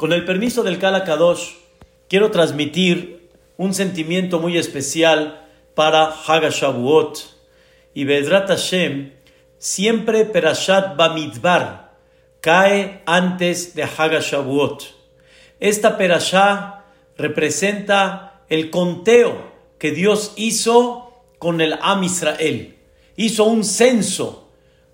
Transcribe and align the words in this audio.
Con 0.00 0.14
el 0.14 0.24
permiso 0.24 0.62
del 0.62 0.78
Kala 0.78 1.04
Kadosh, 1.04 1.56
quiero 2.08 2.30
transmitir 2.30 3.28
un 3.58 3.74
sentimiento 3.74 4.40
muy 4.40 4.56
especial 4.56 5.46
para 5.74 6.06
Hagashavuot 6.06 7.18
y 7.92 8.04
Bedrat 8.04 8.48
Hashem, 8.48 9.12
siempre 9.58 10.24
Perashat 10.24 10.96
Bamidbar 10.96 11.98
cae 12.40 13.02
antes 13.04 13.74
de 13.74 13.82
Hagashavuot. 13.82 14.84
Esta 15.60 15.98
Perashá 15.98 16.86
representa 17.18 18.40
el 18.48 18.70
conteo 18.70 19.52
que 19.78 19.90
Dios 19.90 20.32
hizo 20.36 21.12
con 21.38 21.60
el 21.60 21.74
Am 21.82 22.04
Israel. 22.04 22.78
Hizo 23.16 23.44
un 23.44 23.64
censo 23.64 24.48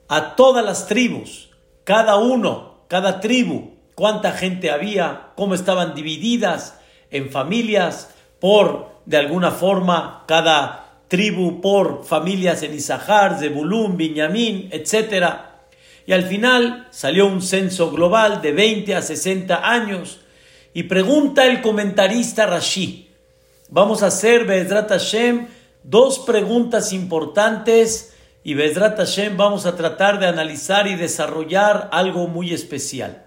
a 0.08 0.34
todas 0.34 0.64
las 0.64 0.88
tribus, 0.88 1.50
cada 1.84 2.16
uno, 2.16 2.80
cada 2.88 3.20
tribu, 3.20 3.75
cuánta 3.96 4.32
gente 4.32 4.70
había, 4.70 5.30
cómo 5.34 5.54
estaban 5.54 5.94
divididas 5.94 6.78
en 7.10 7.30
familias, 7.30 8.10
por, 8.38 8.90
de 9.06 9.16
alguna 9.16 9.50
forma, 9.50 10.24
cada 10.28 11.00
tribu 11.08 11.60
por 11.62 12.04
familias 12.04 12.62
en 12.62 12.74
Isahar, 12.74 13.38
Zebulún, 13.38 13.96
Binyamin, 13.96 14.68
etc. 14.70 15.34
Y 16.06 16.12
al 16.12 16.24
final 16.24 16.88
salió 16.90 17.26
un 17.26 17.40
censo 17.40 17.90
global 17.90 18.42
de 18.42 18.52
20 18.52 18.94
a 18.94 19.02
60 19.02 19.68
años 19.68 20.20
y 20.74 20.82
pregunta 20.84 21.46
el 21.46 21.62
comentarista 21.62 22.44
Rashi. 22.44 23.10
Vamos 23.70 24.02
a 24.02 24.08
hacer, 24.08 24.44
Bezrat 24.44 24.90
Hashem, 24.90 25.48
dos 25.82 26.18
preguntas 26.18 26.92
importantes 26.92 28.14
y 28.44 28.52
Bezrat 28.52 28.98
Hashem 28.98 29.38
vamos 29.38 29.64
a 29.64 29.74
tratar 29.74 30.20
de 30.20 30.26
analizar 30.26 30.86
y 30.86 30.96
desarrollar 30.96 31.88
algo 31.92 32.28
muy 32.28 32.52
especial. 32.52 33.25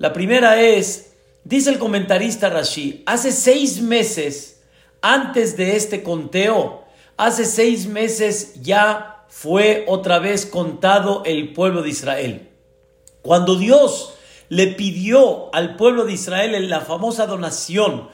La 0.00 0.14
primera 0.14 0.58
es, 0.62 1.12
dice 1.44 1.68
el 1.68 1.78
comentarista 1.78 2.48
Rashi, 2.48 3.02
hace 3.04 3.32
seis 3.32 3.82
meses 3.82 4.62
antes 5.02 5.58
de 5.58 5.76
este 5.76 6.02
conteo, 6.02 6.84
hace 7.18 7.44
seis 7.44 7.86
meses 7.86 8.62
ya 8.62 9.26
fue 9.28 9.84
otra 9.88 10.18
vez 10.18 10.46
contado 10.46 11.22
el 11.26 11.52
pueblo 11.52 11.82
de 11.82 11.90
Israel. 11.90 12.48
Cuando 13.20 13.56
Dios 13.56 14.14
le 14.48 14.68
pidió 14.68 15.54
al 15.54 15.76
pueblo 15.76 16.06
de 16.06 16.14
Israel 16.14 16.54
en 16.54 16.70
la 16.70 16.80
famosa 16.80 17.26
donación 17.26 18.08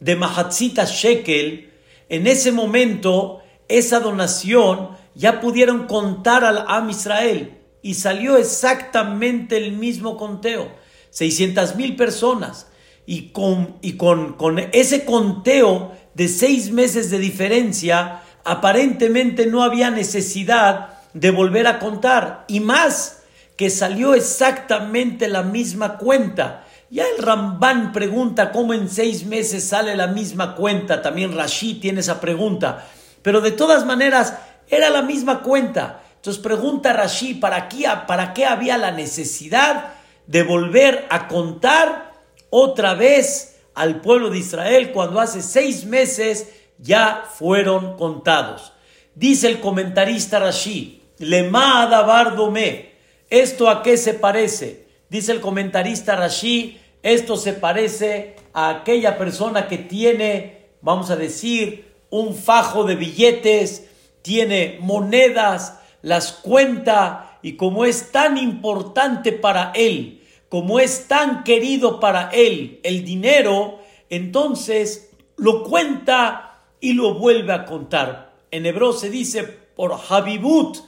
de 0.00 0.16
Mahatzita 0.16 0.86
Shekel, 0.86 1.72
en 2.08 2.26
ese 2.26 2.50
momento 2.50 3.42
esa 3.68 4.00
donación 4.00 4.96
ya 5.14 5.40
pudieron 5.40 5.86
contar 5.86 6.44
al 6.44 6.64
Am 6.66 6.90
Israel 6.90 7.58
y 7.80 7.94
salió 7.94 8.36
exactamente 8.36 9.56
el 9.56 9.70
mismo 9.70 10.16
conteo. 10.16 10.87
600 11.10 11.76
mil 11.76 11.96
personas. 11.96 12.66
Y, 13.06 13.30
con, 13.30 13.76
y 13.80 13.94
con, 13.94 14.34
con 14.34 14.58
ese 14.58 15.04
conteo 15.04 15.92
de 16.14 16.28
seis 16.28 16.70
meses 16.70 17.10
de 17.10 17.18
diferencia, 17.18 18.20
aparentemente 18.44 19.46
no 19.46 19.62
había 19.62 19.90
necesidad 19.90 20.90
de 21.14 21.30
volver 21.30 21.66
a 21.66 21.78
contar. 21.78 22.44
Y 22.48 22.60
más, 22.60 23.22
que 23.56 23.70
salió 23.70 24.14
exactamente 24.14 25.26
la 25.28 25.42
misma 25.42 25.98
cuenta. 25.98 26.64
Ya 26.90 27.04
el 27.06 27.22
Rambán 27.22 27.92
pregunta 27.92 28.52
cómo 28.52 28.72
en 28.72 28.88
seis 28.88 29.26
meses 29.26 29.64
sale 29.64 29.96
la 29.96 30.06
misma 30.06 30.54
cuenta. 30.54 31.02
También 31.02 31.36
Rashid 31.36 31.80
tiene 31.80 32.00
esa 32.00 32.20
pregunta. 32.20 32.86
Pero 33.22 33.40
de 33.40 33.50
todas 33.50 33.84
maneras, 33.84 34.34
era 34.68 34.90
la 34.90 35.02
misma 35.02 35.42
cuenta. 35.42 36.02
Entonces 36.16 36.42
pregunta 36.42 36.92
Rashid, 36.92 37.40
¿para 37.40 37.68
qué, 37.68 37.88
¿para 38.06 38.32
qué 38.32 38.46
había 38.46 38.78
la 38.78 38.90
necesidad 38.90 39.94
de 40.28 40.42
volver 40.42 41.06
a 41.08 41.26
contar 41.26 42.12
otra 42.50 42.94
vez 42.94 43.56
al 43.74 44.00
pueblo 44.02 44.30
de 44.30 44.38
Israel 44.38 44.92
cuando 44.92 45.20
hace 45.20 45.42
seis 45.42 45.84
meses 45.84 46.50
ya 46.78 47.24
fueron 47.34 47.96
contados. 47.96 48.72
Dice 49.14 49.48
el 49.48 49.58
comentarista 49.58 50.38
Rashi, 50.38 51.02
Lema 51.18 51.86
Bardome, 51.86 52.92
¿esto 53.30 53.68
a 53.68 53.82
qué 53.82 53.96
se 53.96 54.14
parece? 54.14 54.86
Dice 55.08 55.32
el 55.32 55.40
comentarista 55.40 56.14
Rashi, 56.14 56.78
esto 57.02 57.36
se 57.36 57.54
parece 57.54 58.36
a 58.52 58.68
aquella 58.68 59.16
persona 59.16 59.66
que 59.66 59.78
tiene, 59.78 60.66
vamos 60.82 61.10
a 61.10 61.16
decir, 61.16 61.94
un 62.10 62.34
fajo 62.34 62.84
de 62.84 62.96
billetes, 62.96 63.88
tiene 64.20 64.76
monedas, 64.82 65.78
las 66.02 66.32
cuenta 66.32 67.38
y 67.40 67.54
como 67.56 67.86
es 67.86 68.12
tan 68.12 68.36
importante 68.36 69.32
para 69.32 69.72
él 69.74 70.17
como 70.48 70.80
es 70.80 71.08
tan 71.08 71.44
querido 71.44 72.00
para 72.00 72.30
él 72.30 72.80
el 72.82 73.04
dinero, 73.04 73.80
entonces 74.08 75.10
lo 75.36 75.64
cuenta 75.64 76.62
y 76.80 76.94
lo 76.94 77.14
vuelve 77.14 77.52
a 77.52 77.64
contar. 77.66 78.32
En 78.50 78.66
hebreo 78.66 78.92
se 78.92 79.10
dice 79.10 79.42
por 79.42 79.94
Habibut. 80.08 80.78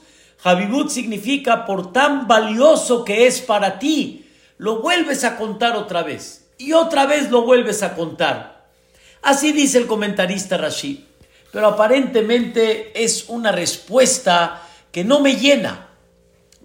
Habibut 0.42 0.88
significa 0.88 1.66
por 1.66 1.92
tan 1.92 2.26
valioso 2.26 3.04
que 3.04 3.26
es 3.26 3.40
para 3.40 3.78
ti. 3.78 4.26
Lo 4.56 4.80
vuelves 4.80 5.24
a 5.24 5.36
contar 5.36 5.76
otra 5.76 6.02
vez 6.02 6.48
y 6.56 6.72
otra 6.72 7.06
vez 7.06 7.30
lo 7.30 7.42
vuelves 7.42 7.82
a 7.82 7.94
contar. 7.94 8.66
Así 9.22 9.52
dice 9.52 9.78
el 9.78 9.86
comentarista 9.86 10.56
Rashid. 10.56 11.00
Pero 11.52 11.66
aparentemente 11.66 12.92
es 13.02 13.28
una 13.28 13.50
respuesta 13.50 14.62
que 14.92 15.04
no 15.04 15.20
me 15.20 15.34
llena, 15.36 15.88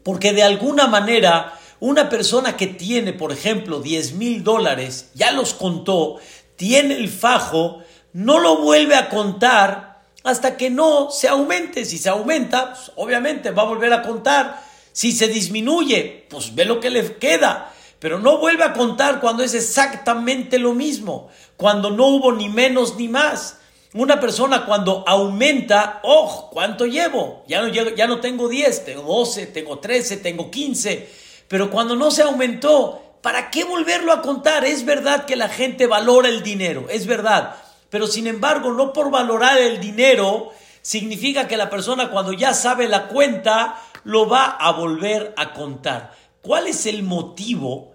porque 0.04 0.32
de 0.32 0.44
alguna 0.44 0.88
manera 0.88 1.60
una 1.86 2.10
persona 2.10 2.58
que 2.58 2.66
tiene, 2.66 3.14
por 3.14 3.32
ejemplo, 3.32 3.80
10 3.80 4.14
mil 4.14 4.44
dólares, 4.44 5.12
ya 5.14 5.32
los 5.32 5.54
contó, 5.54 6.18
tiene 6.56 6.96
el 6.96 7.10
fajo, 7.10 7.84
no 8.12 8.40
lo 8.40 8.58
vuelve 8.58 8.96
a 8.96 9.08
contar 9.08 10.02
hasta 10.24 10.58
que 10.58 10.72
no 10.72 11.12
se 11.12 11.28
aumente. 11.28 11.86
Si 11.86 12.00
se 12.00 12.10
aumenta, 12.10 12.74
pues, 12.74 12.92
obviamente 12.96 13.52
va 13.52 13.62
a 13.62 13.68
volver 13.68 13.94
a 13.94 14.02
contar. 14.02 14.64
Si 14.94 15.12
se 15.12 15.28
disminuye, 15.28 16.26
pues 16.28 16.56
ve 16.56 16.66
lo 16.66 16.80
que 16.80 16.90
le 16.90 17.18
queda. 17.18 17.72
Pero 18.00 18.18
no 18.18 18.40
vuelve 18.40 18.64
a 18.64 18.74
contar 18.74 19.22
cuando 19.22 19.44
es 19.44 19.54
exactamente 19.54 20.58
lo 20.58 20.74
mismo, 20.74 21.30
cuando 21.56 21.92
no 21.92 22.08
hubo 22.08 22.32
ni 22.32 22.50
menos 22.50 22.96
ni 22.96 23.10
más. 23.10 23.60
Una 23.94 24.20
persona 24.20 24.66
cuando 24.66 25.04
aumenta, 25.06 26.00
oh, 26.02 26.50
¿cuánto 26.52 26.88
llevo? 26.88 27.44
Ya 27.48 27.62
no, 27.62 27.68
ya 27.68 28.08
no 28.08 28.20
tengo 28.22 28.50
10, 28.50 28.86
tengo 28.86 29.04
12, 29.04 29.46
tengo 29.48 29.78
13, 29.78 30.18
tengo 30.18 30.50
15 30.50 31.25
pero 31.48 31.70
cuando 31.70 31.96
no 31.96 32.12
se 32.12 32.24
aumentó, 32.24 33.20
¿para 33.22 33.52
qué 33.52 33.64
volverlo 33.64 34.12
a 34.12 34.22
contar? 34.22 34.66
Es 34.66 34.86
verdad 34.86 35.26
que 35.26 35.36
la 35.36 35.50
gente 35.50 35.88
valora 35.88 36.30
el 36.30 36.44
dinero, 36.44 36.88
es 36.90 37.06
verdad. 37.08 37.56
Pero 37.90 38.08
sin 38.08 38.28
embargo, 38.28 38.72
no 38.72 38.94
por 38.94 39.12
valorar 39.12 39.58
el 39.58 39.80
dinero 39.80 40.52
significa 40.82 41.48
que 41.48 41.58
la 41.58 41.70
persona 41.70 42.10
cuando 42.10 42.34
ya 42.34 42.54
sabe 42.54 42.88
la 42.88 43.08
cuenta 43.08 43.82
lo 44.04 44.28
va 44.28 44.46
a 44.46 44.72
volver 44.72 45.34
a 45.38 45.54
contar. 45.54 46.14
¿Cuál 46.42 46.68
es 46.68 46.86
el 46.86 47.04
motivo 47.04 47.94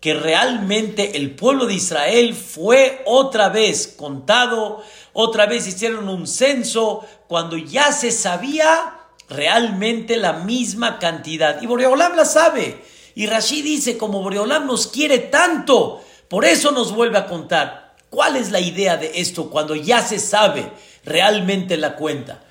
que 0.00 0.14
realmente 0.14 1.18
el 1.18 1.34
pueblo 1.34 1.66
de 1.66 1.74
Israel 1.74 2.34
fue 2.34 3.02
otra 3.04 3.50
vez 3.50 3.94
contado, 3.98 4.82
otra 5.12 5.44
vez 5.44 5.66
hicieron 5.66 6.08
un 6.08 6.26
censo 6.26 7.04
cuando 7.28 7.58
ya 7.58 7.92
se 7.92 8.10
sabía 8.10 8.94
realmente 9.28 10.16
la 10.16 10.32
misma 10.32 10.98
cantidad? 10.98 11.60
Y 11.60 11.66
Boreolam 11.66 12.16
la 12.16 12.24
sabe. 12.24 12.82
Y 13.14 13.26
Rashid 13.26 13.64
dice, 13.64 13.98
como 13.98 14.22
Boreolam 14.22 14.66
nos 14.66 14.86
quiere 14.86 15.18
tanto, 15.18 16.02
por 16.28 16.44
eso 16.44 16.70
nos 16.70 16.92
vuelve 16.92 17.18
a 17.18 17.26
contar. 17.26 17.96
¿Cuál 18.10 18.36
es 18.36 18.50
la 18.50 18.60
idea 18.60 18.96
de 18.96 19.20
esto 19.20 19.50
cuando 19.50 19.74
ya 19.74 20.02
se 20.02 20.18
sabe 20.18 20.72
realmente 21.04 21.76
la 21.76 21.96
cuenta? 21.96 22.44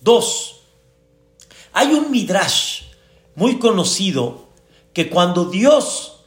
Dos, 0.00 0.62
hay 1.72 1.92
un 1.92 2.10
midrash 2.10 2.82
muy 3.34 3.58
conocido 3.58 4.48
que 4.92 5.10
cuando 5.10 5.44
Dios 5.46 6.24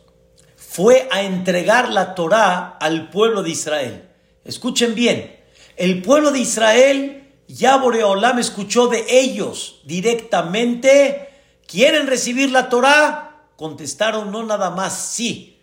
fue 0.56 1.08
a 1.12 1.24
entregar 1.24 1.90
la 1.90 2.14
Torá 2.14 2.78
al 2.80 3.10
pueblo 3.10 3.42
de 3.42 3.50
Israel, 3.50 4.10
escuchen 4.46 4.94
bien, 4.94 5.40
el 5.76 6.02
pueblo 6.02 6.32
de 6.32 6.40
Israel 6.40 7.34
ya 7.48 7.78
Boreolam 7.78 8.38
escuchó 8.38 8.88
de 8.88 9.06
ellos 9.10 9.82
directamente, 9.84 11.30
¿quieren 11.66 12.06
recibir 12.06 12.52
la 12.52 12.70
Torá? 12.70 13.29
Contestaron 13.60 14.32
no 14.32 14.44
nada 14.44 14.70
más 14.70 14.98
sí, 14.98 15.60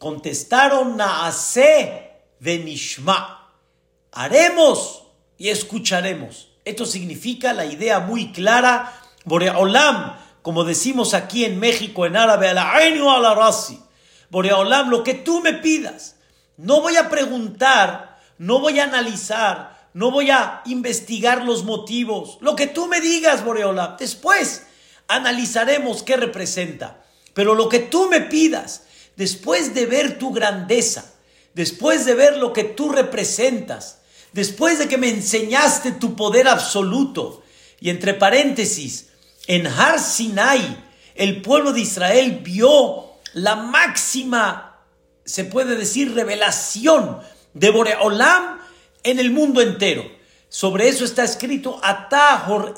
contestaron 0.00 0.96
naase 0.96 2.10
de 2.40 2.58
nishma. 2.58 3.52
Haremos 4.10 5.04
y 5.38 5.50
escucharemos. 5.50 6.48
Esto 6.64 6.84
significa 6.84 7.52
la 7.52 7.64
idea 7.64 8.00
muy 8.00 8.32
clara, 8.32 9.00
Boreolam, 9.24 10.16
como 10.42 10.64
decimos 10.64 11.14
aquí 11.14 11.44
en 11.44 11.60
México 11.60 12.04
en 12.04 12.16
árabe, 12.16 12.48
a 12.48 12.54
la 12.54 12.80
o 13.00 13.10
a 13.12 13.20
la 13.20 13.34
rasi. 13.36 13.80
Boreolam, 14.28 14.90
lo 14.90 15.04
que 15.04 15.14
tú 15.14 15.40
me 15.40 15.52
pidas. 15.52 16.16
No 16.56 16.80
voy 16.80 16.96
a 16.96 17.08
preguntar, 17.08 18.18
no 18.38 18.58
voy 18.58 18.80
a 18.80 18.84
analizar, 18.84 19.88
no 19.94 20.10
voy 20.10 20.32
a 20.32 20.62
investigar 20.66 21.44
los 21.44 21.62
motivos. 21.62 22.38
Lo 22.40 22.56
que 22.56 22.66
tú 22.66 22.88
me 22.88 23.00
digas, 23.00 23.44
Boreolam. 23.44 23.96
Después 23.98 24.66
analizaremos 25.06 26.02
qué 26.02 26.16
representa. 26.16 27.05
Pero 27.36 27.54
lo 27.54 27.68
que 27.68 27.80
tú 27.80 28.08
me 28.08 28.22
pidas, 28.22 28.84
después 29.14 29.74
de 29.74 29.84
ver 29.84 30.18
tu 30.18 30.32
grandeza, 30.32 31.12
después 31.52 32.06
de 32.06 32.14
ver 32.14 32.38
lo 32.38 32.54
que 32.54 32.64
tú 32.64 32.88
representas, 32.88 33.98
después 34.32 34.78
de 34.78 34.88
que 34.88 34.96
me 34.96 35.10
enseñaste 35.10 35.92
tu 35.92 36.16
poder 36.16 36.48
absoluto, 36.48 37.42
y 37.78 37.90
entre 37.90 38.14
paréntesis, 38.14 39.08
en 39.48 39.66
Har 39.66 40.00
Sinai, 40.00 40.82
el 41.14 41.42
pueblo 41.42 41.74
de 41.74 41.82
Israel 41.82 42.40
vio 42.42 43.04
la 43.34 43.54
máxima, 43.54 44.80
se 45.26 45.44
puede 45.44 45.76
decir, 45.76 46.14
revelación 46.14 47.20
de 47.52 47.68
Boreolam 47.68 48.60
en 49.02 49.18
el 49.18 49.30
mundo 49.30 49.60
entero. 49.60 50.10
Sobre 50.48 50.88
eso 50.88 51.04
está 51.04 51.24
escrito 51.24 51.78
Atahor 51.82 52.74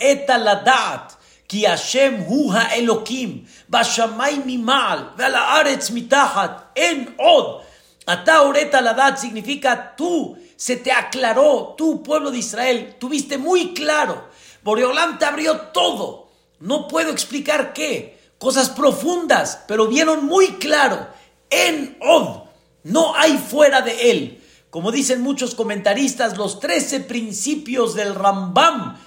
ladat, 1.48 1.54
ki 1.54 1.64
Hashem 1.64 2.24
hu 2.24 2.52
Elokim, 2.52 3.46
bashamay 3.70 4.44
mimal, 4.44 5.16
aretz 5.18 5.90
mitahat, 5.90 6.76
en 6.76 7.14
od. 7.18 7.64
Atahor 8.06 8.56
eta 8.56 8.80
ladat 8.80 9.18
significa 9.18 9.94
tú, 9.96 10.36
se 10.56 10.76
te 10.76 10.90
aclaró, 10.90 11.74
tú 11.76 12.02
pueblo 12.02 12.30
de 12.30 12.38
Israel, 12.38 12.96
tuviste 12.98 13.38
muy 13.38 13.74
claro. 13.74 14.28
Boreolam 14.64 15.18
te 15.18 15.26
abrió 15.26 15.56
todo. 15.72 16.28
No 16.60 16.88
puedo 16.88 17.10
explicar 17.10 17.72
qué, 17.72 18.18
cosas 18.38 18.70
profundas, 18.70 19.60
pero 19.68 19.86
vieron 19.86 20.24
muy 20.24 20.58
claro. 20.58 21.06
En 21.50 21.96
Od, 22.00 22.48
no 22.82 23.14
hay 23.14 23.38
fuera 23.38 23.82
de 23.82 24.10
él. 24.10 24.42
Como 24.70 24.90
dicen 24.90 25.22
muchos 25.22 25.54
comentaristas, 25.54 26.36
los 26.36 26.60
13 26.60 27.00
principios 27.00 27.94
del 27.94 28.14
Rambam. 28.14 28.98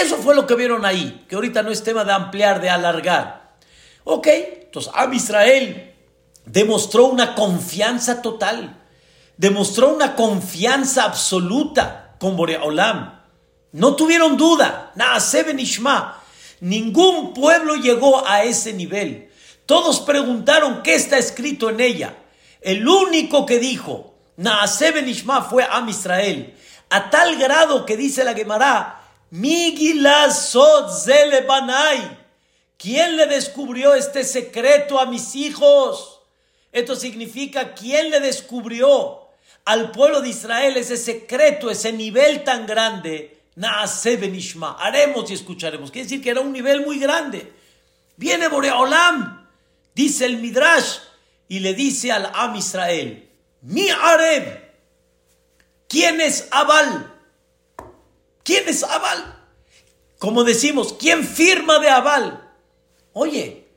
Eso 0.00 0.16
fue 0.18 0.34
lo 0.34 0.46
que 0.46 0.54
vieron 0.54 0.84
ahí, 0.84 1.24
que 1.28 1.34
ahorita 1.34 1.62
no 1.62 1.70
es 1.70 1.84
tema 1.84 2.04
de 2.04 2.12
ampliar, 2.12 2.60
de 2.60 2.70
alargar. 2.70 3.56
Ok, 4.04 4.26
entonces 4.26 4.92
Am 4.94 5.12
Israel 5.12 5.94
demostró 6.46 7.06
una 7.06 7.34
confianza 7.34 8.22
total, 8.22 8.80
demostró 9.36 9.94
una 9.94 10.16
confianza 10.16 11.04
absoluta 11.04 12.16
con 12.18 12.36
Boreolam. 12.36 13.20
No 13.72 13.96
tuvieron 13.96 14.36
duda, 14.36 14.92
Naaseben 14.94 15.58
Ishma. 15.58 16.22
Ningún 16.60 17.34
pueblo 17.34 17.74
llegó 17.74 18.26
a 18.26 18.44
ese 18.44 18.72
nivel. 18.72 19.30
Todos 19.66 20.00
preguntaron 20.00 20.82
qué 20.82 20.94
está 20.94 21.18
escrito 21.18 21.70
en 21.70 21.80
ella. 21.80 22.16
El 22.60 22.86
único 22.86 23.46
que 23.46 23.58
dijo, 23.58 24.14
Naaseben 24.36 25.08
Ishma 25.08 25.42
fue 25.42 25.66
Am 25.68 25.88
Israel. 25.88 26.54
A 26.90 27.10
tal 27.10 27.36
grado 27.36 27.86
que 27.86 27.96
dice 27.96 28.24
la 28.24 28.34
Gemara. 28.34 29.01
¿Quién 32.76 33.16
le 33.16 33.26
descubrió 33.26 33.94
este 33.94 34.24
secreto 34.24 35.00
a 35.00 35.06
mis 35.06 35.34
hijos? 35.34 36.20
Esto 36.70 36.94
significa, 36.94 37.72
¿quién 37.72 38.10
le 38.10 38.20
descubrió 38.20 39.28
al 39.64 39.90
pueblo 39.90 40.20
de 40.20 40.28
Israel 40.28 40.76
ese 40.76 40.98
secreto, 40.98 41.70
ese 41.70 41.94
nivel 41.94 42.44
tan 42.44 42.66
grande? 42.66 43.40
Naase 43.54 44.18
benishma, 44.18 44.76
haremos 44.78 45.30
y 45.30 45.34
escucharemos. 45.34 45.90
Quiere 45.90 46.04
decir 46.04 46.22
que 46.22 46.28
era 46.28 46.40
un 46.40 46.52
nivel 46.52 46.84
muy 46.84 46.98
grande. 46.98 47.54
Viene 48.18 48.48
Boreolam, 48.48 49.48
dice 49.94 50.26
el 50.26 50.36
Midrash, 50.38 50.98
y 51.48 51.60
le 51.60 51.72
dice 51.72 52.12
al 52.12 52.30
Am 52.34 52.54
Israel, 52.56 53.30
mi 53.62 53.88
Areb, 53.88 54.74
¿quién 55.88 56.20
es 56.20 56.48
Abal? 56.50 57.11
¿Quién 58.44 58.68
es 58.68 58.82
Abal? 58.82 59.38
Como 60.18 60.44
decimos, 60.44 60.94
¿quién 60.98 61.26
firma 61.26 61.78
de 61.78 61.88
Abal? 61.88 62.48
Oye, 63.12 63.68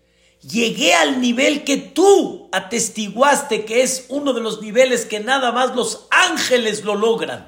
llegué 0.42 0.94
al 0.94 1.22
nivel 1.22 1.64
que 1.64 1.78
tú 1.78 2.50
atestiguaste 2.52 3.66
que 3.66 3.82
es 3.82 4.06
uno 4.10 4.34
de 4.34 4.42
los 4.42 4.62
niveles 4.62 5.06
que 5.06 5.20
nada 5.20 5.52
más 5.52 5.76
los 5.76 6.08
ángeles 6.12 6.84
lo 6.84 6.96
logran. 6.96 7.48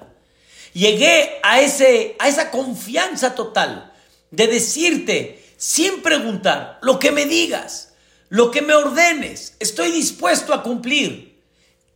Llegué 0.73 1.39
a, 1.43 1.61
ese, 1.61 2.15
a 2.19 2.27
esa 2.27 2.51
confianza 2.51 3.35
total 3.35 3.93
de 4.31 4.47
decirte, 4.47 5.43
sin 5.57 6.01
preguntar, 6.01 6.77
lo 6.81 6.99
que 6.99 7.11
me 7.11 7.25
digas, 7.25 7.93
lo 8.29 8.51
que 8.51 8.61
me 8.61 8.73
ordenes, 8.73 9.55
estoy 9.59 9.91
dispuesto 9.91 10.53
a 10.53 10.61
cumplir. 10.61 11.41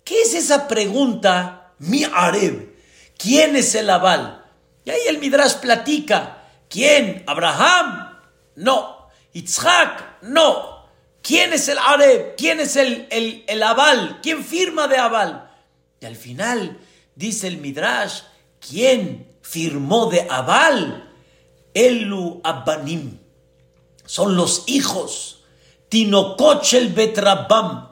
¿Qué 0.03 0.21
es 0.21 0.33
esa 0.33 0.67
pregunta, 0.67 1.73
mi 1.79 2.05
Areb? 2.05 2.75
¿Quién 3.17 3.55
es 3.55 3.75
el 3.75 3.89
aval? 3.89 4.40
Y 4.85 4.89
ahí 4.89 5.01
el 5.07 5.19
Midrash 5.19 5.55
platica. 5.55 6.43
¿Quién? 6.69 7.23
¿Abraham? 7.27 8.17
No. 8.55 9.07
¿Itzhak? 9.33 10.21
No. 10.23 10.87
¿Quién 11.21 11.53
es 11.53 11.67
el 11.67 11.77
Areb? 11.77 12.35
¿Quién 12.35 12.59
es 12.59 12.75
el, 12.75 13.07
el, 13.11 13.43
el 13.47 13.63
aval? 13.63 14.19
¿Quién 14.23 14.43
firma 14.43 14.87
de 14.87 14.97
aval? 14.97 15.51
Y 15.99 16.05
al 16.05 16.15
final 16.15 16.79
dice 17.15 17.47
el 17.47 17.57
Midrash, 17.57 18.21
¿Quién 18.61 19.27
firmó 19.41 20.05
de 20.05 20.27
Abal? 20.29 21.09
Elu 21.73 22.41
Abbanim. 22.43 23.17
Son 24.05 24.35
los 24.35 24.63
hijos. 24.67 25.43
Tinokochel 25.89 26.93
Betrabam. 26.93 27.89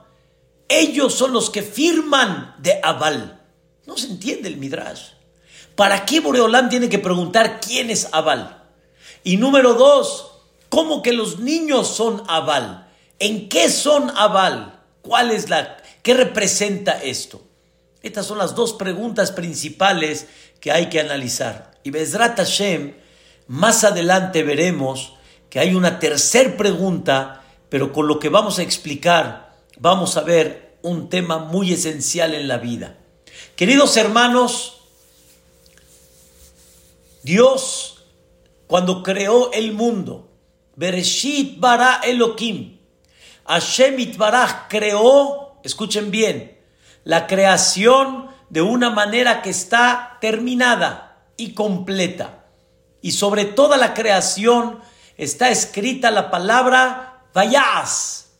Ellos 0.67 1.15
son 1.15 1.33
los 1.33 1.49
que 1.49 1.63
firman 1.63 2.55
de 2.59 2.79
Abal. 2.83 3.41
No 3.87 3.97
se 3.97 4.07
entiende 4.07 4.47
el 4.47 4.57
Midrash. 4.57 5.13
¿Para 5.79 6.05
qué 6.05 6.19
Boreolán 6.19 6.67
tiene 6.67 6.89
que 6.89 6.99
preguntar 6.99 7.61
quién 7.61 7.89
es 7.89 8.09
Abal? 8.11 8.65
Y 9.23 9.37
número 9.37 9.75
dos, 9.75 10.41
¿cómo 10.67 11.01
que 11.01 11.13
los 11.13 11.39
niños 11.39 11.87
son 11.87 12.21
Abal? 12.27 12.89
¿En 13.17 13.47
qué 13.47 13.69
son 13.69 14.09
Abal? 14.17 14.81
¿Cuál 15.01 15.31
es 15.31 15.47
la, 15.47 15.77
qué 16.03 16.13
representa 16.13 17.01
esto? 17.01 17.41
Estas 18.03 18.25
son 18.25 18.39
las 18.39 18.55
dos 18.55 18.73
preguntas 18.73 19.31
principales 19.31 20.27
que 20.59 20.73
hay 20.73 20.89
que 20.89 20.99
analizar. 20.99 21.71
Y 21.85 21.91
Bezrat 21.91 22.35
Hashem, 22.35 22.95
más 23.47 23.85
adelante 23.85 24.43
veremos 24.43 25.13
que 25.49 25.61
hay 25.61 25.75
una 25.75 25.97
tercera 25.97 26.57
pregunta, 26.57 27.43
pero 27.69 27.93
con 27.93 28.05
lo 28.05 28.19
que 28.19 28.27
vamos 28.27 28.59
a 28.59 28.63
explicar, 28.63 29.55
vamos 29.77 30.17
a 30.17 30.23
ver 30.23 30.77
un 30.81 31.07
tema 31.07 31.37
muy 31.37 31.71
esencial 31.71 32.33
en 32.33 32.49
la 32.49 32.57
vida. 32.57 32.97
Queridos 33.55 33.95
hermanos, 33.95 34.78
Dios, 37.23 38.05
cuando 38.67 39.03
creó 39.03 39.51
el 39.51 39.73
mundo, 39.73 40.31
Bereshit 40.75 41.59
bara 41.59 42.01
Elohim, 42.03 42.79
Hashem 43.49 43.99
Itbaraj 43.99 44.67
creó, 44.69 45.59
escuchen 45.63 46.11
bien, 46.11 46.59
la 47.03 47.25
creación 47.25 48.29
de 48.49 48.61
una 48.61 48.91
manera 48.91 49.41
que 49.41 49.49
está 49.49 50.17
terminada 50.21 51.25
y 51.35 51.53
completa. 51.55 52.45
Y 53.01 53.11
sobre 53.11 53.45
toda 53.45 53.77
la 53.77 53.95
creación 53.95 54.81
está 55.17 55.49
escrita 55.49 56.11
la 56.11 56.29
palabra 56.29 57.25
vayas. 57.33 58.33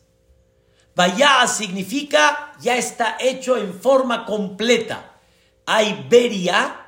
Vayas 0.94 1.56
significa 1.56 2.52
ya 2.60 2.76
está 2.76 3.16
hecho 3.18 3.56
en 3.56 3.74
forma 3.74 4.24
completa. 4.26 5.16
Hay 5.66 6.06
beria, 6.08 6.79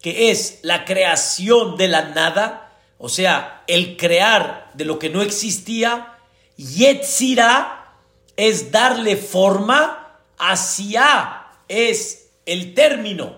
que 0.00 0.30
es 0.30 0.60
la 0.62 0.84
creación 0.84 1.76
de 1.76 1.88
la 1.88 2.10
nada, 2.10 2.72
o 2.98 3.08
sea, 3.08 3.64
el 3.66 3.96
crear 3.96 4.70
de 4.74 4.84
lo 4.84 4.98
que 4.98 5.10
no 5.10 5.22
existía. 5.22 6.18
Yetzira 6.56 7.94
es 8.36 8.70
darle 8.70 9.16
forma, 9.16 10.20
hacia 10.38 11.46
es 11.68 12.30
el 12.44 12.74
término. 12.74 13.36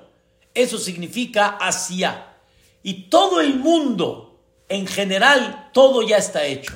Eso 0.54 0.78
significa 0.78 1.56
hacia. 1.60 2.34
Y 2.82 3.04
todo 3.04 3.40
el 3.40 3.56
mundo, 3.56 4.40
en 4.68 4.86
general, 4.86 5.70
todo 5.72 6.02
ya 6.02 6.16
está 6.16 6.44
hecho. 6.44 6.74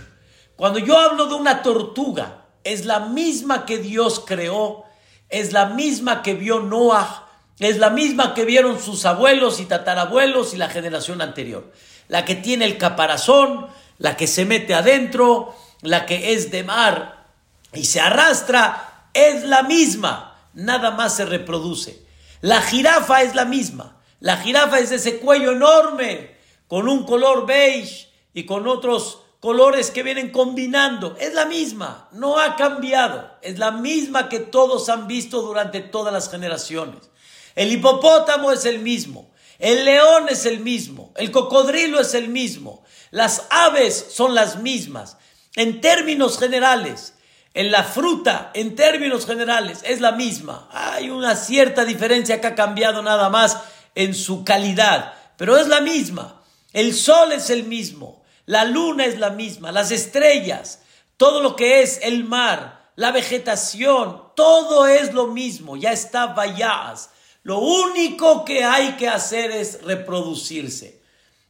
Cuando 0.56 0.78
yo 0.78 0.98
hablo 0.98 1.26
de 1.26 1.34
una 1.34 1.62
tortuga, 1.62 2.46
es 2.64 2.84
la 2.84 3.00
misma 3.00 3.66
que 3.66 3.78
Dios 3.78 4.22
creó, 4.24 4.84
es 5.28 5.52
la 5.52 5.66
misma 5.66 6.22
que 6.22 6.34
vio 6.34 6.60
Noah, 6.60 7.21
es 7.68 7.78
la 7.78 7.90
misma 7.90 8.34
que 8.34 8.44
vieron 8.44 8.80
sus 8.80 9.04
abuelos 9.04 9.60
y 9.60 9.66
tatarabuelos 9.66 10.54
y 10.54 10.56
la 10.56 10.68
generación 10.68 11.20
anterior. 11.20 11.72
La 12.08 12.24
que 12.24 12.34
tiene 12.34 12.64
el 12.64 12.78
caparazón, 12.78 13.66
la 13.98 14.16
que 14.16 14.26
se 14.26 14.44
mete 14.44 14.74
adentro, 14.74 15.54
la 15.82 16.06
que 16.06 16.32
es 16.34 16.50
de 16.50 16.64
mar 16.64 17.26
y 17.72 17.84
se 17.84 18.00
arrastra, 18.00 19.08
es 19.14 19.44
la 19.44 19.62
misma, 19.62 20.36
nada 20.54 20.90
más 20.90 21.16
se 21.16 21.24
reproduce. 21.24 22.04
La 22.40 22.60
jirafa 22.60 23.22
es 23.22 23.34
la 23.34 23.44
misma. 23.44 23.96
La 24.20 24.36
jirafa 24.38 24.78
es 24.78 24.90
ese 24.92 25.18
cuello 25.18 25.52
enorme, 25.52 26.36
con 26.68 26.88
un 26.88 27.04
color 27.04 27.46
beige 27.46 28.08
y 28.34 28.46
con 28.46 28.66
otros 28.66 29.20
colores 29.40 29.90
que 29.90 30.02
vienen 30.02 30.30
combinando. 30.30 31.16
Es 31.18 31.34
la 31.34 31.46
misma, 31.46 32.08
no 32.12 32.38
ha 32.38 32.56
cambiado. 32.56 33.30
Es 33.42 33.58
la 33.58 33.72
misma 33.72 34.28
que 34.28 34.38
todos 34.38 34.88
han 34.88 35.06
visto 35.08 35.42
durante 35.42 35.80
todas 35.80 36.12
las 36.12 36.30
generaciones. 36.30 37.11
El 37.54 37.72
hipopótamo 37.72 38.52
es 38.52 38.64
el 38.64 38.78
mismo. 38.78 39.30
El 39.58 39.84
león 39.84 40.26
es 40.28 40.46
el 40.46 40.60
mismo. 40.60 41.12
El 41.16 41.30
cocodrilo 41.30 42.00
es 42.00 42.14
el 42.14 42.28
mismo. 42.28 42.84
Las 43.10 43.46
aves 43.50 44.06
son 44.10 44.34
las 44.34 44.56
mismas. 44.60 45.16
En 45.54 45.80
términos 45.80 46.38
generales, 46.38 47.14
en 47.54 47.70
la 47.70 47.84
fruta, 47.84 48.50
en 48.54 48.74
términos 48.74 49.26
generales, 49.26 49.80
es 49.84 50.00
la 50.00 50.12
misma. 50.12 50.68
Hay 50.72 51.10
una 51.10 51.36
cierta 51.36 51.84
diferencia 51.84 52.40
que 52.40 52.46
ha 52.46 52.54
cambiado 52.54 53.02
nada 53.02 53.28
más 53.28 53.58
en 53.94 54.14
su 54.14 54.44
calidad, 54.44 55.14
pero 55.36 55.56
es 55.58 55.68
la 55.68 55.80
misma. 55.80 56.42
El 56.72 56.94
sol 56.94 57.32
es 57.32 57.50
el 57.50 57.64
mismo, 57.64 58.24
la 58.46 58.64
luna 58.64 59.04
es 59.04 59.18
la 59.18 59.30
misma, 59.30 59.72
las 59.72 59.90
estrellas, 59.90 60.80
todo 61.18 61.42
lo 61.42 61.54
que 61.54 61.82
es 61.82 62.00
el 62.02 62.24
mar, 62.24 62.90
la 62.96 63.12
vegetación, 63.12 64.22
todo 64.34 64.86
es 64.86 65.12
lo 65.12 65.26
mismo, 65.26 65.76
ya 65.76 65.92
está 65.92 66.28
vayas. 66.28 67.10
Lo 67.42 67.58
único 67.58 68.44
que 68.44 68.64
hay 68.64 68.92
que 68.96 69.08
hacer 69.08 69.50
es 69.50 69.82
reproducirse. 69.82 71.00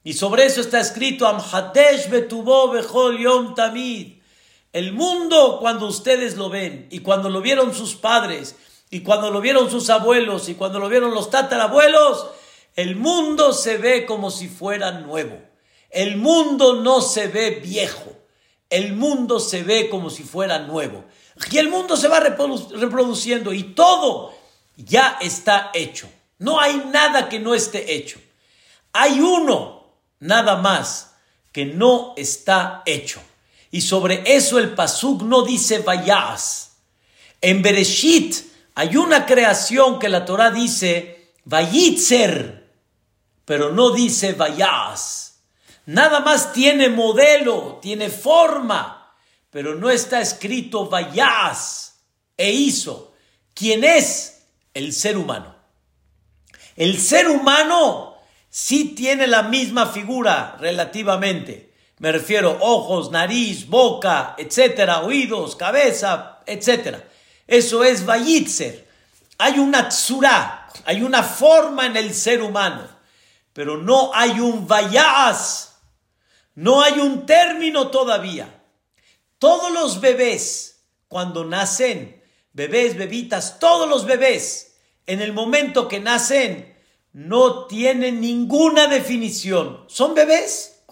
Y 0.04 0.14
sobre 0.14 0.46
eso 0.46 0.60
está 0.60 0.80
escrito 0.80 1.26
Amhadesh 1.26 2.08
betubo 2.08 2.70
bechol 2.70 3.18
yom 3.18 3.54
tamid. 3.54 4.14
El 4.72 4.92
mundo 4.92 5.58
cuando 5.60 5.86
ustedes 5.86 6.36
lo 6.36 6.48
ven 6.48 6.88
y 6.90 7.00
cuando 7.00 7.28
lo 7.28 7.42
vieron 7.42 7.74
sus 7.74 7.94
padres 7.94 8.56
y 8.90 9.00
cuando 9.00 9.30
lo 9.30 9.40
vieron 9.40 9.70
sus 9.70 9.90
abuelos 9.90 10.48
y 10.48 10.54
cuando 10.54 10.78
lo 10.78 10.88
vieron 10.88 11.14
los 11.14 11.30
tatarabuelos, 11.30 12.26
el 12.74 12.96
mundo 12.96 13.52
se 13.52 13.76
ve 13.76 14.06
como 14.06 14.30
si 14.30 14.48
fuera 14.48 14.92
nuevo. 14.92 15.38
El 15.90 16.16
mundo 16.16 16.80
no 16.80 17.02
se 17.02 17.28
ve 17.28 17.60
viejo. 17.62 18.12
El 18.70 18.94
mundo 18.94 19.38
se 19.40 19.62
ve 19.62 19.90
como 19.90 20.08
si 20.08 20.22
fuera 20.22 20.58
nuevo. 20.60 21.04
Y 21.50 21.58
el 21.58 21.68
mundo 21.68 21.98
se 21.98 22.08
va 22.08 22.20
reproduciendo 22.20 23.52
y 23.52 23.74
todo 23.74 24.32
ya 24.76 25.18
está 25.20 25.70
hecho. 25.74 26.08
No 26.38 26.60
hay 26.60 26.76
nada 26.92 27.28
que 27.28 27.38
no 27.38 27.54
esté 27.54 27.94
hecho. 27.94 28.20
Hay 28.92 29.20
uno, 29.20 29.94
nada 30.20 30.56
más, 30.56 31.14
que 31.52 31.66
no 31.66 32.14
está 32.16 32.82
hecho. 32.86 33.22
Y 33.70 33.80
sobre 33.80 34.22
eso 34.36 34.58
el 34.58 34.74
Pasuk 34.74 35.22
no 35.22 35.42
dice 35.42 35.78
vayas. 35.78 36.76
En 37.40 37.62
Bereshit 37.62 38.36
hay 38.74 38.96
una 38.96 39.26
creación 39.26 39.98
que 39.98 40.08
la 40.08 40.24
Torah 40.24 40.50
dice 40.50 41.32
vayitzer, 41.44 42.70
pero 43.44 43.72
no 43.72 43.90
dice 43.90 44.32
vayas. 44.32 45.40
Nada 45.86 46.20
más 46.20 46.52
tiene 46.52 46.88
modelo, 46.88 47.78
tiene 47.82 48.08
forma, 48.08 49.14
pero 49.50 49.74
no 49.74 49.90
está 49.90 50.20
escrito 50.20 50.88
vayas 50.88 51.94
e 52.36 52.50
hizo. 52.52 53.12
¿Quién 53.54 53.84
es? 53.84 54.41
El 54.74 54.92
ser 54.92 55.16
humano. 55.16 55.54
El 56.76 56.98
ser 56.98 57.28
humano 57.28 58.16
sí 58.48 58.94
tiene 58.96 59.26
la 59.26 59.42
misma 59.42 59.86
figura 59.86 60.56
relativamente 60.58 61.72
me 62.02 62.10
refiero 62.10 62.58
ojos, 62.60 63.12
nariz, 63.12 63.68
boca, 63.68 64.34
etcétera, 64.36 65.02
oídos, 65.02 65.54
cabeza, 65.54 66.40
etcétera. 66.46 67.08
Eso 67.46 67.84
es 67.84 68.04
Vayitzer. 68.04 68.88
Hay 69.38 69.60
una 69.60 69.88
tsura, 69.88 70.68
hay 70.84 71.02
una 71.02 71.22
forma 71.22 71.86
en 71.86 71.96
el 71.96 72.12
ser 72.12 72.42
humano, 72.42 72.88
pero 73.52 73.76
no 73.76 74.10
hay 74.14 74.40
un 74.40 74.66
vayas, 74.66 75.76
no 76.56 76.82
hay 76.82 76.98
un 76.98 77.24
término 77.24 77.86
todavía. 77.86 78.64
Todos 79.38 79.70
los 79.70 80.00
bebés, 80.00 80.82
cuando 81.06 81.44
nacen, 81.44 82.20
bebés, 82.52 82.96
bebitas, 82.96 83.58
todos 83.58 83.88
los 83.88 84.06
bebés, 84.06 84.74
en 85.06 85.20
el 85.20 85.32
momento 85.32 85.88
que 85.88 86.00
nacen, 86.00 86.76
no 87.12 87.66
tienen 87.66 88.20
ninguna 88.20 88.86
definición. 88.86 89.84
Son 89.88 90.14
bebés 90.14 90.82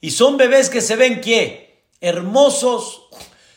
y 0.00 0.10
son 0.10 0.36
bebés 0.36 0.68
que 0.68 0.80
se 0.80 0.96
ven 0.96 1.20
qué? 1.20 1.84
Hermosos, 2.00 3.08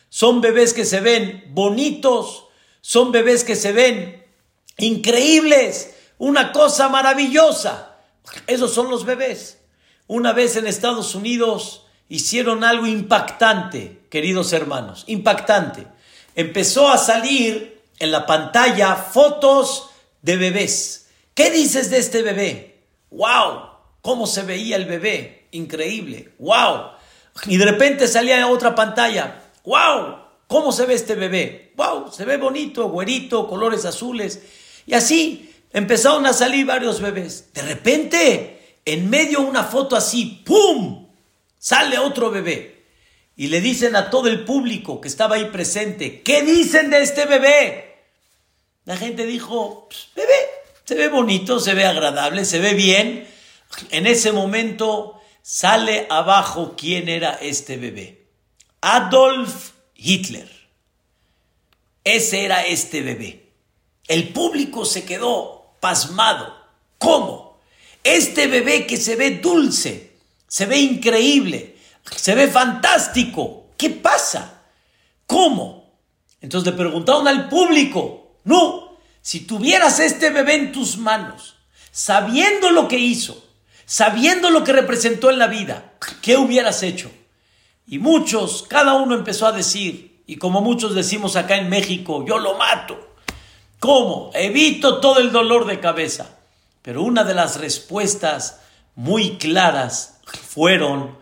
son 0.10 0.40
bebés 0.40 0.74
que 0.74 0.86
se 0.86 1.02
ven 1.02 1.44
bonitos, 1.50 2.46
son 2.82 3.12
bebés 3.12 3.44
que 3.44 3.56
se 3.56 3.74
ven 3.74 4.26
increíbles, 4.78 5.96
una 6.18 6.52
cosa 6.52 6.88
maravillosa. 6.90 7.98
Esos 8.46 8.74
son 8.74 8.90
los 8.90 9.06
bebés. 9.06 9.60
Una 10.08 10.32
vez 10.32 10.56
en 10.56 10.68
Estados 10.68 11.16
Unidos 11.16 11.86
hicieron 12.08 12.64
algo 12.64 12.88
impactante, 12.88 14.06
queridos 14.10 14.54
hermanos, 14.54 15.04
impactante. 15.08 15.88
Empezó 16.38 16.90
a 16.90 16.98
salir 16.98 17.82
en 18.00 18.12
la 18.12 18.26
pantalla 18.26 18.96
fotos 18.96 19.90
de 20.22 20.38
bebés. 20.38 21.10
¿Qué 21.34 21.52
dices 21.52 21.90
de 21.90 21.98
este 21.98 22.22
bebé? 22.22 22.86
¡Wow! 23.12 23.72
¿Cómo 24.02 24.26
se 24.26 24.44
veía 24.44 24.78
el 24.78 24.86
bebé? 24.86 25.38
increíble, 25.52 26.34
wow. 26.40 26.92
Y 27.46 27.58
de 27.58 27.66
repente 27.66 28.08
salía 28.08 28.44
a 28.44 28.48
otra 28.48 28.76
pantalla, 28.76 29.44
wow, 29.64 30.18
¿cómo 30.48 30.72
se 30.72 30.86
ve 30.86 30.94
este 30.94 31.16
bebé? 31.16 31.74
Wow, 31.76 32.12
se 32.12 32.26
ve 32.26 32.38
bonito, 32.38 32.90
güerito, 32.90 33.48
colores 33.48 33.86
azules. 33.86 34.42
Y 34.86 34.94
así 34.94 35.52
empezaron 35.72 36.26
a 36.26 36.34
salir 36.34 36.66
varios 36.66 37.02
bebés. 37.02 37.54
De 37.54 37.62
repente, 37.62 38.80
en 38.86 39.10
medio 39.10 39.42
de 39.42 39.46
una 39.46 39.64
foto 39.64 39.96
así, 39.96 40.44
¡pum! 40.46 41.08
Sale 41.58 41.98
otro 42.00 42.32
bebé. 42.32 42.77
Y 43.38 43.48
le 43.48 43.62
dicen 43.62 43.96
a 43.96 44.10
todo 44.10 44.28
el 44.28 44.44
público 44.44 45.00
que 45.00 45.08
estaba 45.08 45.36
ahí 45.36 45.46
presente, 45.46 46.24
¿qué 46.24 46.42
dicen 46.42 46.90
de 46.90 47.04
este 47.04 47.26
bebé? 47.26 48.00
La 48.84 48.98
gente 48.98 49.28
dijo, 49.28 49.88
pues, 49.88 50.10
bebé, 50.16 50.34
se 50.84 50.96
ve 50.96 51.08
bonito, 51.08 51.60
se 51.60 51.76
ve 51.76 51.86
agradable, 51.86 52.46
se 52.46 52.60
ve 52.60 52.74
bien. 52.74 53.28
En 53.92 54.08
ese 54.08 54.32
momento 54.32 55.22
sale 55.44 56.08
abajo 56.10 56.74
quién 56.76 57.10
era 57.10 57.34
este 57.34 57.78
bebé. 57.78 58.26
Adolf 58.82 59.72
Hitler. 59.96 60.50
Ese 62.04 62.44
era 62.44 62.66
este 62.66 63.02
bebé. 63.02 63.52
El 64.08 64.30
público 64.30 64.84
se 64.84 65.06
quedó 65.06 65.76
pasmado. 65.80 66.56
¿Cómo? 66.98 67.60
Este 68.04 68.48
bebé 68.48 68.88
que 68.88 68.98
se 68.98 69.16
ve 69.16 69.32
dulce, 69.32 70.14
se 70.48 70.66
ve 70.66 70.78
increíble, 70.80 71.77
se 72.16 72.36
ve 72.36 72.48
fantástico. 72.48 73.68
¿Qué 73.78 73.90
pasa? 73.90 74.64
¿Cómo? 75.26 76.00
Entonces 76.42 76.72
le 76.72 76.78
preguntaron 76.78 77.28
al 77.28 77.50
público, 77.50 78.38
no, 78.44 78.98
si 79.22 79.42
tuvieras 79.42 80.00
este 80.00 80.30
bebé 80.30 80.56
en 80.56 80.72
tus 80.72 80.98
manos, 80.98 81.56
sabiendo 81.92 82.70
lo 82.70 82.88
que 82.88 82.98
hizo, 82.98 83.44
sabiendo 83.86 84.50
lo 84.50 84.64
que 84.64 84.74
representó 84.74 85.30
en 85.30 85.40
la 85.40 85.48
vida, 85.48 85.94
¿qué 86.22 86.38
hubieras 86.38 86.84
hecho? 86.84 87.12
Y 87.88 88.00
muchos, 88.00 88.64
cada 88.68 88.94
uno 88.94 89.16
empezó 89.16 89.48
a 89.48 89.52
decir, 89.52 90.22
y 90.28 90.36
como 90.38 90.62
muchos 90.62 90.94
decimos 90.94 91.36
acá 91.36 91.56
en 91.56 91.70
México, 91.70 92.26
yo 92.26 92.38
lo 92.38 92.58
mato. 92.58 93.16
¿Cómo? 93.80 94.32
Evito 94.34 95.00
todo 95.00 95.20
el 95.20 95.32
dolor 95.32 95.66
de 95.66 95.80
cabeza. 95.80 96.38
Pero 96.82 97.02
una 97.04 97.24
de 97.24 97.34
las 97.34 97.60
respuestas 97.60 98.60
muy 98.96 99.38
claras 99.38 100.20
fueron, 100.26 101.17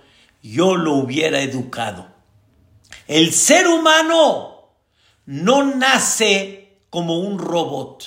yo 0.52 0.76
lo 0.76 0.94
hubiera 0.94 1.42
educado. 1.42 2.08
El 3.08 3.34
ser 3.34 3.68
humano 3.68 4.72
no 5.26 5.64
nace 5.64 6.80
como 6.90 7.20
un 7.20 7.40
robot, 7.40 8.04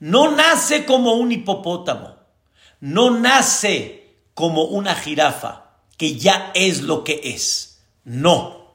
no 0.00 0.30
nace 0.30 0.84
como 0.84 1.14
un 1.14 1.32
hipopótamo 1.32 2.18
no 2.80 3.10
nace 3.10 4.14
como 4.34 4.64
una 4.64 4.94
jirafa, 4.94 5.70
que 5.96 6.16
ya 6.16 6.52
es 6.54 6.82
lo 6.82 7.04
que 7.04 7.20
es. 7.24 7.80
No. 8.04 8.74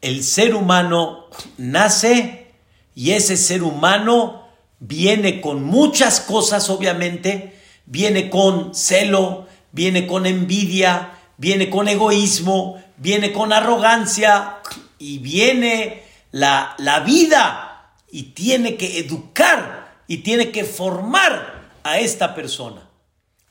El 0.00 0.22
ser 0.22 0.54
humano 0.54 1.26
nace 1.56 2.52
y 2.94 3.12
ese 3.12 3.36
ser 3.36 3.62
humano 3.62 4.48
viene 4.78 5.40
con 5.40 5.62
muchas 5.62 6.20
cosas, 6.20 6.70
obviamente. 6.70 7.58
Viene 7.86 8.30
con 8.30 8.74
celo, 8.74 9.46
viene 9.72 10.06
con 10.06 10.24
envidia, 10.26 11.18
viene 11.36 11.70
con 11.70 11.88
egoísmo, 11.88 12.82
viene 12.96 13.32
con 13.32 13.52
arrogancia 13.52 14.58
y 14.98 15.18
viene 15.18 16.02
la, 16.30 16.74
la 16.78 17.00
vida 17.00 17.92
y 18.10 18.24
tiene 18.34 18.76
que 18.76 18.98
educar 18.98 19.98
y 20.06 20.18
tiene 20.18 20.50
que 20.50 20.64
formar 20.64 21.70
a 21.82 21.98
esta 21.98 22.34
persona. 22.34 22.88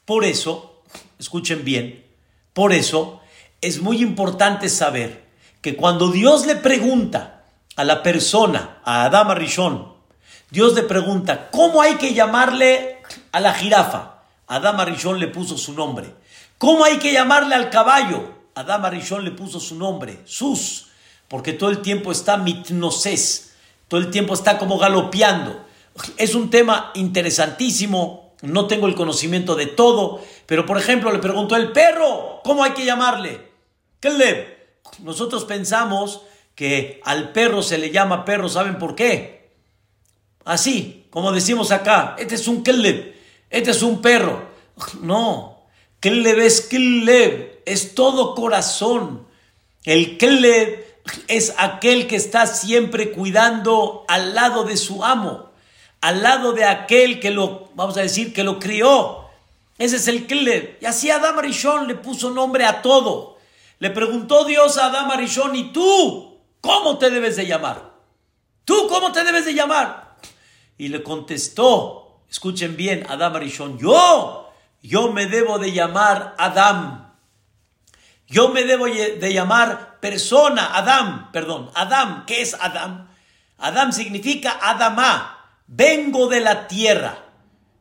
Por 0.06 0.26
eso, 0.26 0.82
escuchen 1.20 1.64
bien, 1.64 2.06
por 2.54 2.74
eso 2.74 3.22
es 3.62 3.82
muy 3.82 4.02
importante 4.02 4.70
saber 4.70 5.24
que 5.62 5.76
cuando 5.76 6.12
Dios 6.12 6.46
le 6.46 6.58
pregunta 6.58 7.46
a 7.76 7.84
la 7.84 8.04
persona, 8.04 8.82
a 8.84 9.06
Adama 9.06 9.34
Rishon, 9.36 9.94
Dios 10.50 10.76
le 10.76 10.84
pregunta, 10.84 11.50
¿cómo 11.50 11.82
hay 11.82 11.96
que 11.96 12.14
llamarle 12.14 12.98
a 13.32 13.40
la 13.40 13.54
jirafa? 13.54 14.24
Adama 14.48 14.86
Rishon 14.86 15.20
le 15.20 15.28
puso 15.28 15.58
su 15.58 15.74
nombre. 15.74 16.14
¿Cómo 16.64 16.86
hay 16.86 16.98
que 16.98 17.12
llamarle 17.12 17.56
al 17.56 17.70
caballo? 17.70 18.24
Adama 18.56 18.90
Rishon 18.90 19.26
le 19.26 19.32
puso 19.32 19.60
su 19.60 19.76
nombre, 19.76 20.22
Sus, 20.24 20.88
porque 21.28 21.52
todo 21.52 21.70
el 21.70 21.82
tiempo 21.82 22.10
está 22.10 22.38
mitnoses, 22.38 23.54
todo 23.90 24.00
el 24.00 24.10
tiempo 24.10 24.34
está 24.34 24.58
como 24.58 24.78
galopeando. 24.78 25.66
Es 26.16 26.36
un 26.36 26.50
tema 26.50 26.94
interesantísimo 26.96 28.32
no 28.44 28.68
tengo 28.68 28.88
el 28.88 28.96
conocimiento 28.96 29.56
de 29.56 29.66
todo, 29.66 30.22
pero 30.46 30.66
por 30.66 30.78
ejemplo 30.78 31.12
le 31.12 31.20
preguntó 31.20 31.58
el 31.58 31.74
perro, 31.74 32.40
¿cómo 32.46 32.64
hay 32.64 32.72
que 32.72 32.86
llamarle? 32.86 33.52
Caleb. 34.00 34.58
Nosotros 35.00 35.44
pensamos 35.44 36.22
que 36.56 37.02
al 37.04 37.34
perro 37.34 37.62
se 37.62 37.78
le 37.78 37.92
llama 37.92 38.24
perro, 38.24 38.48
¿saben 38.48 38.78
por 38.80 38.96
qué? 38.96 39.52
Así, 40.46 41.08
como 41.10 41.34
decimos 41.34 41.72
acá, 41.72 42.16
este 42.18 42.36
es 42.36 42.48
un 42.48 42.64
keleb, 42.64 43.18
este 43.50 43.72
es 43.72 43.84
un 43.84 44.02
perro. 44.02 44.48
No, 45.02 45.53
keleb 46.04 46.70
keleb, 46.70 47.62
es 47.66 47.96
todo 47.96 48.36
corazón. 48.36 49.26
El 49.86 50.18
keleb 50.18 50.86
es 51.30 51.56
aquel 51.58 52.08
que 52.08 52.18
está 52.18 52.46
siempre 52.46 53.14
cuidando 53.14 54.04
al 54.10 54.36
lado 54.36 54.66
de 54.66 54.76
su 54.76 55.06
amo, 55.06 55.52
al 56.02 56.22
lado 56.22 56.52
de 56.52 56.66
aquel 56.66 57.22
que 57.22 57.32
lo, 57.32 57.70
vamos 57.76 57.96
a 57.96 58.02
decir, 58.02 58.34
que 58.34 58.44
lo 58.44 58.60
crió. 58.60 59.30
Ese 59.78 59.96
es 59.96 60.10
el 60.10 60.28
keleb. 60.28 60.78
Y 60.82 60.86
así 60.86 61.10
Adam 61.10 61.40
Arishon 61.40 61.88
le 61.88 61.96
puso 61.96 62.32
nombre 62.32 62.66
a 62.66 62.82
todo. 62.82 63.38
Le 63.80 63.90
preguntó 63.90 64.44
Dios 64.44 64.78
a 64.78 64.88
Adam 64.88 65.10
Arishon, 65.10 65.56
¿y 65.56 65.72
tú? 65.72 66.38
¿Cómo 66.60 66.98
te 66.98 67.12
debes 67.12 67.38
de 67.38 67.48
llamar? 67.48 67.94
¿Tú 68.66 68.88
cómo 68.90 69.14
te 69.14 69.24
debes 69.24 69.46
de 69.46 69.54
llamar? 69.54 70.18
Y 70.78 70.90
le 70.90 71.02
contestó, 71.02 72.24
escuchen 72.30 72.76
bien, 72.76 73.06
Adam 73.08 73.38
Arishon, 73.38 73.78
yo, 73.78 74.43
yo 74.84 75.14
me 75.14 75.28
debo 75.28 75.60
de 75.60 75.72
llamar 75.72 76.36
Adam. 76.38 77.14
Yo 78.28 78.50
me 78.50 78.64
debo 78.64 78.86
de 78.86 79.34
llamar 79.34 80.00
persona, 80.02 80.76
Adam, 80.76 81.32
perdón, 81.32 81.72
Adam, 81.74 82.26
¿qué 82.26 82.42
es 82.42 82.56
Adam? 82.60 83.08
Adam 83.58 83.94
significa 83.94 84.60
Adama, 84.62 85.38
vengo 85.68 86.28
de 86.28 86.42
la 86.42 86.68
tierra. 86.68 87.18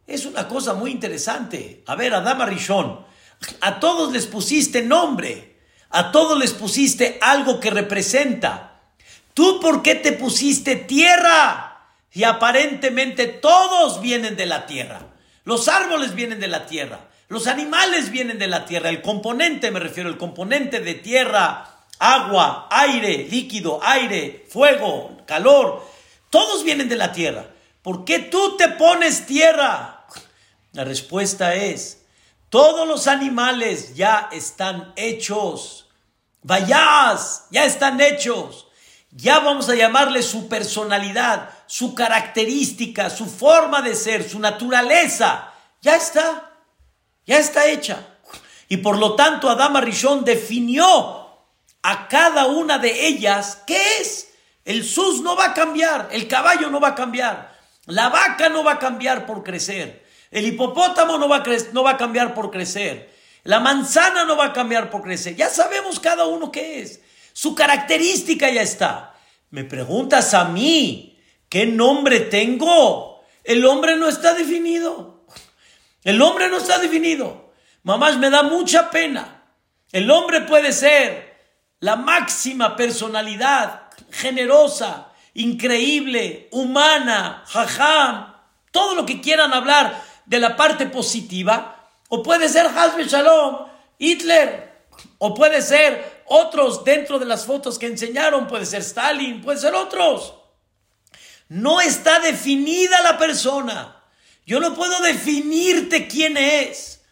Es 0.07 0.27
una 0.27 0.47
cosa 0.47 0.75
muy 0.75 0.93
interesante. 0.93 1.83
A 1.87 1.97
ver, 1.97 2.15
Adam 2.15 2.41
Arishon, 2.41 3.05
a 3.61 3.81
todos 3.81 4.13
les 4.13 4.27
pusiste 4.27 4.83
nombre, 4.83 5.59
a 5.91 6.13
todos 6.13 6.39
les 6.39 6.53
pusiste 6.53 7.19
algo 7.21 7.59
que 7.59 7.71
representa. 7.71 8.81
¿Tú 9.35 9.59
por 9.61 9.83
qué 9.83 9.97
te 9.97 10.13
pusiste 10.13 10.77
tierra? 10.77 11.89
Y 12.13 12.23
aparentemente 12.25 13.27
todos 13.27 14.01
vienen 14.01 14.37
de 14.37 14.47
la 14.47 14.67
tierra. 14.67 15.12
Los 15.45 15.69
árboles 15.69 16.15
vienen 16.15 16.41
de 16.41 16.49
la 16.49 16.67
tierra. 16.67 17.09
Los 17.29 17.47
animales 17.47 18.11
vienen 18.11 18.39
de 18.39 18.47
la 18.47 18.65
tierra. 18.65 18.89
El 18.89 19.03
componente, 19.03 19.71
me 19.71 19.81
refiero, 19.81 20.09
el 20.09 20.19
componente 20.19 20.81
de 20.81 20.95
tierra, 20.95 21.85
agua, 21.99 22.69
aire, 22.71 23.27
líquido, 23.31 23.81
aire, 23.83 24.47
fuego, 24.49 25.17
calor. 25.27 25.85
Todos 26.31 26.65
vienen 26.65 26.89
de 26.89 26.97
la 26.97 27.13
tierra. 27.13 27.47
¿Por 27.83 28.05
qué 28.05 28.19
tú 28.19 28.57
te 28.57 28.69
pones 28.69 29.27
tierra? 29.27 30.07
La 30.73 30.85
respuesta 30.85 31.55
es, 31.55 32.05
todos 32.49 32.87
los 32.87 33.07
animales 33.07 33.95
ya 33.95 34.29
están 34.33 34.93
hechos. 34.97 35.89
Vayas, 36.43 37.47
ya 37.51 37.65
están 37.65 38.01
hechos 38.01 38.67
ya 39.15 39.41
vamos 39.41 39.69
a 39.69 39.75
llamarle 39.75 40.23
su 40.23 40.49
personalidad, 40.49 41.51
su 41.73 41.95
característica, 41.95 43.09
su 43.09 43.25
forma 43.25 43.81
de 43.81 43.95
ser, 43.95 44.29
su 44.29 44.39
naturaleza. 44.39 45.55
Ya 45.81 45.97
está, 45.97 46.53
ya 47.25 47.39
está 47.39 47.65
hecha. 47.65 48.09
Y 48.69 48.77
por 48.77 48.99
lo 48.99 49.17
tanto 49.17 49.49
Adama 49.49 49.81
Rishon 49.81 50.23
definió 50.23 51.31
a 51.83 52.09
cada 52.09 52.45
una 52.45 52.77
de 52.77 53.07
ellas 53.07 53.63
qué 53.67 53.81
es. 54.03 54.35
El 54.67 54.85
sus 54.85 55.23
no 55.23 55.35
va 55.35 55.47
a 55.47 55.55
cambiar, 55.55 56.11
el 56.13 56.29
caballo 56.29 56.69
no 56.69 56.79
va 56.79 56.89
a 56.89 56.95
cambiar, 56.95 57.59
la 57.87 58.11
vaca 58.11 58.51
no 58.51 58.63
va 58.63 58.73
a 58.73 58.79
cambiar 58.79 59.25
por 59.25 59.43
crecer, 59.43 60.05
el 60.31 60.45
hipopótamo 60.45 61.17
no 61.17 61.27
va 61.27 61.39
a, 61.39 61.45
no 61.73 61.83
va 61.83 61.93
a 61.93 61.97
cambiar 61.97 62.35
por 62.35 62.51
crecer, 62.51 63.11
la 63.45 63.61
manzana 63.61 64.27
no 64.27 64.37
va 64.37 64.49
a 64.49 64.53
cambiar 64.53 64.91
por 64.91 65.01
crecer. 65.01 65.37
Ya 65.37 65.49
sabemos 65.49 65.99
cada 65.99 66.27
uno 66.27 66.53
qué 66.53 66.83
es. 66.83 67.01
Su 67.33 67.55
característica 67.55 68.51
ya 68.51 68.61
está. 68.61 69.15
Me 69.49 69.65
preguntas 69.65 70.35
a 70.35 70.45
mí, 70.45 71.12
¿qué 71.53 71.67
nombre 71.67 72.21
tengo? 72.21 73.23
El 73.45 73.67
hombre 73.67 73.97
no 73.97 74.09
está 74.09 74.33
definido. 74.33 75.27
El 76.03 76.23
hombre 76.23 76.49
no 76.49 76.57
está 76.57 76.79
definido. 76.79 77.53
Mamás, 77.83 78.17
me 78.17 78.31
da 78.31 78.43
mucha 78.43 78.89
pena. 78.89 79.45
El 79.93 80.11
hombre 80.11 80.41
puede 80.41 80.73
ser 80.73 81.37
la 81.81 81.97
máxima 81.97 82.75
personalidad, 82.75 83.91
generosa, 84.11 85.09
increíble, 85.35 86.49
humana, 86.53 87.45
jajam, 87.47 88.35
todo 88.71 88.95
lo 88.95 89.05
que 89.05 89.21
quieran 89.21 89.53
hablar 89.53 90.03
de 90.25 90.41
la 90.41 90.57
parte 90.57 90.87
positiva, 90.87 91.91
o 92.09 92.23
puede 92.23 92.49
ser 92.49 92.65
Hasbe 92.65 93.05
Shalom, 93.05 93.67
Hitler, 93.99 94.87
o 95.19 95.35
puede 95.35 95.61
ser 95.61 96.23
otros 96.29 96.83
dentro 96.83 97.19
de 97.19 97.27
las 97.27 97.45
fotos 97.45 97.79
que 97.79 97.89
enseñaron, 97.89 98.47
puede 98.47 98.65
ser 98.65 98.81
Stalin, 98.81 99.43
puede 99.43 99.59
ser 99.59 99.75
otros. 99.75 100.37
No 101.53 101.83
está 101.83 102.19
definida 102.21 103.03
la 103.03 103.19
persona. 103.19 104.03
Yo 104.47 104.59
no 104.59 104.75
puedo 104.75 105.01
definirte 105.01 106.09
quién 106.09 106.39
es. 106.39 107.03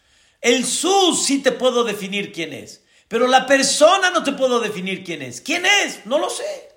El 0.41 0.65
sus 0.65 1.23
sí 1.23 1.43
te 1.43 1.51
puedo 1.51 1.83
definir 1.83 2.33
quién 2.33 2.51
es. 2.51 2.83
Pero 3.07 3.27
la 3.27 3.45
persona 3.45 4.09
no 4.09 4.23
te 4.23 4.31
puedo 4.31 4.59
definir 4.59 5.03
quién 5.03 5.21
es. 5.21 5.41
¿Quién 5.41 5.67
es? 5.67 6.07
No 6.07 6.17
lo 6.17 6.27
sé. 6.27 6.71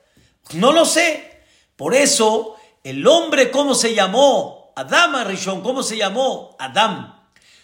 No 0.52 0.72
lo 0.72 0.84
sé. 0.84 1.40
Por 1.74 1.94
eso, 1.94 2.54
el 2.82 3.06
hombre, 3.06 3.50
¿cómo 3.50 3.74
se 3.74 3.94
llamó? 3.94 4.74
Adama 4.76 5.24
Rishon, 5.24 5.62
¿cómo 5.62 5.82
se 5.82 5.96
llamó? 5.96 6.58
Adam. 6.58 7.18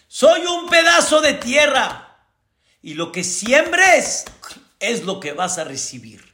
Soy 0.07 0.47
un 0.47 0.67
pedazo 0.67 1.21
de 1.21 1.35
tierra. 1.35 2.25
Y 2.81 2.95
lo 2.95 3.11
que 3.11 3.23
siembres, 3.23 4.25
es 4.79 5.03
lo 5.03 5.19
que 5.19 5.33
vas 5.33 5.59
a 5.59 5.63
recibir. 5.63 6.33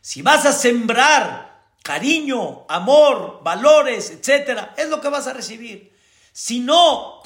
Si 0.00 0.22
vas 0.22 0.46
a 0.46 0.52
sembrar 0.52 1.49
cariño, 1.82 2.66
amor, 2.68 3.40
valores, 3.42 4.10
etcétera, 4.10 4.74
es 4.76 4.88
lo 4.88 5.00
que 5.00 5.08
vas 5.08 5.26
a 5.26 5.32
recibir. 5.32 5.92
Si 6.32 6.60
no, 6.60 7.22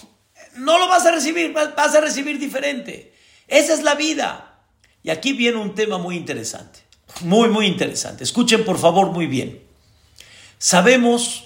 no 0.56 0.78
lo 0.78 0.88
vas 0.88 1.06
a 1.06 1.12
recibir, 1.12 1.52
vas 1.52 1.94
a 1.94 2.00
recibir 2.00 2.38
diferente. 2.38 3.14
Esa 3.48 3.74
es 3.74 3.82
la 3.82 3.94
vida. 3.94 4.60
Y 5.02 5.10
aquí 5.10 5.32
viene 5.32 5.58
un 5.58 5.74
tema 5.74 5.98
muy 5.98 6.16
interesante, 6.16 6.80
muy, 7.20 7.48
muy 7.48 7.66
interesante. 7.66 8.24
Escuchen 8.24 8.64
por 8.64 8.78
favor 8.78 9.10
muy 9.10 9.26
bien. 9.26 9.62
Sabemos 10.58 11.44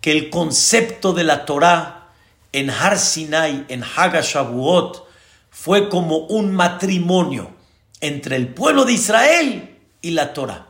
que 0.00 0.12
el 0.12 0.30
concepto 0.30 1.12
de 1.12 1.24
la 1.24 1.44
Torah 1.46 2.12
en 2.52 2.70
Har 2.70 2.98
Sinai, 2.98 3.64
en 3.68 3.82
Hagashavuot, 3.82 5.04
fue 5.50 5.88
como 5.88 6.18
un 6.18 6.54
matrimonio 6.54 7.56
entre 8.00 8.36
el 8.36 8.54
pueblo 8.54 8.84
de 8.84 8.92
Israel 8.92 9.76
y 10.00 10.10
la 10.10 10.32
Torah. 10.32 10.65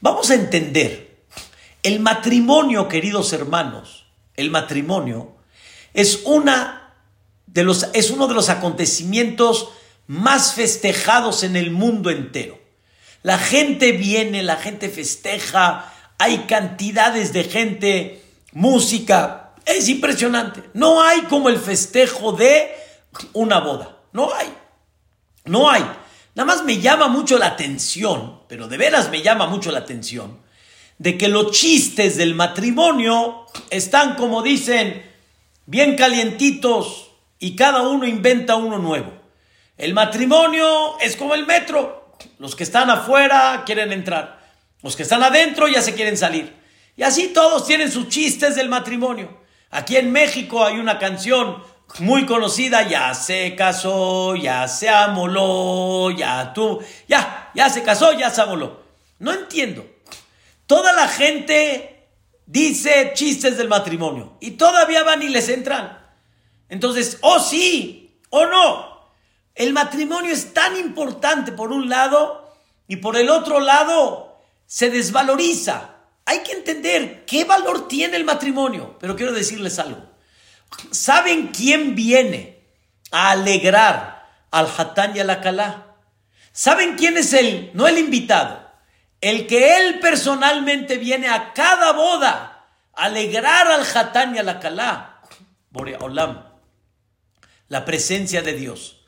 Vamos 0.00 0.30
a 0.30 0.34
entender, 0.34 1.24
el 1.82 2.00
matrimonio, 2.00 2.88
queridos 2.88 3.34
hermanos, 3.34 4.06
el 4.34 4.50
matrimonio 4.50 5.36
es, 5.92 6.22
una 6.24 6.94
de 7.46 7.64
los, 7.64 7.88
es 7.92 8.10
uno 8.10 8.26
de 8.26 8.32
los 8.32 8.48
acontecimientos 8.48 9.68
más 10.06 10.54
festejados 10.54 11.42
en 11.42 11.54
el 11.54 11.70
mundo 11.70 12.10
entero. 12.10 12.58
La 13.22 13.38
gente 13.38 13.92
viene, 13.92 14.42
la 14.42 14.56
gente 14.56 14.88
festeja, 14.88 15.92
hay 16.16 16.46
cantidades 16.46 17.34
de 17.34 17.44
gente, 17.44 18.24
música, 18.52 19.52
es 19.66 19.90
impresionante. 19.90 20.62
No 20.72 21.02
hay 21.02 21.22
como 21.22 21.50
el 21.50 21.58
festejo 21.58 22.32
de 22.32 22.74
una 23.34 23.60
boda, 23.60 23.98
no 24.12 24.32
hay, 24.34 24.54
no 25.44 25.68
hay. 25.68 25.84
Nada 26.34 26.46
más 26.46 26.64
me 26.64 26.78
llama 26.78 27.08
mucho 27.08 27.38
la 27.38 27.46
atención, 27.46 28.40
pero 28.48 28.68
de 28.68 28.76
veras 28.76 29.10
me 29.10 29.22
llama 29.22 29.46
mucho 29.46 29.72
la 29.72 29.80
atención, 29.80 30.38
de 30.98 31.18
que 31.18 31.28
los 31.28 31.50
chistes 31.50 32.16
del 32.16 32.34
matrimonio 32.34 33.46
están, 33.70 34.14
como 34.14 34.42
dicen, 34.42 35.10
bien 35.66 35.96
calientitos 35.96 37.10
y 37.38 37.56
cada 37.56 37.82
uno 37.88 38.06
inventa 38.06 38.56
uno 38.56 38.78
nuevo. 38.78 39.12
El 39.76 39.94
matrimonio 39.94 40.98
es 41.00 41.16
como 41.16 41.34
el 41.34 41.46
metro. 41.46 42.14
Los 42.38 42.54
que 42.54 42.64
están 42.64 42.90
afuera 42.90 43.62
quieren 43.64 43.92
entrar. 43.92 44.40
Los 44.82 44.94
que 44.94 45.04
están 45.04 45.22
adentro 45.22 45.68
ya 45.68 45.80
se 45.80 45.94
quieren 45.94 46.18
salir. 46.18 46.54
Y 46.96 47.02
así 47.02 47.28
todos 47.28 47.66
tienen 47.66 47.90
sus 47.90 48.08
chistes 48.08 48.56
del 48.56 48.68
matrimonio. 48.68 49.40
Aquí 49.70 49.96
en 49.96 50.12
México 50.12 50.64
hay 50.64 50.78
una 50.78 50.98
canción 50.98 51.62
muy 51.98 52.24
conocida, 52.24 52.88
ya 52.88 53.14
se 53.14 53.54
casó, 53.56 54.36
ya 54.36 54.68
se 54.68 54.88
amoló, 54.88 56.10
ya 56.10 56.52
tú, 56.52 56.80
ya, 57.08 57.50
ya 57.54 57.68
se 57.68 57.82
casó, 57.82 58.12
ya 58.12 58.30
se 58.30 58.40
amoló. 58.40 58.80
No 59.18 59.32
entiendo. 59.32 59.84
Toda 60.66 60.92
la 60.92 61.08
gente 61.08 62.08
dice 62.46 63.12
chistes 63.14 63.56
del 63.56 63.68
matrimonio 63.68 64.36
y 64.40 64.52
todavía 64.52 65.02
van 65.02 65.22
y 65.22 65.28
les 65.28 65.48
entran. 65.48 65.98
Entonces, 66.68 67.18
o 67.22 67.34
oh, 67.34 67.40
sí, 67.40 68.20
o 68.30 68.46
no. 68.46 69.10
El 69.54 69.72
matrimonio 69.72 70.32
es 70.32 70.54
tan 70.54 70.76
importante 70.76 71.52
por 71.52 71.72
un 71.72 71.88
lado 71.88 72.54
y 72.86 72.96
por 72.96 73.16
el 73.16 73.28
otro 73.28 73.60
lado 73.60 74.40
se 74.66 74.90
desvaloriza. 74.90 75.96
Hay 76.24 76.40
que 76.40 76.52
entender 76.52 77.24
qué 77.26 77.44
valor 77.44 77.88
tiene 77.88 78.16
el 78.16 78.24
matrimonio, 78.24 78.96
pero 79.00 79.16
quiero 79.16 79.32
decirles 79.32 79.78
algo. 79.78 80.09
¿Saben 80.90 81.48
quién 81.48 81.94
viene 81.94 82.64
a 83.10 83.30
alegrar 83.32 84.26
al 84.50 84.68
Hatán 84.76 85.16
y 85.16 85.20
al 85.20 85.30
Akalá? 85.30 85.96
¿Saben 86.52 86.96
quién 86.96 87.16
es 87.16 87.32
él? 87.32 87.70
No 87.74 87.86
el 87.86 87.98
invitado. 87.98 88.68
el 89.20 89.46
que 89.46 89.76
él 89.76 90.00
personalmente 90.00 90.96
viene 90.96 91.28
a 91.28 91.52
cada 91.52 91.92
boda 91.92 92.66
a 92.94 93.04
alegrar 93.04 93.66
al 93.68 93.84
Hatán 93.84 94.34
y 94.34 94.38
a 94.38 94.42
la 94.42 94.58
Kalá, 94.58 95.20
Boreolam, 95.70 96.44
la 97.68 97.84
presencia 97.84 98.42
de 98.42 98.54
Dios, 98.54 99.04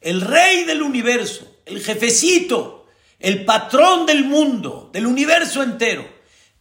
el 0.00 0.22
rey 0.22 0.64
del 0.64 0.82
universo, 0.82 1.60
el 1.66 1.82
jefecito, 1.82 2.88
el 3.18 3.44
patrón 3.44 4.06
del 4.06 4.24
mundo, 4.24 4.88
del 4.92 5.06
universo 5.06 5.62
entero, 5.62 6.08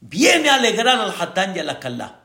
viene 0.01 0.49
a 0.49 0.55
alegrar 0.55 0.99
al 0.99 1.15
Hatán 1.17 1.55
y 1.55 1.59
a 1.59 1.63
la 1.63 1.79
Kalá. 1.79 2.23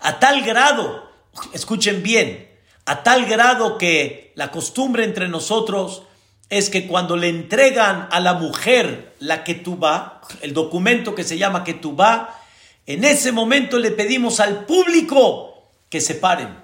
A 0.00 0.18
tal 0.18 0.42
grado, 0.42 1.11
escuchen 1.52 2.02
bien, 2.02 2.48
a 2.84 3.02
tal 3.02 3.26
grado 3.26 3.78
que 3.78 4.32
la 4.34 4.50
costumbre 4.50 5.04
entre 5.04 5.28
nosotros 5.28 6.02
es 6.48 6.68
que 6.68 6.86
cuando 6.86 7.16
le 7.16 7.28
entregan 7.28 8.08
a 8.10 8.20
la 8.20 8.34
mujer 8.34 9.14
la 9.20 9.44
ketubá, 9.44 10.20
el 10.42 10.52
documento 10.52 11.14
que 11.14 11.24
se 11.24 11.38
llama 11.38 11.64
ketubá, 11.64 12.38
en 12.86 13.04
ese 13.04 13.32
momento 13.32 13.78
le 13.78 13.92
pedimos 13.92 14.40
al 14.40 14.66
público 14.66 15.70
que 15.88 16.00
se 16.00 16.14
paren. 16.14 16.56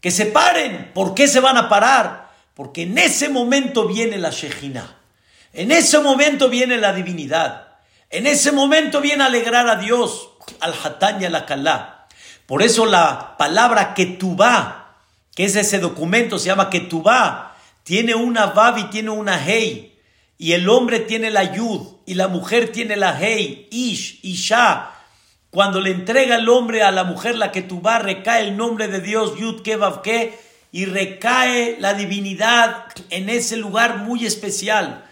Que 0.00 0.10
se 0.10 0.26
paren. 0.26 0.92
¿Por 0.94 1.14
qué 1.14 1.26
se 1.26 1.40
van 1.40 1.56
a 1.56 1.68
parar? 1.68 2.30
Porque 2.54 2.82
en 2.82 2.98
ese 2.98 3.28
momento 3.28 3.88
viene 3.88 4.18
la 4.18 4.30
Shejina. 4.30 4.98
En 5.52 5.72
ese 5.72 5.98
momento 6.00 6.48
viene 6.48 6.76
la 6.76 6.92
divinidad. 6.92 7.78
En 8.10 8.26
ese 8.26 8.52
momento 8.52 9.00
viene 9.00 9.22
a 9.22 9.26
alegrar 9.26 9.68
a 9.68 9.76
Dios, 9.76 10.28
al 10.60 10.74
Hatán 10.74 11.20
y 11.20 11.24
al 11.24 11.44
Kalá. 11.46 12.01
Por 12.46 12.62
eso 12.62 12.86
la 12.86 13.36
palabra 13.36 13.94
ketubá, 13.94 14.96
que 15.34 15.44
es 15.44 15.56
ese 15.56 15.78
documento, 15.78 16.38
se 16.38 16.46
llama 16.46 16.70
ketubá 16.70 17.52
tiene 17.84 18.14
una 18.14 18.46
Vav 18.46 18.78
y 18.78 18.84
tiene 18.84 19.10
una 19.10 19.44
Hei, 19.44 19.98
y 20.38 20.52
el 20.52 20.68
hombre 20.68 21.00
tiene 21.00 21.30
la 21.30 21.52
Yud, 21.52 21.80
y 22.06 22.14
la 22.14 22.28
mujer 22.28 22.70
tiene 22.70 22.96
la 22.96 23.18
Hei, 23.20 23.68
Ish, 23.70 24.20
Isha. 24.22 24.92
Cuando 25.50 25.80
le 25.80 25.90
entrega 25.90 26.36
el 26.36 26.48
hombre 26.48 26.82
a 26.82 26.90
la 26.90 27.04
mujer 27.04 27.36
la 27.36 27.52
va, 27.52 27.98
recae 27.98 28.48
el 28.48 28.56
nombre 28.56 28.88
de 28.88 29.00
Dios, 29.00 29.38
Yud, 29.38 29.62
Kevav, 29.62 30.02
Ke, 30.02 30.38
y 30.70 30.86
recae 30.86 31.76
la 31.78 31.94
divinidad 31.94 32.86
en 33.10 33.28
ese 33.28 33.56
lugar 33.56 33.98
muy 33.98 34.24
especial. 34.24 35.04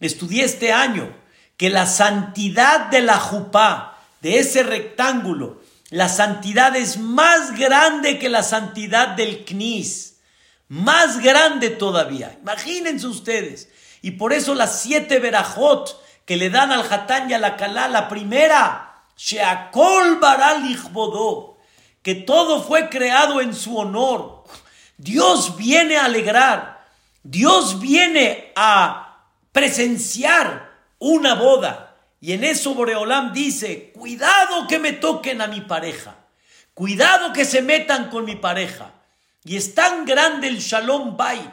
Estudié 0.00 0.44
este 0.44 0.72
año 0.72 1.08
que 1.56 1.70
la 1.70 1.86
santidad 1.86 2.90
de 2.90 3.00
la 3.00 3.18
Jupá, 3.18 3.98
de 4.20 4.40
ese 4.40 4.62
rectángulo, 4.62 5.62
la 5.90 6.08
santidad 6.08 6.74
es 6.76 6.98
más 6.98 7.56
grande 7.56 8.18
que 8.18 8.28
la 8.28 8.42
santidad 8.42 9.08
del 9.08 9.44
Knis 9.44 10.16
más 10.68 11.20
grande 11.20 11.70
todavía. 11.70 12.36
Imagínense 12.40 13.06
ustedes. 13.06 13.68
Y 14.02 14.12
por 14.12 14.32
eso 14.32 14.54
las 14.54 14.80
siete 14.80 15.18
verajot 15.18 16.02
que 16.24 16.36
le 16.36 16.50
dan 16.50 16.72
al 16.72 16.92
Hatán 16.92 17.30
y 17.30 17.34
a 17.34 17.38
la 17.38 17.56
Kalá, 17.56 17.88
la 17.88 18.08
primera, 18.08 19.02
Sheakol 19.16 20.18
Baral 20.18 20.62
que 22.02 22.14
todo 22.14 22.62
fue 22.62 22.88
creado 22.88 23.40
en 23.40 23.54
su 23.54 23.76
honor. 23.76 24.44
Dios 24.96 25.56
viene 25.56 25.96
a 25.96 26.06
alegrar, 26.06 26.84
Dios 27.22 27.80
viene 27.80 28.52
a 28.56 29.18
presenciar 29.52 30.70
una 30.98 31.34
boda. 31.34 31.85
Y 32.20 32.32
en 32.32 32.44
eso 32.44 32.74
Boreolam 32.74 33.32
dice, 33.32 33.92
cuidado 33.92 34.66
que 34.66 34.78
me 34.78 34.92
toquen 34.92 35.40
a 35.40 35.46
mi 35.46 35.60
pareja, 35.60 36.16
cuidado 36.74 37.32
que 37.32 37.44
se 37.44 37.62
metan 37.62 38.10
con 38.10 38.24
mi 38.24 38.36
pareja. 38.36 38.94
Y 39.44 39.56
es 39.56 39.74
tan 39.74 40.04
grande 40.06 40.48
el 40.48 40.58
Shalom 40.58 41.16
Bait 41.16 41.52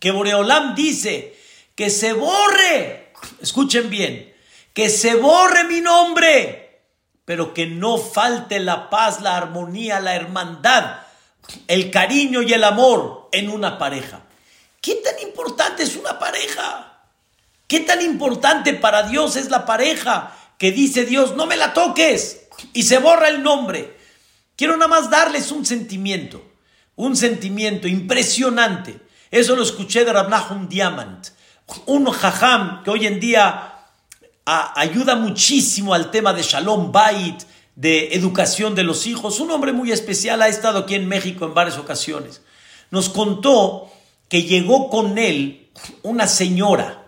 que 0.00 0.10
Boreolam 0.10 0.74
dice 0.74 1.36
que 1.74 1.90
se 1.90 2.12
borre, 2.12 3.12
escuchen 3.40 3.90
bien, 3.90 4.34
que 4.72 4.88
se 4.88 5.14
borre 5.14 5.64
mi 5.64 5.80
nombre, 5.80 6.82
pero 7.24 7.52
que 7.52 7.66
no 7.66 7.98
falte 7.98 8.58
la 8.58 8.90
paz, 8.90 9.20
la 9.20 9.36
armonía, 9.36 10.00
la 10.00 10.14
hermandad, 10.16 11.00
el 11.66 11.90
cariño 11.90 12.42
y 12.42 12.52
el 12.52 12.64
amor 12.64 13.28
en 13.32 13.50
una 13.50 13.78
pareja. 13.78 14.22
¿Qué 14.80 14.96
tan 14.96 15.18
importante 15.20 15.82
es 15.82 15.96
una 15.96 16.18
pareja? 16.18 16.87
¿Qué 17.68 17.80
tan 17.80 18.02
importante 18.02 18.74
para 18.74 19.04
Dios 19.04 19.36
es 19.36 19.50
la 19.50 19.64
pareja 19.64 20.36
que 20.58 20.72
dice 20.72 21.04
Dios, 21.04 21.36
no 21.36 21.46
me 21.46 21.56
la 21.56 21.72
toques 21.72 22.48
y 22.72 22.82
se 22.82 22.98
borra 22.98 23.28
el 23.28 23.44
nombre? 23.44 23.96
Quiero 24.56 24.76
nada 24.76 24.88
más 24.88 25.08
darles 25.08 25.52
un 25.52 25.64
sentimiento 25.64 26.42
un 26.98 27.16
sentimiento 27.16 27.88
impresionante. 27.88 29.00
Eso 29.30 29.56
lo 29.56 29.62
escuché 29.62 30.04
de 30.04 30.12
Rabnahum 30.12 30.68
Diamant, 30.68 31.28
un 31.86 32.10
jajam 32.10 32.82
que 32.82 32.90
hoy 32.90 33.06
en 33.06 33.20
día 33.20 33.74
ayuda 34.44 35.14
muchísimo 35.14 35.94
al 35.94 36.10
tema 36.10 36.32
de 36.32 36.42
Shalom 36.42 36.90
Bait, 36.90 37.40
de 37.76 38.14
educación 38.14 38.74
de 38.74 38.82
los 38.82 39.06
hijos. 39.06 39.38
Un 39.38 39.52
hombre 39.52 39.72
muy 39.72 39.92
especial, 39.92 40.42
ha 40.42 40.48
estado 40.48 40.80
aquí 40.80 40.96
en 40.96 41.06
México 41.06 41.44
en 41.44 41.54
varias 41.54 41.78
ocasiones. 41.78 42.42
Nos 42.90 43.08
contó 43.08 43.88
que 44.28 44.42
llegó 44.42 44.90
con 44.90 45.18
él 45.18 45.70
una 46.02 46.26
señora 46.26 47.07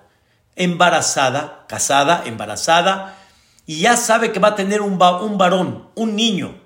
embarazada, 0.61 1.65
casada, 1.69 2.23
embarazada, 2.27 3.17
y 3.65 3.81
ya 3.81 3.97
sabe 3.97 4.31
que 4.31 4.41
va 4.41 4.49
a 4.49 4.55
tener 4.55 4.83
un, 4.83 4.99
varón, 4.99 5.89
un 5.95 6.17
niño. 6.17 6.61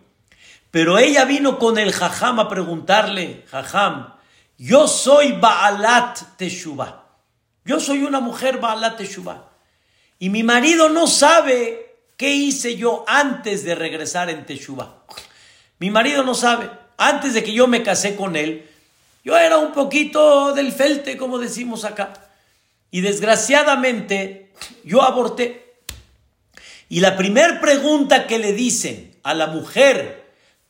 Pero 0.72 0.98
ella 0.98 1.24
vino 1.24 1.60
con 1.60 1.78
el 1.78 1.92
jajam 1.92 2.40
a 2.40 2.48
preguntarle, 2.48 3.44
jajam, 3.48 4.14
yo 4.58 4.88
soy 4.88 5.32
Baalat 5.32 6.36
Teshuvah. 6.36 7.04
Yo 7.64 7.78
soy 7.78 8.02
una 8.02 8.18
mujer 8.18 8.58
Baalat 8.58 8.96
Teshuvah. 8.96 9.44
Y 10.18 10.30
mi 10.30 10.42
marido 10.42 10.88
no 10.88 11.06
sabe 11.06 12.00
qué 12.16 12.34
hice 12.34 12.76
yo 12.76 13.04
antes 13.06 13.64
de 13.64 13.76
regresar 13.76 14.28
en 14.28 14.44
Teshuvah. 14.44 15.04
Mi 15.78 15.90
marido 15.90 16.24
no 16.24 16.34
sabe. 16.34 16.68
Antes 16.96 17.34
de 17.34 17.44
que 17.44 17.52
yo 17.52 17.68
me 17.68 17.84
casé 17.84 18.16
con 18.16 18.34
él, 18.34 18.68
yo 19.22 19.36
era 19.36 19.58
un 19.58 19.72
poquito 19.72 20.52
del 20.52 20.72
felte, 20.72 21.16
como 21.16 21.38
decimos 21.38 21.84
acá. 21.84 22.12
Y 22.94 23.00
desgraciadamente, 23.00 24.52
yo 24.84 25.02
aborté. 25.02 25.74
Y 26.88 27.00
la 27.00 27.16
primera 27.16 27.60
pregunta 27.60 28.26
que 28.26 28.38
le 28.38 28.52
dicen 28.52 29.16
a 29.24 29.34
la 29.34 29.48
mujer 29.48 30.24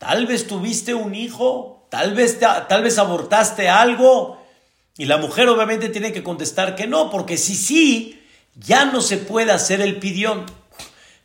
Tal 0.04 0.26
vez 0.26 0.46
tuviste 0.46 0.92
un 0.92 1.14
hijo, 1.14 1.86
tal 1.90 2.14
vez, 2.14 2.38
tal 2.38 2.82
vez 2.82 2.98
abortaste 2.98 3.70
algo. 3.70 4.38
Y 4.98 5.06
la 5.06 5.16
mujer 5.16 5.48
obviamente 5.48 5.88
tiene 5.88 6.12
que 6.12 6.22
contestar 6.22 6.76
que 6.76 6.86
no, 6.86 7.08
porque 7.08 7.38
si 7.38 7.54
sí, 7.54 8.22
ya 8.54 8.84
no 8.84 9.00
se 9.00 9.16
puede 9.16 9.50
hacer 9.50 9.80
el 9.80 9.98
pidión. 9.98 10.44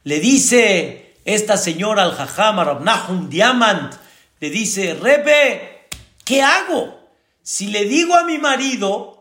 Le 0.05 0.21
dice 0.21 1.17
esta 1.25 1.57
señora 1.57 2.03
al 2.03 2.13
jajam, 2.13 2.57
Rabnahum 2.57 3.29
Diamant, 3.29 3.95
le 4.39 4.49
dice, 4.49 4.93
Rebe, 4.93 5.89
¿qué 6.23 6.41
hago? 6.41 6.99
Si 7.43 7.67
le 7.67 7.83
digo 7.83 8.15
a 8.15 8.23
mi 8.23 8.37
marido, 8.37 9.18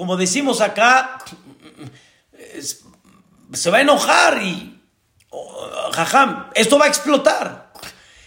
como 0.00 0.16
decimos 0.16 0.62
acá, 0.62 1.18
se 3.52 3.70
va 3.70 3.76
a 3.76 3.80
enojar 3.82 4.42
y, 4.42 4.82
oh, 5.28 5.90
jajam, 5.92 6.48
esto 6.54 6.78
va 6.78 6.86
a 6.86 6.88
explotar. 6.88 7.70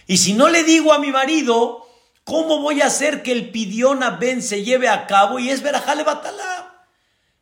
Y 0.06 0.18
si 0.18 0.34
no 0.34 0.48
le 0.48 0.62
digo 0.62 0.92
a 0.92 1.00
mi 1.00 1.10
marido, 1.10 1.84
¿cómo 2.22 2.60
voy 2.60 2.80
a 2.80 2.86
hacer 2.86 3.24
que 3.24 3.32
el 3.32 3.50
pidión 3.50 4.04
a 4.04 4.10
Ben 4.10 4.40
se 4.40 4.62
lleve 4.62 4.88
a 4.88 5.08
cabo? 5.08 5.40
Y 5.40 5.50
es 5.50 5.62
verajá 5.62 5.96
le 5.96 6.04
batalá. 6.04 6.86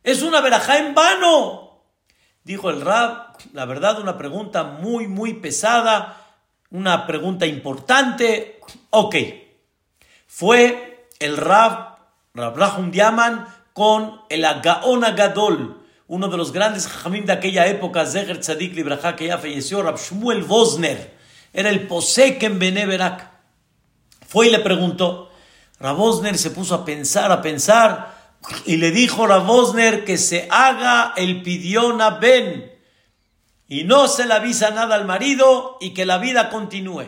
Es 0.02 0.22
una 0.22 0.40
verajá 0.40 0.78
en 0.78 0.94
vano. 0.94 1.82
Dijo 2.42 2.70
el 2.70 2.80
Rab, 2.80 3.36
la 3.52 3.66
verdad, 3.66 4.00
una 4.00 4.16
pregunta 4.16 4.62
muy, 4.62 5.08
muy 5.08 5.34
pesada, 5.34 6.38
una 6.70 7.06
pregunta 7.06 7.44
importante. 7.44 8.60
Ok, 8.88 9.14
fue 10.26 11.10
el 11.18 11.36
Rab, 11.36 11.98
Rab 12.32 12.56
Rahum 12.56 12.90
Diaman, 12.90 13.60
con 13.72 14.20
el 14.28 14.44
Agaon 14.44 15.04
Agadol, 15.04 15.82
uno 16.08 16.28
de 16.28 16.36
los 16.36 16.52
grandes 16.52 16.86
jamim 16.86 17.24
de 17.24 17.32
aquella 17.32 17.66
época, 17.66 18.06
Zeher 18.06 18.38
Tzadik 18.40 18.74
Libraja, 18.74 19.16
que 19.16 19.26
ya 19.26 19.38
falleció, 19.38 19.82
Rab 19.82 19.98
Shmuel 19.98 20.42
Vosner 20.42 21.16
era 21.52 21.70
el 21.70 21.86
Posek 21.86 22.42
en 22.42 22.58
Beneberak. 22.58 23.30
Fue 24.26 24.48
y 24.48 24.50
le 24.50 24.60
preguntó. 24.60 25.30
Rabosner 25.78 26.38
se 26.38 26.50
puso 26.50 26.74
a 26.74 26.84
pensar, 26.84 27.32
a 27.32 27.42
pensar, 27.42 28.14
y 28.66 28.76
le 28.76 28.90
dijo 28.90 29.26
Rabosner 29.26 30.04
que 30.04 30.16
se 30.16 30.48
haga 30.50 31.12
el 31.16 31.42
pidión 31.42 32.00
a 32.00 32.10
Ben 32.10 32.72
y 33.68 33.84
no 33.84 34.06
se 34.06 34.26
le 34.26 34.34
avisa 34.34 34.70
nada 34.70 34.94
al 34.94 35.06
marido 35.06 35.78
y 35.80 35.94
que 35.94 36.06
la 36.06 36.18
vida 36.18 36.50
continúe. 36.50 37.06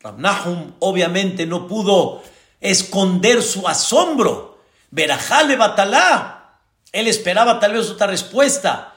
Rabnahum 0.00 0.74
obviamente 0.80 1.46
no 1.46 1.66
pudo 1.66 2.22
esconder 2.60 3.42
su 3.42 3.68
asombro. 3.68 4.53
Verajale 4.94 5.56
batalá. 5.56 6.60
Él 6.92 7.08
esperaba 7.08 7.58
tal 7.58 7.72
vez 7.72 7.90
otra 7.90 8.06
respuesta. 8.06 8.94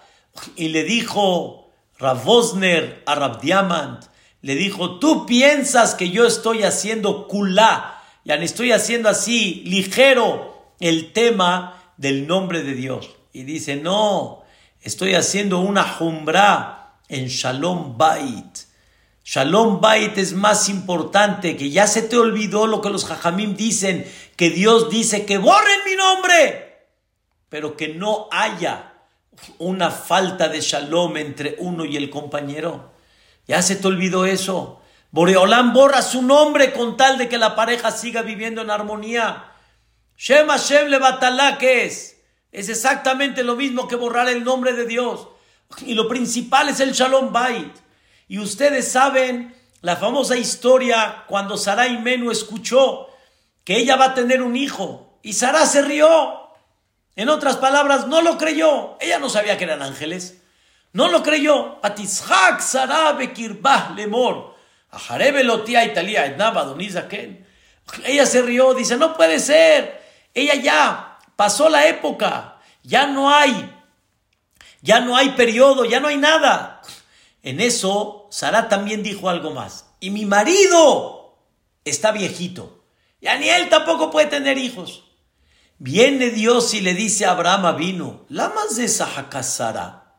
Y 0.56 0.68
le 0.68 0.84
dijo 0.84 1.72
Rabosner 1.98 3.02
a 3.08 3.16
Rabdiamant, 3.16 4.06
le 4.42 4.54
dijo, 4.54 5.00
tú 5.00 5.26
piensas 5.26 5.96
que 5.96 6.12
yo 6.12 6.28
estoy 6.28 6.62
haciendo 6.62 7.28
culá, 7.28 8.04
ya 8.24 8.36
estoy 8.36 8.72
haciendo 8.72 9.10
así 9.10 9.64
ligero 9.66 10.76
el 10.80 11.12
tema 11.14 11.82
del 11.98 12.28
nombre 12.28 12.62
de 12.62 12.76
Dios. 12.76 13.10
Y 13.34 13.42
dice, 13.44 13.78
no, 13.78 14.44
estoy 14.84 15.16
haciendo 15.16 15.58
una 15.58 15.84
jumbra 15.84 17.00
en 17.10 17.26
Shalom 17.26 17.98
Bait. 17.98 18.68
Shalom 19.26 19.82
Bait 19.82 20.16
es 20.20 20.34
más 20.34 20.70
importante, 20.70 21.58
que 21.58 21.72
ya 21.72 21.88
se 21.88 22.04
te 22.04 22.18
olvidó 22.18 22.68
lo 22.68 22.82
que 22.82 22.92
los 22.92 23.06
Jajamim 23.06 23.56
dicen, 23.56 24.06
que 24.38 24.52
Dios 24.52 24.90
dice 24.90 25.26
que 25.26 25.40
borren 25.40 25.80
mi 25.86 25.96
nombre, 25.96 26.88
pero 27.50 27.76
que 27.76 27.90
no 27.90 28.30
haya 28.32 28.94
una 29.58 29.90
falta 29.92 30.48
de 30.48 30.62
Shalom 30.62 31.18
entre 31.18 31.56
uno 31.60 31.86
y 31.86 31.98
el 31.98 32.10
compañero. 32.10 32.94
Ya 33.48 33.62
se 33.64 33.76
te 33.76 33.88
olvidó 33.88 34.26
eso. 34.26 34.82
Boreolán 35.10 35.74
borra 35.74 36.04
su 36.04 36.22
nombre 36.22 36.72
con 36.72 36.98
tal 36.98 37.18
de 37.18 37.28
que 37.28 37.40
la 37.40 37.56
pareja 37.56 37.92
siga 37.92 38.22
viviendo 38.22 38.62
en 38.62 38.70
armonía. 38.70 39.54
Shem 40.16 40.48
Hashem 40.48 40.92
¿qué 41.60 41.86
es? 41.86 42.22
Es 42.52 42.70
exactamente 42.70 43.44
lo 43.44 43.56
mismo 43.56 43.88
que 43.88 43.96
borrar 43.96 44.30
el 44.30 44.44
nombre 44.44 44.74
de 44.74 44.86
Dios. 44.86 45.30
Y 45.82 45.96
lo 45.96 46.08
principal 46.08 46.70
es 46.70 46.80
el 46.80 46.92
Shalom 46.92 47.34
Bait. 47.34 47.74
Y 48.28 48.38
ustedes 48.38 48.92
saben 48.92 49.56
la 49.82 49.96
famosa 49.96 50.38
historia 50.38 51.24
cuando 51.28 51.58
Sarai 51.58 51.98
Menu 52.00 52.30
escuchó 52.30 53.08
que 53.68 53.76
ella 53.76 53.98
va 53.98 54.06
a 54.06 54.14
tener 54.14 54.42
un 54.42 54.56
hijo 54.56 55.20
y 55.22 55.34
Sara 55.34 55.66
se 55.66 55.82
rió. 55.82 56.54
En 57.18 57.28
otras 57.28 57.58
palabras, 57.58 58.08
no 58.08 58.22
lo 58.22 58.38
creyó. 58.38 58.96
Ella 59.02 59.20
no 59.20 59.30
sabía 59.30 59.58
que 59.58 59.66
eran 59.66 59.82
ángeles. 59.82 60.38
No 60.94 61.10
lo 61.10 61.22
creyó. 61.22 61.78
Atishak 61.84 62.62
Sara 62.62 63.12
Bekirbah 63.12 63.92
Lemor. 63.94 64.56
Italia 65.12 66.38
Ella 68.06 68.26
se 68.26 68.42
rió, 68.42 68.74
dice, 68.74 68.96
no 68.96 69.18
puede 69.18 69.38
ser. 69.38 70.02
Ella 70.34 70.56
ya 70.56 71.20
pasó 71.36 71.68
la 71.68 71.88
época. 71.88 72.62
Ya 72.84 73.08
no 73.08 73.30
hay. 73.30 73.70
Ya 74.82 75.02
no 75.02 75.18
hay 75.18 75.32
periodo, 75.32 75.84
ya 75.84 76.00
no 76.00 76.08
hay 76.08 76.16
nada. 76.16 76.82
En 77.44 77.60
eso, 77.60 78.30
Sara 78.32 78.70
también 78.70 79.04
dijo 79.04 79.28
algo 79.28 79.52
más. 79.52 79.88
Y 80.00 80.12
mi 80.12 80.26
marido 80.26 81.36
está 81.84 82.14
viejito. 82.14 82.77
Ya 83.22 83.38
ni 83.38 83.50
él 83.50 83.70
tampoco 83.70 84.12
puede 84.12 84.28
tener 84.28 84.58
hijos. 84.58 85.04
Viene 85.80 86.30
Dios 86.32 86.74
y 86.74 86.82
le 86.82 86.94
dice 86.94 87.26
a 87.26 87.32
Abraham 87.32 87.78
vino, 87.78 88.26
la 88.30 88.50
más 88.50 88.76
de 88.76 88.88
Sara. 88.88 90.16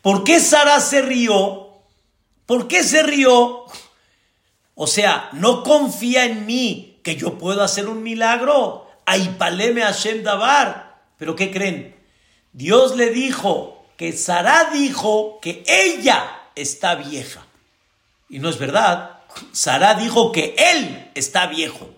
¿Por 0.00 0.24
qué 0.24 0.40
Sara 0.40 0.80
se 0.80 1.02
rió? 1.02 1.72
¿Por 2.46 2.68
qué 2.68 2.84
se 2.84 3.02
rió? 3.02 3.64
O 4.74 4.86
sea, 4.86 5.28
no 5.32 5.62
confía 5.62 6.24
en 6.24 6.46
mí 6.46 7.00
que 7.02 7.16
yo 7.16 7.38
puedo 7.38 7.62
hacer 7.62 7.88
un 7.88 8.02
milagro. 8.02 8.88
Aipaleme 9.06 9.82
Hashem 9.82 10.22
Dabar. 10.22 11.02
¿Pero 11.18 11.36
qué 11.36 11.50
creen? 11.50 11.96
Dios 12.52 12.96
le 12.96 13.10
dijo 13.10 13.84
que 13.96 14.12
Sara 14.12 14.70
dijo 14.72 15.38
que 15.40 15.64
ella 15.66 16.42
está 16.54 16.94
vieja. 16.94 17.46
Y 18.28 18.38
no 18.38 18.48
es 18.48 18.58
verdad. 18.58 19.20
Sara 19.52 19.94
dijo 19.94 20.32
que 20.32 20.54
él 20.58 21.10
está 21.14 21.46
viejo, 21.46 21.90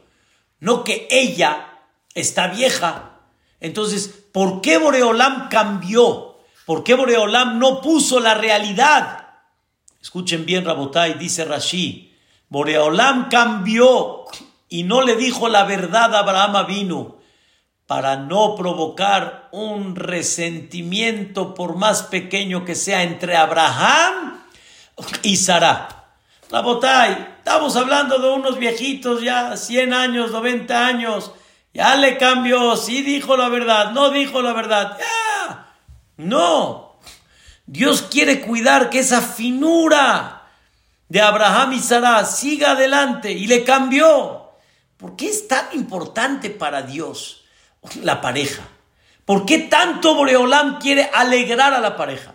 no 0.64 0.82
que 0.82 1.06
ella 1.10 1.82
está 2.14 2.48
vieja. 2.48 3.20
Entonces, 3.60 4.08
¿por 4.32 4.62
qué 4.62 4.78
Boreolam 4.78 5.50
cambió? 5.50 6.38
¿Por 6.64 6.82
qué 6.82 6.94
Boreolam 6.94 7.58
no 7.58 7.82
puso 7.82 8.18
la 8.18 8.32
realidad? 8.32 9.28
Escuchen 10.00 10.46
bien, 10.46 10.64
Rabotai, 10.64 11.18
dice 11.18 11.44
Rashi. 11.44 12.16
Boreolam 12.48 13.28
cambió 13.28 14.24
y 14.70 14.84
no 14.84 15.02
le 15.02 15.16
dijo 15.16 15.50
la 15.50 15.64
verdad 15.64 16.14
a 16.14 16.20
Abraham 16.20 16.66
vino 16.66 17.18
para 17.86 18.16
no 18.16 18.56
provocar 18.56 19.50
un 19.52 19.94
resentimiento 19.94 21.52
por 21.52 21.76
más 21.76 22.04
pequeño 22.04 22.64
que 22.64 22.74
sea 22.74 23.02
entre 23.02 23.36
Abraham 23.36 24.42
y 25.22 25.36
Sara. 25.36 26.03
Rabotay, 26.54 27.34
estamos 27.38 27.74
hablando 27.74 28.20
de 28.20 28.28
unos 28.28 28.60
viejitos 28.60 29.20
ya, 29.22 29.56
100 29.56 29.92
años, 29.92 30.30
90 30.30 30.86
años. 30.86 31.32
Ya 31.72 31.96
le 31.96 32.16
cambió, 32.16 32.76
sí 32.76 33.02
dijo 33.02 33.36
la 33.36 33.48
verdad, 33.48 33.90
no 33.90 34.10
dijo 34.10 34.40
la 34.40 34.52
verdad. 34.52 34.96
Ya, 34.96 35.74
no. 36.16 37.00
Dios 37.66 38.02
quiere 38.02 38.40
cuidar 38.40 38.88
que 38.88 39.00
esa 39.00 39.20
finura 39.20 40.44
de 41.08 41.20
Abraham 41.20 41.72
y 41.72 41.80
Sara 41.80 42.24
siga 42.24 42.70
adelante 42.70 43.32
y 43.32 43.48
le 43.48 43.64
cambió. 43.64 44.52
¿Por 44.96 45.16
qué 45.16 45.30
es 45.30 45.48
tan 45.48 45.66
importante 45.72 46.50
para 46.50 46.82
Dios 46.82 47.46
la 48.00 48.20
pareja? 48.20 48.62
¿Por 49.24 49.44
qué 49.44 49.58
tanto 49.58 50.14
Boreolam 50.14 50.78
quiere 50.78 51.10
alegrar 51.12 51.74
a 51.74 51.80
la 51.80 51.96
pareja? 51.96 52.32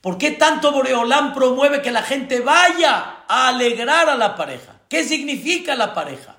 ¿Por 0.00 0.18
qué 0.18 0.32
tanto 0.32 0.72
Boreolán 0.72 1.34
promueve 1.34 1.82
que 1.82 1.92
la 1.92 2.02
gente 2.02 2.40
vaya 2.40 3.18
a 3.30 3.48
alegrar 3.48 4.08
a 4.08 4.16
la 4.16 4.34
pareja? 4.34 4.80
¿Qué 4.88 5.04
significa 5.04 5.76
la 5.76 5.94
pareja? 5.94 6.38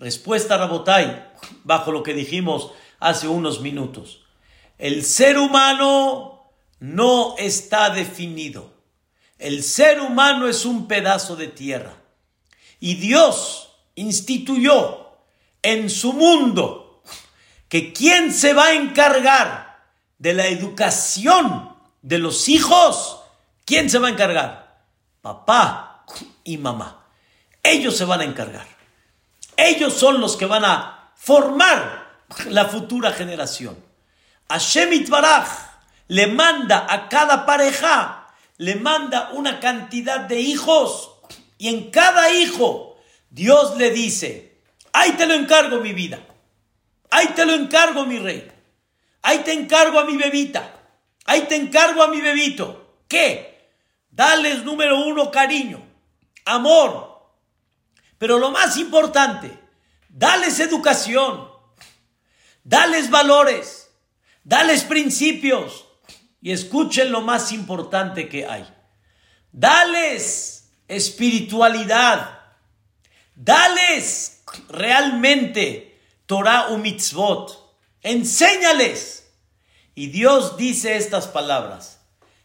Respuesta 0.00 0.56
Rabotai, 0.56 1.24
bajo 1.62 1.92
lo 1.92 2.02
que 2.02 2.14
dijimos 2.14 2.72
hace 2.98 3.28
unos 3.28 3.60
minutos. 3.60 4.24
El 4.76 5.04
ser 5.04 5.38
humano 5.38 6.50
no 6.80 7.36
está 7.38 7.90
definido. 7.90 8.72
El 9.38 9.62
ser 9.62 10.00
humano 10.00 10.48
es 10.48 10.64
un 10.64 10.88
pedazo 10.88 11.36
de 11.36 11.46
tierra. 11.46 11.94
Y 12.80 12.96
Dios 12.96 13.76
instituyó 13.94 15.12
en 15.62 15.88
su 15.90 16.12
mundo 16.12 17.04
que 17.68 17.92
quien 17.92 18.32
se 18.32 18.52
va 18.52 18.66
a 18.66 18.74
encargar 18.74 19.86
de 20.18 20.34
la 20.34 20.48
educación 20.48 21.76
de 22.02 22.18
los 22.18 22.48
hijos, 22.48 23.20
¿quién 23.64 23.88
se 23.88 24.00
va 24.00 24.08
a 24.08 24.10
encargar? 24.10 24.61
Papá 25.22 26.04
y 26.44 26.58
mamá. 26.58 27.06
Ellos 27.62 27.96
se 27.96 28.04
van 28.04 28.20
a 28.20 28.24
encargar. 28.24 28.66
Ellos 29.56 29.94
son 29.94 30.20
los 30.20 30.36
que 30.36 30.44
van 30.44 30.66
a 30.66 31.12
formar 31.16 32.18
la 32.50 32.66
futura 32.66 33.12
generación. 33.12 33.82
Hashem 34.50 35.08
Baraj 35.08 35.48
le 36.08 36.26
manda 36.26 36.86
a 36.86 37.08
cada 37.08 37.46
pareja, 37.46 38.26
le 38.58 38.74
manda 38.74 39.30
una 39.32 39.58
cantidad 39.60 40.20
de 40.20 40.40
hijos 40.40 41.12
y 41.56 41.68
en 41.68 41.90
cada 41.90 42.28
hijo 42.30 42.98
Dios 43.30 43.78
le 43.78 43.90
dice, 43.90 44.60
ahí 44.92 45.12
te 45.12 45.26
lo 45.26 45.32
encargo 45.32 45.80
mi 45.80 45.94
vida, 45.94 46.18
ahí 47.10 47.28
te 47.28 47.46
lo 47.46 47.54
encargo 47.54 48.04
mi 48.04 48.18
rey, 48.18 48.52
ahí 49.22 49.38
te 49.38 49.54
encargo 49.54 49.98
a 49.98 50.04
mi 50.04 50.18
bebita. 50.18 50.80
Ahí 51.24 51.42
te 51.42 51.56
encargo 51.56 52.02
a 52.02 52.08
mi 52.08 52.20
bebito. 52.20 52.96
¿Qué? 53.08 53.51
Dales 54.12 54.62
número 54.62 55.04
uno 55.06 55.30
cariño, 55.30 55.84
amor. 56.44 57.32
Pero 58.18 58.38
lo 58.38 58.52
más 58.52 58.76
importante, 58.76 59.58
dales 60.08 60.60
educación, 60.60 61.48
dales 62.62 63.10
valores, 63.10 63.90
dales 64.44 64.84
principios. 64.84 65.86
Y 66.44 66.50
escuchen 66.50 67.12
lo 67.12 67.20
más 67.20 67.52
importante 67.52 68.28
que 68.28 68.46
hay. 68.46 68.68
Dales 69.52 70.62
espiritualidad. 70.88 72.40
Dales 73.34 74.42
realmente 74.68 76.00
Torah 76.26 76.68
u 76.70 76.78
mitzvot. 76.78 77.76
Enséñales. 78.02 79.32
Y 79.94 80.08
Dios 80.08 80.56
dice 80.56 80.96
estas 80.96 81.28
palabras. 81.28 82.01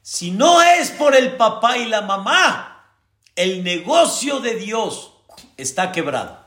Si 0.10 0.32
no 0.32 0.62
es 0.62 0.92
por 0.92 1.18
el 1.18 1.36
papá 1.36 1.78
y 1.78 1.86
la 1.86 2.00
mamá, 2.00 2.96
el 3.36 3.62
negocio 3.62 4.40
de 4.40 4.56
Dios 4.56 5.12
está 5.58 5.92
quebrado. 5.92 6.40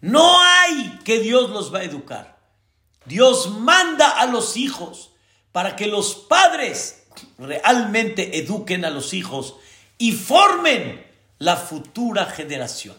No 0.00 0.40
hay 0.42 0.98
que 1.04 1.20
Dios 1.20 1.50
los 1.50 1.72
va 1.72 1.78
a 1.78 1.84
educar. 1.84 2.40
Dios 3.04 3.48
manda 3.60 4.10
a 4.10 4.26
los 4.26 4.56
hijos 4.56 5.12
para 5.52 5.76
que 5.76 5.86
los 5.86 6.16
padres 6.16 7.04
realmente 7.38 8.36
eduquen 8.38 8.84
a 8.84 8.90
los 8.90 9.14
hijos 9.14 9.54
y 9.96 10.10
formen 10.10 11.06
la 11.38 11.54
futura 11.54 12.26
generación. 12.26 12.96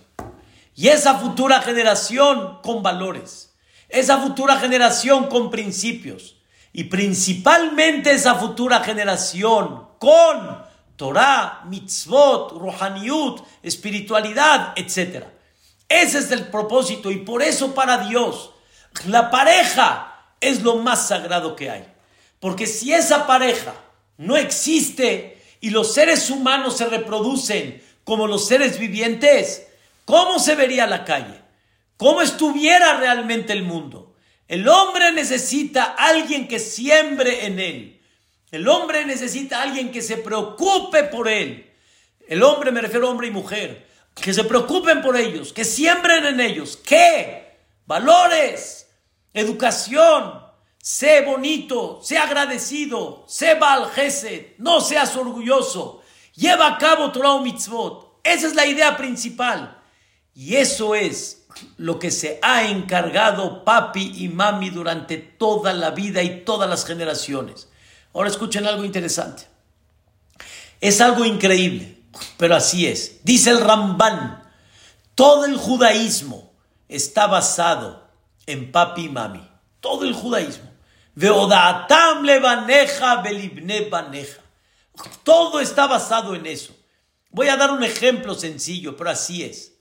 Y 0.74 0.88
esa 0.88 1.16
futura 1.16 1.62
generación 1.62 2.62
con 2.64 2.82
valores, 2.82 3.54
esa 3.90 4.20
futura 4.20 4.56
generación 4.58 5.28
con 5.28 5.52
principios, 5.52 6.38
y 6.74 6.86
principalmente 6.86 8.12
esa 8.12 8.36
futura 8.36 8.82
generación 8.82 9.88
con 10.00 10.64
Torah, 10.96 11.62
mitzvot, 11.66 12.52
rohaniut, 12.60 13.42
espiritualidad, 13.62 14.74
etc. 14.76 15.26
Ese 15.88 16.18
es 16.18 16.32
el 16.32 16.48
propósito 16.48 17.12
y 17.12 17.18
por 17.18 17.44
eso 17.44 17.74
para 17.76 18.00
Dios 18.00 18.52
la 19.08 19.30
pareja 19.32 20.36
es 20.40 20.62
lo 20.62 20.78
más 20.78 21.08
sagrado 21.08 21.56
que 21.56 21.70
hay. 21.70 21.86
Porque 22.40 22.68
si 22.68 22.94
esa 22.94 23.26
pareja 23.28 23.74
no 24.18 24.36
existe 24.36 25.42
y 25.62 25.70
los 25.70 25.94
seres 25.94 26.30
humanos 26.30 26.78
se 26.78 26.86
reproducen 26.86 27.82
como 28.04 28.28
los 28.28 28.48
seres 28.48 28.80
vivientes, 28.80 29.68
¿cómo 30.06 30.40
se 30.40 30.56
vería 30.56 30.86
la 30.88 31.06
calle? 31.06 31.42
¿Cómo 31.98 32.22
estuviera 32.22 32.98
realmente 32.98 33.54
el 33.54 33.64
mundo? 33.64 34.13
El 34.48 34.68
hombre 34.68 35.12
necesita 35.12 35.96
alguien 35.98 36.48
que 36.48 36.60
siembre 36.60 37.46
en 37.46 37.60
él 37.60 38.02
El 38.52 38.68
hombre 38.68 39.06
necesita 39.06 39.62
alguien 39.62 39.92
que 39.92 40.02
se 40.02 40.18
preocupe 40.18 41.06
por 41.06 41.28
él. 41.28 41.72
El 42.28 42.44
hombre, 42.44 42.72
me 42.72 42.82
refiero 42.82 43.08
a 43.08 43.12
hombre 43.12 43.28
y 43.28 43.32
mujer, 43.32 43.88
que 44.14 44.34
se 44.34 44.44
preocupen 44.44 45.02
por 45.02 45.18
ellos, 45.18 45.52
que 45.54 45.66
siembren 45.66 46.26
en 46.26 46.40
ellos. 46.40 46.78
¿Qué? 46.78 47.58
Valores, 47.86 48.88
educación, 49.34 50.42
sé 50.78 51.22
bonito, 51.22 52.00
sé 52.04 52.18
agradecido, 52.18 53.26
sé 53.28 53.56
balgesed, 53.56 54.54
no 54.60 54.82
seas 54.82 55.16
orgulloso, 55.16 56.04
lleva 56.36 56.68
a 56.68 56.78
cabo 56.78 57.12
Torah 57.12 57.42
mitzvot. 57.42 58.20
Esa 58.24 58.48
es 58.48 58.56
la 58.56 58.66
idea 58.66 58.96
principal. 58.96 59.82
Y 60.36 60.56
eso 60.56 60.96
es 60.96 61.43
lo 61.78 62.00
que 62.00 62.12
se 62.12 62.40
ha 62.42 62.64
encargado 62.64 63.64
papi 63.64 64.14
y 64.24 64.30
mami 64.30 64.70
durante 64.70 65.18
toda 65.18 65.74
la 65.74 65.92
vida 65.92 66.22
y 66.24 66.42
todas 66.42 66.70
las 66.70 66.86
generaciones. 66.86 67.70
Ahora 68.14 68.30
escuchen 68.30 68.66
algo 68.68 68.86
interesante. 68.86 69.48
Es 70.82 71.02
algo 71.02 71.26
increíble, 71.26 71.98
pero 72.38 72.56
así 72.56 72.88
es. 72.88 73.24
Dice 73.24 73.52
el 73.52 73.62
Ramban, 73.62 74.44
todo 75.16 75.46
el 75.46 75.58
judaísmo 75.58 76.52
está 76.90 77.28
basado 77.28 78.08
en 78.46 78.72
papi 78.72 79.06
y 79.06 79.10
mami. 79.10 79.50
Todo 79.80 80.06
el 80.06 80.14
judaísmo. 80.14 80.72
Todo 85.24 85.60
está 85.60 85.88
basado 85.88 86.36
en 86.36 86.46
eso. 86.46 86.76
Voy 87.30 87.48
a 87.48 87.58
dar 87.58 87.72
un 87.72 87.84
ejemplo 87.84 88.34
sencillo, 88.36 88.96
pero 88.96 89.10
así 89.10 89.44
es. 89.44 89.73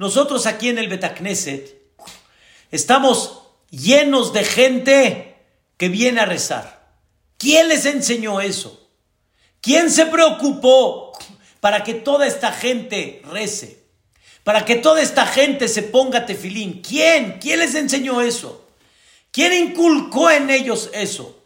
Nosotros 0.00 0.46
aquí 0.46 0.70
en 0.70 0.78
el 0.78 0.88
Betacneset 0.88 1.76
estamos 2.70 3.42
llenos 3.68 4.32
de 4.32 4.44
gente 4.44 5.36
que 5.76 5.90
viene 5.90 6.20
a 6.20 6.24
rezar. 6.24 6.96
¿Quién 7.36 7.68
les 7.68 7.84
enseñó 7.84 8.40
eso? 8.40 8.90
¿Quién 9.60 9.90
se 9.90 10.06
preocupó 10.06 11.12
para 11.60 11.84
que 11.84 11.92
toda 11.92 12.26
esta 12.26 12.50
gente 12.50 13.20
rece? 13.30 13.84
Para 14.42 14.64
que 14.64 14.76
toda 14.76 15.02
esta 15.02 15.26
gente 15.26 15.68
se 15.68 15.82
ponga 15.82 16.24
tefilín. 16.24 16.80
¿Quién? 16.80 17.38
¿Quién 17.38 17.58
les 17.58 17.74
enseñó 17.74 18.22
eso? 18.22 18.68
¿Quién 19.30 19.52
inculcó 19.52 20.30
en 20.30 20.48
ellos 20.48 20.88
eso? 20.94 21.44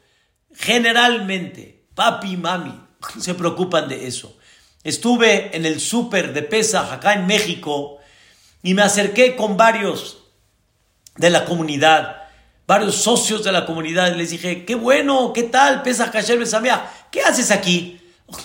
Generalmente, 0.54 1.86
papi 1.96 2.34
y 2.34 2.36
mami 2.36 2.80
se 3.18 3.34
preocupan 3.34 3.88
de 3.88 4.06
eso. 4.06 4.38
Estuve 4.84 5.56
en 5.56 5.66
el 5.66 5.80
súper 5.80 6.32
de 6.32 6.42
Pesach 6.42 6.92
acá 6.92 7.14
en 7.14 7.26
México 7.26 7.98
y 8.64 8.72
me 8.72 8.82
acerqué 8.82 9.36
con 9.36 9.58
varios 9.58 10.16
de 11.16 11.28
la 11.28 11.44
comunidad, 11.44 12.22
varios 12.66 12.96
socios 12.96 13.44
de 13.44 13.52
la 13.52 13.66
comunidad 13.66 14.12
y 14.12 14.16
les 14.16 14.30
dije, 14.30 14.64
qué 14.64 14.74
bueno, 14.74 15.34
qué 15.34 15.42
tal, 15.42 15.82
Pesach 15.82 16.10
Kasher 16.10 16.38
Besamea, 16.38 16.90
¿qué 17.10 17.20
haces 17.20 17.50
aquí? 17.50 18.00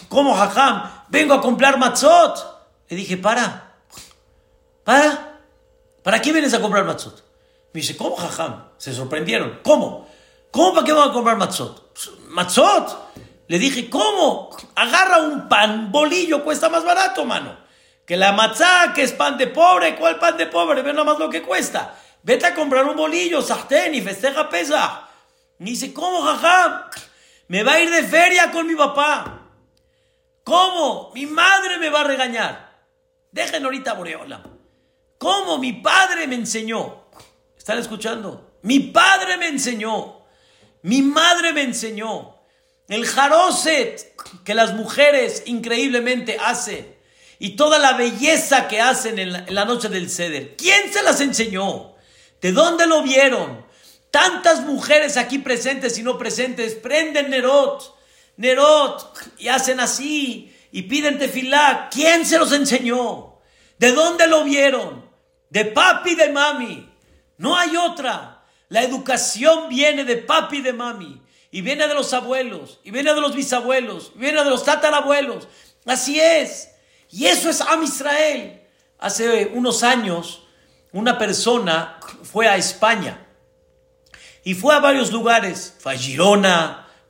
¿Cómo, 0.09 0.35
Jajam? 0.35 1.05
Vengo 1.07 1.33
a 1.33 1.41
comprar 1.41 1.79
matzot. 1.79 2.37
Le 2.89 2.97
dije, 2.97 3.15
para, 3.15 3.77
para, 4.83 5.39
¿para 6.03 6.21
qué 6.21 6.33
vienes 6.33 6.53
a 6.53 6.59
comprar 6.59 6.83
matzot? 6.83 7.23
Me 7.73 7.79
dice, 7.79 7.95
¿cómo, 7.95 8.17
Jajam? 8.17 8.65
Se 8.77 8.93
sorprendieron. 8.93 9.61
¿Cómo? 9.63 10.05
¿Cómo 10.51 10.73
para 10.73 10.85
qué 10.85 10.91
van 10.91 11.11
a 11.11 11.13
comprar 11.13 11.37
matzot? 11.37 11.97
¿Matzot? 12.27 13.13
Le 13.47 13.57
dije, 13.57 13.89
¿cómo? 13.89 14.49
Agarra 14.75 15.19
un 15.19 15.47
pan, 15.47 15.93
bolillo, 15.93 16.43
cuesta 16.43 16.67
más 16.67 16.83
barato, 16.83 17.23
mano. 17.23 17.68
Que 18.09 18.17
la 18.17 18.31
matzá, 18.31 18.91
que 18.95 19.03
es 19.03 19.11
pan 19.11 19.37
de 19.37 19.45
pobre. 19.45 19.95
¿Cuál 19.95 20.17
pan 20.17 20.35
de 20.35 20.47
pobre? 20.47 20.81
Ve 20.81 20.93
nomás 20.93 21.19
lo 21.19 21.29
que 21.29 21.43
cuesta. 21.43 21.95
Vete 22.23 22.47
a 22.47 22.55
comprar 22.55 22.83
un 22.85 22.95
bolillo, 22.95 23.39
sartén 23.39 23.93
y 23.93 24.01
festeja 24.01 24.49
pesa. 24.49 25.07
Me 25.59 25.69
dice, 25.69 25.93
¿cómo, 25.93 26.23
Jajam? 26.23 26.85
Me 27.49 27.61
va 27.61 27.73
a 27.73 27.79
ir 27.81 27.91
de 27.91 28.01
feria 28.01 28.49
con 28.49 28.65
mi 28.65 28.73
papá. 28.73 29.51
¿Cómo? 30.43 31.11
Mi 31.13 31.27
madre 31.27 31.77
me 31.77 31.91
va 31.91 32.01
a 32.01 32.05
regañar. 32.05 32.83
Dejen 33.31 33.63
ahorita 33.63 33.93
Boreola. 33.93 34.41
¿Cómo? 35.19 35.59
Mi 35.59 35.73
padre 35.73 36.25
me 36.25 36.33
enseñó. 36.33 37.03
¿Están 37.55 37.77
escuchando? 37.77 38.57
Mi 38.63 38.79
padre 38.79 39.37
me 39.37 39.49
enseñó. 39.49 40.23
Mi 40.81 41.03
madre 41.03 41.53
me 41.53 41.61
enseñó. 41.61 42.39
El 42.87 43.05
jaroset 43.05 44.15
que 44.43 44.55
las 44.55 44.73
mujeres 44.73 45.43
increíblemente 45.45 46.39
hacen. 46.39 46.97
Y 47.39 47.51
toda 47.51 47.79
la 47.79 47.93
belleza 47.93 48.67
que 48.67 48.81
hacen 48.81 49.17
en 49.17 49.31
la, 49.55 49.65
noche 49.65 49.87
del 49.87 50.09
ceder. 50.09 50.57
¿Quién 50.57 50.91
se 50.91 51.01
las 51.01 51.21
enseñó? 51.21 51.95
¿De 52.41 52.51
dónde 52.51 52.85
lo 52.85 53.01
vieron? 53.01 53.65
Tantas 54.11 54.61
mujeres 54.61 55.15
aquí 55.15 55.39
presentes 55.39 55.97
y 55.97 56.03
no 56.03 56.17
presentes 56.17 56.75
prenden 56.75 57.29
Nerot, 57.29 57.95
Nerot, 58.35 59.17
y 59.37 59.47
hacen 59.47 59.79
así, 59.79 60.53
y 60.71 60.83
piden 60.83 61.17
tefilá. 61.17 61.89
¿Quién 61.91 62.25
se 62.25 62.37
los 62.37 62.51
enseñó? 62.51 63.39
¿De 63.77 63.93
dónde 63.93 64.27
lo 64.27 64.43
vieron? 64.43 65.09
De 65.49 65.63
papi 65.63 66.11
y 66.11 66.15
de 66.15 66.29
mami. 66.29 66.89
No 67.37 67.55
hay 67.55 67.77
otra. 67.77 68.43
La 68.67 68.83
educación 68.83 69.69
viene 69.69 70.03
de 70.03 70.17
papi 70.17 70.57
y 70.57 70.61
de 70.61 70.73
mami. 70.73 71.21
Y 71.51 71.61
viene 71.61 71.87
de 71.87 71.93
los 71.93 72.13
abuelos. 72.13 72.79
Y 72.83 72.91
viene 72.91 73.13
de 73.13 73.21
los 73.21 73.33
bisabuelos. 73.33 74.11
Y 74.15 74.19
viene 74.19 74.43
de 74.43 74.49
los 74.49 74.65
tatarabuelos. 74.65 75.47
Así 75.85 76.19
es. 76.19 76.69
Y 77.11 77.25
eso 77.25 77.49
es 77.49 77.61
Am 77.61 77.83
Israel. 77.83 78.61
Hace 78.99 79.51
unos 79.53 79.83
años, 79.83 80.43
una 80.91 81.17
persona 81.17 81.99
fue 82.23 82.47
a 82.47 82.57
España. 82.57 83.25
Y 84.43 84.53
fue 84.53 84.75
a 84.75 84.79
varios 84.79 85.11
lugares. 85.11 85.75
Fue 85.79 85.93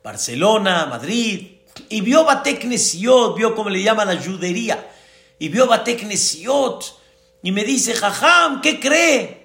Barcelona, 0.02 0.86
Madrid. 0.86 1.58
Y 1.88 2.00
vio 2.00 2.24
Bateknesiot, 2.24 3.36
vio 3.36 3.54
como 3.54 3.70
le 3.70 3.82
llaman 3.82 4.08
la 4.08 4.22
judería. 4.22 4.90
Y 5.38 5.48
vio 5.48 5.66
Bateknesiot. 5.66 6.98
Y 7.42 7.52
me 7.52 7.64
dice, 7.64 7.94
Jajam, 7.94 8.60
¿qué 8.60 8.80
cree? 8.80 9.40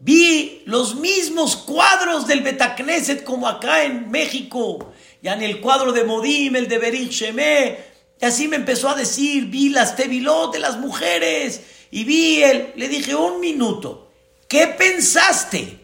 Vi 0.00 0.62
los 0.66 0.94
mismos 0.94 1.56
cuadros 1.56 2.26
del 2.26 2.42
Betacneset 2.42 3.24
como 3.24 3.48
acá 3.48 3.84
en 3.84 4.10
México. 4.10 4.92
Ya 5.22 5.34
en 5.34 5.42
el 5.42 5.60
cuadro 5.60 5.92
de 5.92 6.04
Modim, 6.04 6.54
el 6.54 6.68
de 6.68 6.78
Berit 6.78 7.10
Shemé. 7.10 7.87
Y 8.20 8.24
así 8.24 8.48
me 8.48 8.56
empezó 8.56 8.88
a 8.88 8.94
decir, 8.94 9.46
vi 9.46 9.68
las 9.68 9.96
tevilot 9.96 10.52
de 10.52 10.58
las 10.58 10.76
mujeres. 10.78 11.62
Y 11.90 12.04
vi 12.04 12.42
él. 12.42 12.72
Le 12.76 12.88
dije, 12.88 13.14
un 13.14 13.40
minuto. 13.40 14.10
¿Qué 14.48 14.66
pensaste? 14.66 15.78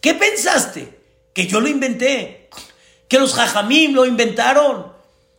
¿Qué 0.00 0.14
pensaste? 0.14 1.00
Que 1.32 1.46
yo 1.46 1.60
lo 1.60 1.68
inventé. 1.68 2.48
Que 3.08 3.18
los 3.18 3.34
jajamim 3.34 3.94
lo 3.94 4.04
inventaron. 4.06 4.92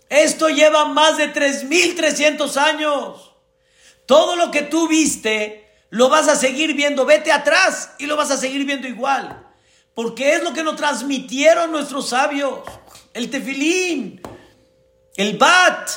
Esto 0.09 0.49
lleva 0.49 0.85
más 0.85 1.17
de 1.17 1.33
3.300 1.33 2.57
años. 2.57 3.31
Todo 4.05 4.35
lo 4.35 4.51
que 4.51 4.63
tú 4.63 4.87
viste 4.87 5.69
lo 5.89 6.09
vas 6.09 6.27
a 6.27 6.35
seguir 6.35 6.73
viendo, 6.73 7.05
vete 7.05 7.31
atrás 7.31 7.91
y 7.99 8.05
lo 8.05 8.15
vas 8.15 8.31
a 8.31 8.37
seguir 8.37 8.65
viendo 8.65 8.87
igual. 8.87 9.45
Porque 9.93 10.33
es 10.33 10.43
lo 10.43 10.53
que 10.53 10.63
nos 10.63 10.77
transmitieron 10.77 11.71
nuestros 11.71 12.09
sabios. 12.09 12.59
El 13.13 13.29
tefilín, 13.29 14.21
el 15.15 15.37
bat, 15.37 15.89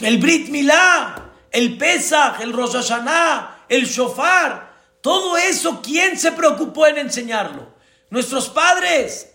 el 0.00 0.18
brit 0.18 0.48
milá, 0.48 1.32
el 1.50 1.76
pesach, 1.78 2.40
el 2.40 2.52
rosh 2.52 2.72
hashanah, 2.72 3.64
el 3.68 3.86
shofar. 3.86 4.70
Todo 5.00 5.36
eso, 5.36 5.80
¿quién 5.82 6.18
se 6.18 6.32
preocupó 6.32 6.86
en 6.86 6.98
enseñarlo? 6.98 7.74
Nuestros 8.10 8.48
padres. 8.48 9.32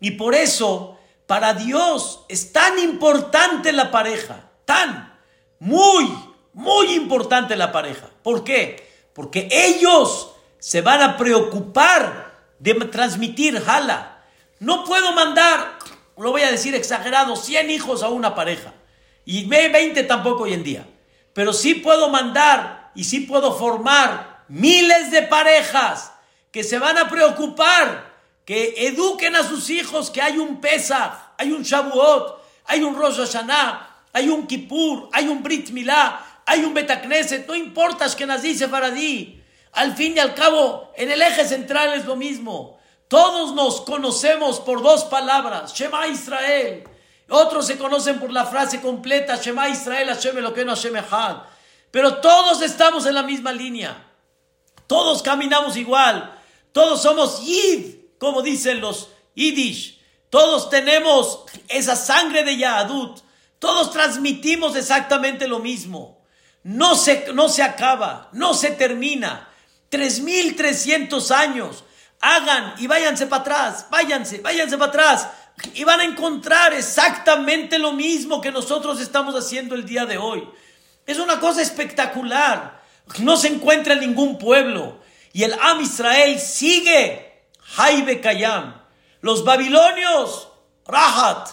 Y 0.00 0.12
por 0.12 0.34
eso, 0.34 0.98
para 1.26 1.54
Dios 1.54 2.24
es 2.28 2.52
tan 2.52 2.78
importante 2.78 3.72
la 3.72 3.90
pareja. 3.90 4.50
Tan, 4.64 5.18
muy, 5.58 6.12
muy 6.52 6.92
importante 6.92 7.56
la 7.56 7.70
pareja. 7.70 8.08
¿Por 8.22 8.44
qué? 8.44 8.94
porque 9.14 9.48
ellos 9.50 10.32
se 10.58 10.82
van 10.82 11.00
a 11.00 11.16
preocupar 11.16 12.34
de 12.58 12.74
transmitir 12.74 13.62
jala. 13.62 14.22
No 14.58 14.84
puedo 14.84 15.12
mandar, 15.12 15.78
lo 16.16 16.30
voy 16.30 16.42
a 16.42 16.50
decir 16.50 16.74
exagerado, 16.74 17.36
100 17.36 17.70
hijos 17.70 18.02
a 18.02 18.08
una 18.08 18.34
pareja. 18.34 18.72
Y 19.24 19.46
20 19.46 20.02
tampoco 20.04 20.44
hoy 20.44 20.52
en 20.52 20.62
día. 20.62 20.86
Pero 21.32 21.52
sí 21.52 21.74
puedo 21.74 22.08
mandar 22.08 22.92
y 22.94 23.04
sí 23.04 23.20
puedo 23.20 23.56
formar 23.56 24.44
miles 24.48 25.10
de 25.10 25.22
parejas 25.22 26.12
que 26.50 26.62
se 26.62 26.78
van 26.78 26.98
a 26.98 27.08
preocupar, 27.08 28.12
que 28.44 28.74
eduquen 28.86 29.34
a 29.34 29.42
sus 29.42 29.70
hijos 29.70 30.10
que 30.10 30.22
hay 30.22 30.38
un 30.38 30.60
Pesach, 30.60 31.12
hay 31.38 31.50
un 31.50 31.62
Shavuot, 31.62 32.40
hay 32.66 32.82
un 32.82 32.94
Rosh 32.94 33.16
Hashanah, 33.16 33.88
hay 34.12 34.28
un 34.28 34.46
Kippur, 34.46 35.08
hay 35.12 35.26
un 35.26 35.42
Brit 35.42 35.70
Milá, 35.70 36.24
hay 36.46 36.64
un 36.64 36.74
Betacneset, 36.74 37.48
no 37.48 37.54
importa 37.54 38.06
que 38.14 38.26
dice 38.38 38.68
Faradí. 38.68 39.42
Al 39.72 39.96
fin 39.96 40.14
y 40.16 40.20
al 40.20 40.34
cabo, 40.34 40.92
en 40.96 41.10
el 41.10 41.20
eje 41.20 41.44
central 41.44 41.94
es 41.94 42.04
lo 42.04 42.14
mismo. 42.14 42.78
Todos 43.08 43.54
nos 43.54 43.82
conocemos 43.82 44.60
por 44.60 44.82
dos 44.82 45.04
palabras, 45.04 45.74
Shema 45.74 46.08
Israel. 46.08 46.84
Otros 47.28 47.66
se 47.66 47.78
conocen 47.78 48.18
por 48.20 48.32
la 48.32 48.46
frase 48.46 48.80
completa, 48.80 49.36
Shema 49.36 49.68
Israel, 49.68 50.08
Hashem 50.08 50.36
lo 50.38 50.52
que 50.52 50.64
no 50.64 50.74
Hashem 50.74 50.96
Echad. 50.96 51.36
Pero 51.90 52.16
todos 52.16 52.60
estamos 52.62 53.06
en 53.06 53.14
la 53.14 53.22
misma 53.22 53.52
línea. 53.52 54.10
Todos 54.86 55.22
caminamos 55.22 55.76
igual. 55.76 56.38
Todos 56.72 57.02
somos 57.02 57.44
Yid, 57.44 57.94
como 58.18 58.42
dicen 58.42 58.80
los 58.80 59.08
Yiddish. 59.34 60.00
todos 60.30 60.70
tenemos 60.70 61.44
esa 61.68 61.94
sangre 61.94 62.42
de 62.42 62.56
Yahadut, 62.56 63.20
todos 63.60 63.92
transmitimos 63.92 64.74
exactamente 64.74 65.46
lo 65.46 65.60
mismo. 65.60 66.24
No 66.64 66.96
se, 66.96 67.32
no 67.32 67.48
se 67.48 67.62
acaba, 67.62 68.28
no 68.32 68.54
se 68.54 68.70
termina. 68.70 69.48
3.300 69.90 71.30
años. 71.30 71.84
Hagan 72.24 72.74
y 72.78 72.86
váyanse 72.86 73.26
para 73.26 73.42
atrás, 73.42 73.86
váyanse, 73.90 74.38
váyanse 74.38 74.78
para 74.78 74.90
atrás. 74.90 75.28
Y 75.74 75.84
van 75.84 76.00
a 76.00 76.04
encontrar 76.04 76.72
exactamente 76.72 77.78
lo 77.78 77.92
mismo 77.92 78.40
que 78.40 78.50
nosotros 78.50 78.98
estamos 78.98 79.34
haciendo 79.34 79.74
el 79.74 79.84
día 79.84 80.06
de 80.06 80.16
hoy. 80.16 80.48
Es 81.06 81.18
una 81.18 81.38
cosa 81.38 81.60
espectacular. 81.60 82.82
No 83.18 83.36
se 83.36 83.48
encuentra 83.48 83.92
en 83.92 84.00
ningún 84.00 84.38
pueblo. 84.38 85.00
Y 85.34 85.42
el 85.42 85.52
Am 85.52 85.82
Israel 85.82 86.40
sigue. 86.40 87.42
Jaibe 87.60 88.20
Kayam. 88.22 88.80
Los 89.20 89.44
babilonios, 89.44 90.48
Rahat. 90.86 91.50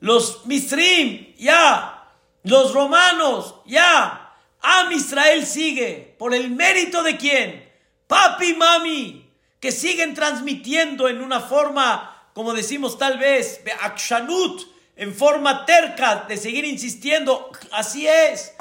Los 0.00 0.46
Misrim, 0.46 1.34
ya. 1.36 2.08
Los 2.42 2.72
romanos, 2.72 3.56
ya. 3.66 4.32
Am 4.62 4.90
Israel 4.92 5.46
sigue. 5.46 6.16
¿Por 6.18 6.34
el 6.34 6.50
mérito 6.50 7.02
de 7.02 7.18
quién? 7.18 7.70
Papi, 8.06 8.54
mami. 8.54 9.25
Que 9.60 9.72
siguen 9.72 10.14
transmitiendo 10.14 11.08
en 11.08 11.22
una 11.22 11.40
forma, 11.40 12.30
como 12.34 12.52
decimos 12.52 12.98
tal 12.98 13.18
vez, 13.18 13.60
akshanut, 13.82 14.62
en 14.96 15.14
forma 15.14 15.66
terca, 15.66 16.24
de 16.28 16.36
seguir 16.36 16.64
insistiendo. 16.64 17.50
Así 17.72 18.06
es. 18.06 18.54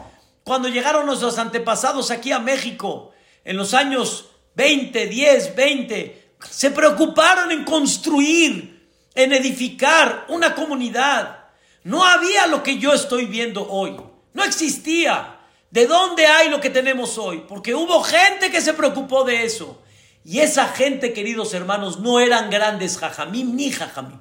Cuando 0.44 0.68
llegaron 0.68 1.06
nuestros 1.06 1.38
antepasados 1.38 2.12
aquí 2.12 2.32
a 2.32 2.40
México, 2.40 3.14
en 3.44 3.58
los 3.58 3.74
años 3.74 4.30
20, 4.56 5.08
10, 5.08 5.56
20, 5.56 6.32
se 6.50 6.72
preocuparon 6.72 7.52
en 7.52 7.64
construir, 7.64 8.90
en 9.14 9.34
edificar 9.34 10.26
una 10.30 10.54
comunidad. 10.54 11.46
No 11.84 12.04
había 12.04 12.48
lo 12.48 12.64
que 12.64 12.78
yo 12.78 12.94
estoy 12.94 13.26
viendo 13.26 13.68
hoy. 13.70 13.96
No 14.34 14.44
existía. 14.44 15.40
¿De 15.70 15.88
dónde 15.88 16.26
hay 16.26 16.50
lo 16.50 16.62
que 16.62 16.70
tenemos 16.70 17.18
hoy? 17.18 17.44
Porque 17.48 17.74
hubo 17.76 18.02
gente 18.04 18.52
que 18.52 18.62
se 18.62 18.74
preocupó 18.74 19.24
de 19.24 19.46
eso. 19.46 19.82
Y 20.26 20.40
esa 20.40 20.68
gente, 20.68 21.14
queridos 21.14 21.54
hermanos, 21.54 22.00
no 22.00 22.20
eran 22.20 22.50
grandes 22.50 22.98
jajamim 22.98 23.56
ni 23.56 23.72
jajamim. 23.72 24.20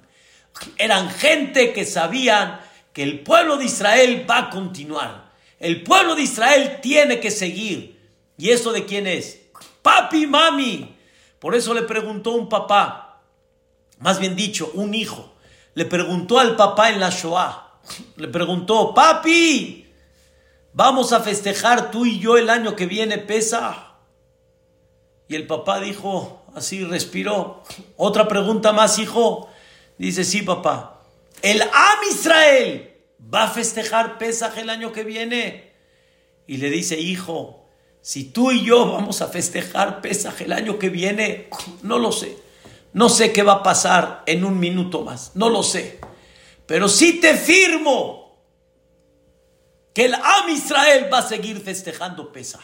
Eran 0.77 1.11
gente 1.11 1.73
que 1.73 1.85
sabían 1.85 2.61
que 2.93 3.03
el 3.03 3.21
pueblo 3.21 3.57
de 3.57 3.65
Israel 3.65 4.25
va 4.31 4.39
a 4.39 4.51
continuar 4.51 5.25
el 5.65 5.83
pueblo 5.83 6.15
de 6.15 6.23
Israel 6.23 6.81
tiene 6.83 7.21
que 7.21 7.31
seguir. 7.31 7.99
¿Y 8.37 8.51
eso 8.51 8.71
de 8.71 8.85
quién 8.85 9.07
es? 9.07 9.41
Papi, 9.81 10.27
mami. 10.27 10.95
Por 11.39 11.55
eso 11.55 11.73
le 11.73 11.83
preguntó 11.83 12.33
un 12.33 12.51
papá, 12.51 13.23
más 13.99 14.19
bien 14.19 14.37
dicho, 14.37 14.71
un 14.75 14.93
hijo, 14.93 15.35
le 15.75 15.87
preguntó 15.87 16.39
al 16.39 16.57
papá 16.57 16.91
en 16.91 17.01
la 17.01 17.09
Shoah, 17.09 17.81
le 18.17 18.29
preguntó, 18.29 18.93
papi, 18.93 19.87
vamos 20.75 21.15
a 21.15 21.21
festejar 21.21 21.91
tú 21.91 22.05
y 22.05 22.19
yo 22.19 22.37
el 22.37 22.51
año 22.51 22.77
que 22.77 22.85
viene, 22.85 23.17
pesa. 23.17 23.94
Y 25.29 25.37
el 25.37 25.47
papá 25.47 25.81
dijo, 25.81 26.43
así 26.55 26.85
respiró, 26.85 27.63
otra 27.97 28.29
pregunta 28.29 28.73
más, 28.73 28.99
hijo. 28.99 29.49
Dice, 29.99 30.25
sí, 30.25 30.43
papá, 30.43 31.03
el 31.43 31.63
Am 31.63 31.99
Israel 32.11 32.93
va 33.33 33.45
a 33.45 33.51
festejar 33.51 34.19
Pesaj 34.19 34.59
el 34.59 34.71
año 34.71 34.93
que 34.93 35.05
viene. 35.05 35.73
Y 36.47 36.59
le 36.59 36.71
dice, 36.71 37.01
hijo, 37.01 37.67
si 38.03 38.25
tú 38.25 38.51
y 38.51 38.65
yo 38.65 38.93
vamos 38.93 39.23
a 39.23 39.29
festejar 39.29 40.03
Pesaj 40.03 40.43
el 40.43 40.53
año 40.53 40.79
que 40.79 40.91
viene, 40.91 41.49
no 41.83 41.99
lo 41.99 42.13
sé. 42.13 42.37
No 42.93 43.09
sé 43.09 43.33
qué 43.33 43.43
va 43.43 43.55
a 43.55 43.63
pasar 43.63 44.23
en 44.27 44.45
un 44.45 44.61
minuto 44.61 45.03
más, 45.03 45.33
no 45.35 45.49
lo 45.49 45.63
sé. 45.63 46.01
Pero 46.67 46.89
sí 46.89 47.21
te 47.21 47.35
firmo 47.35 48.39
que 49.93 50.05
el 50.07 50.15
Am 50.15 50.49
Israel 50.51 51.09
va 51.13 51.19
a 51.19 51.29
seguir 51.29 51.61
festejando 51.61 52.33
Pesaj. 52.33 52.63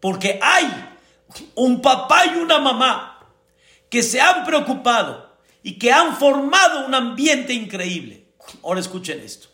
Porque 0.00 0.38
hay 0.42 0.95
un 1.54 1.80
papá 1.82 2.26
y 2.26 2.38
una 2.38 2.58
mamá 2.58 3.28
que 3.88 4.02
se 4.02 4.20
han 4.20 4.44
preocupado 4.44 5.36
y 5.62 5.78
que 5.78 5.92
han 5.92 6.16
formado 6.16 6.86
un 6.86 6.94
ambiente 6.94 7.52
increíble. 7.52 8.28
Ahora 8.62 8.80
escuchen 8.80 9.20
esto. 9.20 9.48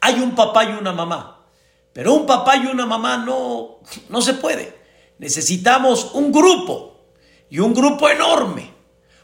Hay 0.00 0.20
un 0.20 0.34
papá 0.34 0.64
y 0.64 0.72
una 0.72 0.92
mamá, 0.92 1.46
pero 1.92 2.14
un 2.14 2.26
papá 2.26 2.56
y 2.56 2.66
una 2.66 2.86
mamá 2.86 3.18
no, 3.18 3.80
no 4.08 4.22
se 4.22 4.34
puede. 4.34 4.78
Necesitamos 5.18 6.10
un 6.12 6.30
grupo 6.30 7.06
y 7.48 7.58
un 7.58 7.74
grupo 7.74 8.08
enorme. 8.08 8.74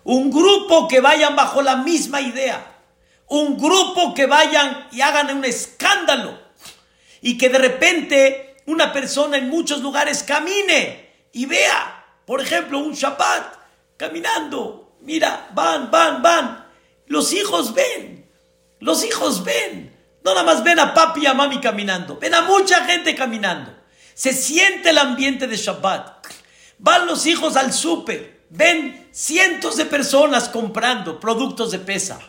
Un 0.04 0.30
grupo 0.30 0.88
que 0.88 1.00
vayan 1.00 1.36
bajo 1.36 1.62
la 1.62 1.76
misma 1.76 2.20
idea. 2.20 2.80
Un 3.28 3.56
grupo 3.56 4.14
que 4.14 4.26
vayan 4.26 4.88
y 4.90 5.00
hagan 5.00 5.36
un 5.36 5.44
escándalo. 5.44 6.38
Y 7.20 7.38
que 7.38 7.48
de 7.48 7.58
repente 7.58 8.56
una 8.66 8.92
persona 8.92 9.36
en 9.36 9.48
muchos 9.48 9.80
lugares 9.80 10.22
camine 10.22 11.01
y 11.32 11.46
vea, 11.46 12.04
por 12.26 12.40
ejemplo, 12.40 12.78
un 12.78 12.92
Shabbat 12.92 13.56
caminando. 13.96 14.96
Mira, 15.00 15.48
van, 15.54 15.90
van, 15.90 16.22
van. 16.22 16.66
Los 17.06 17.32
hijos 17.32 17.74
ven. 17.74 18.30
Los 18.80 19.04
hijos 19.04 19.44
ven. 19.44 19.96
No 20.24 20.34
nada 20.34 20.44
más 20.44 20.62
ven 20.62 20.78
a 20.78 20.94
papi 20.94 21.22
y 21.22 21.26
a 21.26 21.34
mami 21.34 21.60
caminando. 21.60 22.16
Ven 22.18 22.34
a 22.34 22.42
mucha 22.42 22.84
gente 22.84 23.14
caminando. 23.14 23.74
Se 24.14 24.32
siente 24.32 24.90
el 24.90 24.98
ambiente 24.98 25.46
de 25.46 25.56
Shabbat. 25.56 26.26
Van 26.78 27.06
los 27.06 27.26
hijos 27.26 27.56
al 27.56 27.72
súper. 27.72 28.42
Ven 28.50 29.08
cientos 29.12 29.76
de 29.76 29.86
personas 29.86 30.48
comprando 30.48 31.18
productos 31.18 31.70
de 31.70 31.78
pesa. 31.78 32.20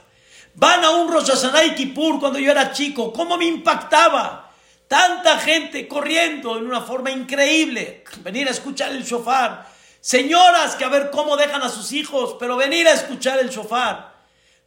Van 0.56 0.84
a 0.84 0.92
un 0.92 1.12
Rosh 1.12 1.30
Hashanah 1.30 1.66
y 1.66 1.76
Kippur 1.76 2.20
cuando 2.20 2.40
yo 2.40 2.52
era 2.52 2.72
chico. 2.72 3.12
¿Cómo 3.12 3.38
me 3.38 3.46
impactaba? 3.46 4.53
Tanta 4.94 5.40
gente 5.40 5.88
corriendo 5.88 6.56
en 6.56 6.68
una 6.68 6.82
forma 6.82 7.10
increíble. 7.10 8.04
Venir 8.18 8.48
a 8.48 8.52
escuchar 8.52 8.92
el 8.92 9.04
shofar. 9.04 9.68
Señoras 10.00 10.76
que 10.76 10.86
a 10.86 10.90
ver 10.90 11.10
cómo 11.10 11.36
dejan 11.36 11.64
a 11.64 11.70
sus 11.70 11.94
hijos, 11.94 12.36
pero 12.40 12.58
venir 12.58 12.88
a 12.88 12.92
escuchar 12.92 13.40
el 13.40 13.50
shofar. 13.50 14.14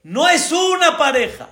No 0.03 0.29
es 0.29 0.51
una 0.51 0.99
pareja. 0.99 1.51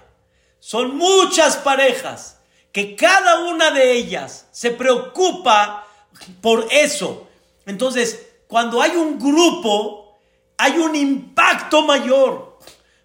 Son 0.58 0.96
muchas 0.96 1.56
parejas 1.58 2.40
que 2.72 2.96
cada 2.96 3.44
una 3.44 3.70
de 3.70 3.92
ellas 3.92 4.48
se 4.50 4.72
preocupa 4.72 5.86
por 6.40 6.66
eso. 6.72 7.28
Entonces, 7.66 8.26
cuando 8.48 8.82
hay 8.82 8.96
un 8.96 9.20
grupo, 9.20 10.18
hay 10.58 10.78
un 10.78 10.96
impacto 10.96 11.82
mayor. 11.82 12.58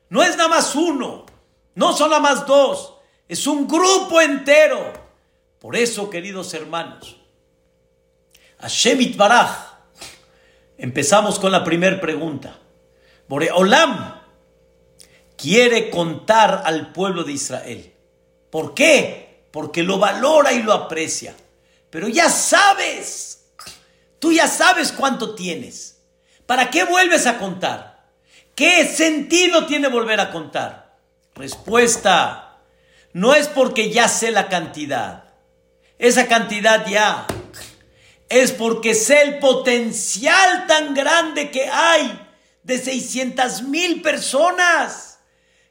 No 0.10 0.24
es 0.24 0.36
nada 0.36 0.50
más 0.50 0.74
uno, 0.74 1.28
no 1.76 1.96
son 1.96 2.10
nada 2.10 2.24
más 2.24 2.48
dos, 2.48 2.96
es 3.28 3.46
un 3.46 3.68
grupo 3.68 4.20
entero. 4.20 5.09
Por 5.60 5.76
eso, 5.76 6.10
queridos 6.10 6.54
hermanos, 6.54 7.18
Shemit 8.68 9.18
Baraj, 9.18 9.50
empezamos 10.78 11.38
con 11.38 11.52
la 11.52 11.64
primera 11.64 12.00
pregunta. 12.00 12.58
Olam 13.30 14.22
quiere 15.38 15.90
contar 15.90 16.64
al 16.66 16.92
pueblo 16.92 17.24
de 17.24 17.34
Israel. 17.34 17.94
¿Por 18.50 18.74
qué? 18.74 19.46
Porque 19.52 19.84
lo 19.84 19.98
valora 19.98 20.52
y 20.52 20.64
lo 20.64 20.74
aprecia. 20.74 21.36
Pero 21.90 22.08
ya 22.08 22.30
sabes, 22.30 23.46
tú 24.20 24.32
ya 24.32 24.48
sabes 24.48 24.92
cuánto 24.92 25.36
tienes. 25.36 26.02
¿Para 26.46 26.70
qué 26.70 26.84
vuelves 26.84 27.28
a 27.28 27.38
contar? 27.38 28.08
¿Qué 28.56 28.86
sentido 28.86 29.66
tiene 29.66 29.88
volver 29.88 30.20
a 30.20 30.32
contar? 30.32 30.98
Respuesta, 31.36 32.58
no 33.14 33.34
es 33.34 33.48
porque 33.48 33.92
ya 33.92 34.08
sé 34.08 34.32
la 34.32 34.50
cantidad. 34.50 35.29
Esa 36.00 36.28
cantidad 36.28 36.88
ya. 36.88 37.28
Es 38.28 38.52
porque 38.52 38.96
sé 38.96 39.22
el 39.22 39.38
potencial 39.38 40.66
tan 40.66 40.96
grande 40.96 41.52
que 41.52 41.68
hay 41.68 42.20
de 42.64 42.80
600 42.80 43.62
mil 43.64 44.02
personas 44.02 45.10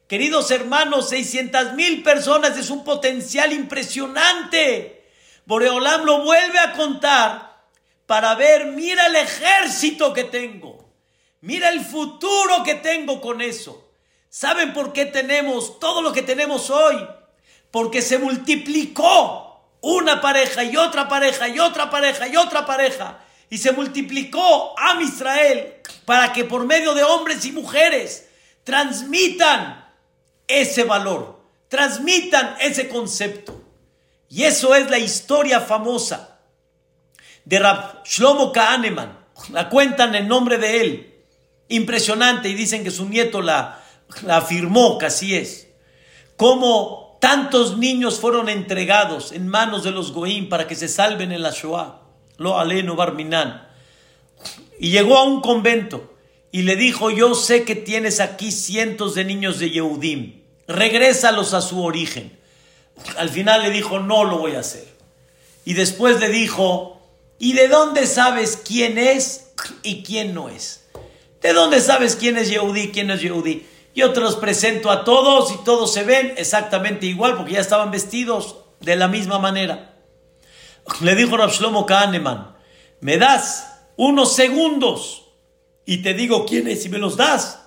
Queridos 0.09 0.51
hermanos, 0.51 1.11
600 1.11 1.75
mil 1.75 2.03
personas 2.03 2.57
es 2.57 2.71
un 2.71 2.83
potencial 2.83 3.53
impresionante. 3.53 5.07
Boreolam 5.45 6.05
lo 6.05 6.25
vuelve 6.25 6.59
a 6.59 6.73
contar 6.73 7.63
para 8.07 8.35
ver, 8.35 8.69
mira 8.69 9.07
el 9.07 9.17
ejército 9.17 10.15
que 10.15 10.25
tengo, 10.25 10.95
mira 11.43 11.69
el 11.69 11.85
futuro 11.85 12.65
que 12.65 12.75
tengo 12.75 13.21
con 13.21 13.43
eso. 13.43 13.93
¿Saben 14.31 14.73
por 14.73 14.95
qué 14.95 15.05
tenemos 15.05 15.79
todo 15.79 16.01
lo 16.01 16.15
que 16.15 16.23
tenemos 16.23 16.71
hoy? 16.71 17.07
Porque 17.71 18.01
se 18.01 18.17
multiplicó 18.17 19.48
una 19.81 20.21
pareja 20.21 20.65
y 20.65 20.77
otra 20.77 21.09
pareja 21.09 21.49
y 21.49 21.59
otra 21.59 21.91
pareja 21.91 22.29
y 22.29 22.37
otra 22.37 22.67
pareja. 22.67 23.21
Y 23.51 23.59
se 23.59 23.73
multiplicó 23.73 24.75
a 24.79 25.01
Israel 25.01 25.75
para 26.05 26.33
que 26.33 26.45
por 26.45 26.67
medio 26.67 26.95
de 26.95 27.05
hombres 27.05 27.45
y 27.45 27.53
mujeres 27.53 28.29
transmitan 28.65 29.89
ese 30.47 30.85
valor, 30.85 31.41
transmitan 31.69 32.57
ese 32.61 32.89
concepto. 32.89 33.63
Y 34.29 34.45
eso 34.45 34.75
es 34.75 34.91
la 34.91 34.99
historia 34.99 35.61
famosa 35.61 36.39
de 37.45 37.59
Rab 37.59 38.05
Shlomo 38.05 38.53
Kahneman. 38.53 39.19
La 39.53 39.69
cuentan 39.71 40.15
en 40.15 40.29
nombre 40.29 40.59
de 40.59 40.81
él. 40.81 41.15
Impresionante. 41.69 42.49
Y 42.49 42.55
dicen 42.55 42.85
que 42.85 42.91
su 42.91 43.09
nieto 43.09 43.41
la, 43.41 43.83
afirmó 44.29 44.99
que 44.99 45.07
así 45.07 45.35
es. 45.35 45.69
Cómo 46.37 47.08
tantos 47.21 47.79
niños 47.79 48.21
fueron 48.21 48.49
entregados 48.49 49.33
en 49.33 49.49
manos 49.49 49.85
de 49.85 49.91
los 49.91 50.13
Goim 50.13 50.49
para 50.49 50.67
que 50.67 50.75
se 50.75 50.89
salven 50.89 51.33
en 51.33 51.43
la 51.43 51.51
Shoah. 51.51 52.01
Lo 52.37 52.59
aleno 52.59 52.97
barminan. 52.97 53.69
Y 54.79 54.91
llegó 54.91 55.17
a 55.19 55.25
un 55.25 55.41
convento 55.41 56.15
y 56.53 56.63
le 56.63 56.77
dijo, 56.77 57.11
yo 57.11 57.35
sé 57.35 57.65
que 57.65 57.75
tienes 57.75 58.21
aquí 58.21 58.53
cientos 58.53 59.15
de 59.15 59.25
niños 59.25 59.59
de 59.59 59.71
Yehudim, 59.71 60.41
regrésalos 60.67 61.53
a 61.55 61.61
su 61.61 61.83
origen. 61.83 62.39
Al 63.17 63.29
final 63.29 63.63
le 63.63 63.71
dijo, 63.71 63.99
no 63.99 64.25
lo 64.25 64.39
voy 64.39 64.55
a 64.55 64.61
hacer. 64.61 64.87
Y 65.65 65.75
después 65.75 66.21
le 66.21 66.29
dijo, 66.29 67.03
¿y 67.39 67.53
de 67.53 67.69
dónde 67.69 68.07
sabes 68.07 68.57
quién 68.57 68.99
es 68.99 69.53
y 69.83 70.03
quién 70.03 70.35
no 70.35 70.49
es? 70.49 70.85
¿De 71.43 71.53
dónde 71.53 71.81
sabes 71.81 72.17
quién 72.17 72.37
es 72.37 72.49
Yehudí, 72.49 72.89
quién 72.89 73.09
no 73.09 73.15
es 73.15 73.21
Yehudí? 73.21 73.67
Yo 73.99 74.13
te 74.13 74.21
los 74.21 74.37
presento 74.37 74.93
a 74.93 75.03
todos 75.03 75.51
y 75.51 75.57
todos 75.65 75.93
se 75.93 76.05
ven 76.05 76.35
exactamente 76.37 77.05
igual 77.07 77.37
porque 77.37 77.55
ya 77.55 77.61
estaban 77.61 77.91
vestidos 77.91 78.55
de 78.79 78.95
la 78.95 79.09
misma 79.09 79.41
manera. 79.41 79.97
Le 81.01 81.17
dijo 81.17 81.37
Rav 81.37 81.51
Shlomo 81.51 81.85
Kahneman, 81.85 82.57
me 83.01 83.19
das 83.19 83.83
unos 83.97 84.37
segundos 84.37 85.25
y 85.85 85.97
te 85.97 86.15
digo 86.15 86.47
quién 86.47 86.69
es 86.69 86.87
y 86.87 86.91
me 86.91 86.99
los 86.99 87.17
das. 87.17 87.61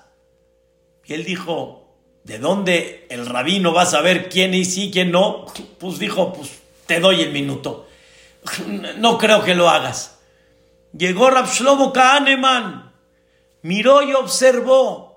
Y 1.04 1.16
él 1.16 1.26
dijo, 1.26 1.98
¿de 2.24 2.40
dónde 2.40 3.08
el 3.10 3.26
rabino 3.26 3.74
va 3.74 3.82
a 3.82 3.86
saber 3.86 4.30
quién 4.30 4.54
es 4.54 4.78
y 4.78 4.90
quién 4.90 5.12
no? 5.12 5.48
Pues 5.80 6.00
dijo, 6.00 6.32
pues 6.32 6.62
te 6.86 7.02
doy 7.02 7.20
el 7.20 7.34
minuto. 7.34 7.90
No 9.00 9.18
creo 9.18 9.44
que 9.44 9.54
lo 9.54 9.68
hagas. 9.68 10.18
Llegó 10.98 11.30
Rav 11.30 11.52
Shlomo 11.52 11.92
Kahneman, 11.92 12.94
miró 13.64 14.02
y 14.02 14.14
observó, 14.14 15.11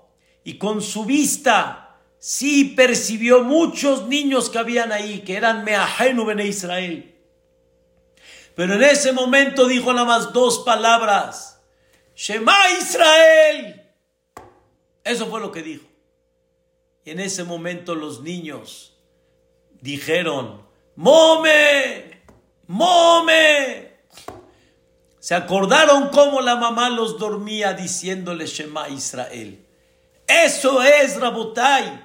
y 0.45 0.59
con 0.59 0.81
su 0.81 1.05
vista 1.05 1.97
sí 2.19 2.75
percibió 2.77 3.43
muchos 3.43 4.07
niños 4.07 4.51
que 4.51 4.59
habían 4.59 4.91
ahí, 4.91 5.21
que 5.21 5.35
eran 5.35 5.65
Meahenu 5.65 6.29
en 6.29 6.39
Israel. 6.39 7.15
Pero 8.55 8.75
en 8.75 8.83
ese 8.83 9.11
momento 9.11 9.67
dijo 9.67 9.91
nada 9.91 10.05
más 10.05 10.33
dos 10.33 10.59
palabras. 10.59 11.59
Shema 12.15 12.55
Israel. 12.79 13.91
Eso 15.03 15.25
fue 15.25 15.41
lo 15.41 15.51
que 15.51 15.63
dijo. 15.63 15.85
Y 17.03 17.09
en 17.09 17.19
ese 17.19 17.43
momento 17.43 17.95
los 17.95 18.21
niños 18.21 18.95
dijeron, 19.81 20.61
Mome, 20.95 22.21
Mome. 22.67 23.95
Se 25.19 25.33
acordaron 25.33 26.09
cómo 26.09 26.39
la 26.41 26.55
mamá 26.55 26.91
los 26.91 27.17
dormía 27.17 27.73
diciéndole 27.73 28.45
Shema 28.45 28.89
Israel. 28.89 29.64
Eso 30.27 30.81
es, 30.81 31.19
Rabotai, 31.19 32.03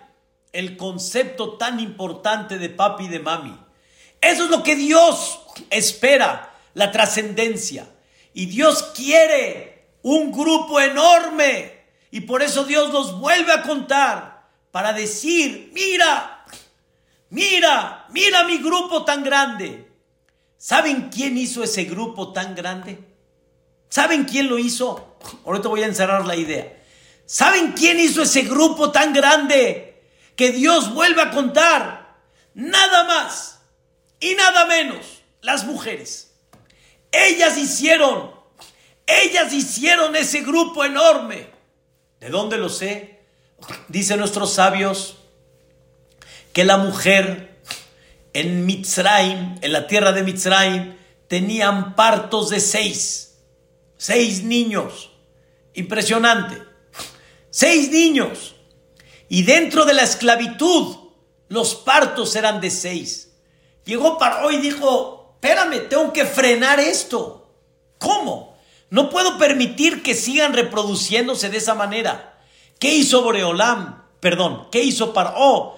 el 0.53 0.77
concepto 0.77 1.57
tan 1.57 1.81
importante 1.81 2.59
de 2.59 2.68
papi 2.68 3.05
y 3.05 3.09
de 3.09 3.21
mami. 3.21 3.57
Eso 4.21 4.45
es 4.45 4.51
lo 4.51 4.62
que 4.62 4.77
Dios 4.77 5.41
espera, 5.71 6.55
la 6.75 6.91
trascendencia. 6.93 7.89
Y 8.35 8.47
Dios 8.47 8.93
quiere 8.95 9.89
un 10.03 10.33
grupo 10.33 10.81
enorme. 10.81 11.81
Y 12.11 12.23
por 12.23 12.43
eso 12.43 12.64
Dios 12.64 12.93
nos 12.93 13.18
vuelve 13.18 13.53
a 13.53 13.62
contar 13.62 14.49
para 14.71 14.93
decir, 14.93 15.71
mira, 15.73 16.45
mira, 17.31 18.07
mira 18.11 18.45
mi 18.45 18.59
grupo 18.59 19.05
tan 19.05 19.23
grande. 19.25 19.91
¿Saben 20.59 21.09
quién 21.09 21.39
hizo 21.39 21.62
ese 21.62 21.85
grupo 21.85 22.33
tan 22.33 22.55
grande? 22.55 22.99
¿Saben 23.89 24.25
quién 24.25 24.49
lo 24.49 24.59
hizo? 24.59 25.16
Ahorita 25.47 25.68
voy 25.68 25.83
a 25.83 25.87
encerrar 25.87 26.27
la 26.27 26.37
idea. 26.37 26.80
¿Saben 27.31 27.74
quién 27.74 28.01
hizo 28.01 28.22
ese 28.22 28.43
grupo 28.43 28.91
tan 28.91 29.12
grande 29.12 30.03
que 30.35 30.51
Dios 30.51 30.93
vuelve 30.93 31.22
a 31.22 31.31
contar? 31.31 32.16
Nada 32.55 33.05
más 33.05 33.61
y 34.18 34.35
nada 34.35 34.64
menos 34.64 35.22
las 35.41 35.64
mujeres. 35.64 36.33
Ellas 37.12 37.57
hicieron, 37.57 38.33
ellas 39.07 39.53
hicieron 39.53 40.16
ese 40.16 40.41
grupo 40.41 40.85
enorme. 40.85 41.47
¿De 42.18 42.31
dónde 42.31 42.59
lo 42.59 42.68
sé? 42.68 43.20
Dicen 43.87 44.18
nuestros 44.18 44.53
sabios 44.53 45.18
que 46.53 46.64
la 46.64 46.78
mujer 46.78 47.61
en 48.33 48.66
Mitzrayim, 48.66 49.55
en 49.61 49.72
la 49.72 49.87
tierra 49.87 50.11
de 50.11 50.24
Mitzrayim, 50.24 50.97
tenían 51.28 51.95
partos 51.95 52.51
de 52.51 52.59
seis, 52.59 53.37
seis 53.99 54.43
niños. 54.43 55.12
Impresionante. 55.74 56.70
Seis 57.61 57.91
niños. 57.91 58.55
Y 59.29 59.43
dentro 59.43 59.85
de 59.85 59.93
la 59.93 60.03
esclavitud, 60.03 60.97
los 61.49 61.75
partos 61.75 62.35
eran 62.35 62.59
de 62.59 62.71
seis. 62.71 63.35
Llegó 63.85 64.17
Paró 64.17 64.51
y 64.51 64.57
dijo, 64.57 65.35
espérame, 65.35 65.87
tengo 65.91 66.11
que 66.11 66.25
frenar 66.25 66.81
esto. 66.81 67.53
¿Cómo? 67.99 68.57
No 68.89 69.11
puedo 69.11 69.37
permitir 69.37 70.03
que 70.03 70.15
sigan 70.15 70.55
reproduciéndose 70.55 71.51
de 71.51 71.59
esa 71.59 71.75
manera. 71.75 72.39
¿Qué 72.79 72.95
hizo 72.95 73.21
Boreolam? 73.21 74.05
Perdón, 74.21 74.69
¿qué 74.73 74.83
hizo 74.83 75.13
Paró? 75.13 75.77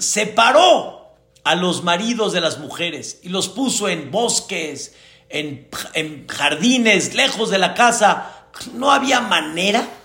Separó 0.00 1.12
a 1.44 1.54
los 1.54 1.84
maridos 1.84 2.32
de 2.32 2.40
las 2.40 2.58
mujeres 2.58 3.20
y 3.22 3.28
los 3.28 3.48
puso 3.48 3.88
en 3.88 4.10
bosques, 4.10 4.96
en, 5.28 5.68
en 5.94 6.26
jardines, 6.26 7.14
lejos 7.14 7.50
de 7.50 7.58
la 7.58 7.74
casa. 7.74 8.48
No 8.74 8.90
había 8.90 9.20
manera 9.20 9.99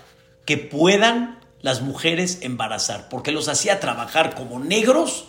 que 0.46 0.56
puedan 0.56 1.40
las 1.60 1.82
mujeres 1.82 2.38
embarazar, 2.42 3.08
porque 3.08 3.32
los 3.32 3.48
hacía 3.48 3.80
trabajar 3.80 4.34
como 4.34 4.60
negros 4.60 5.26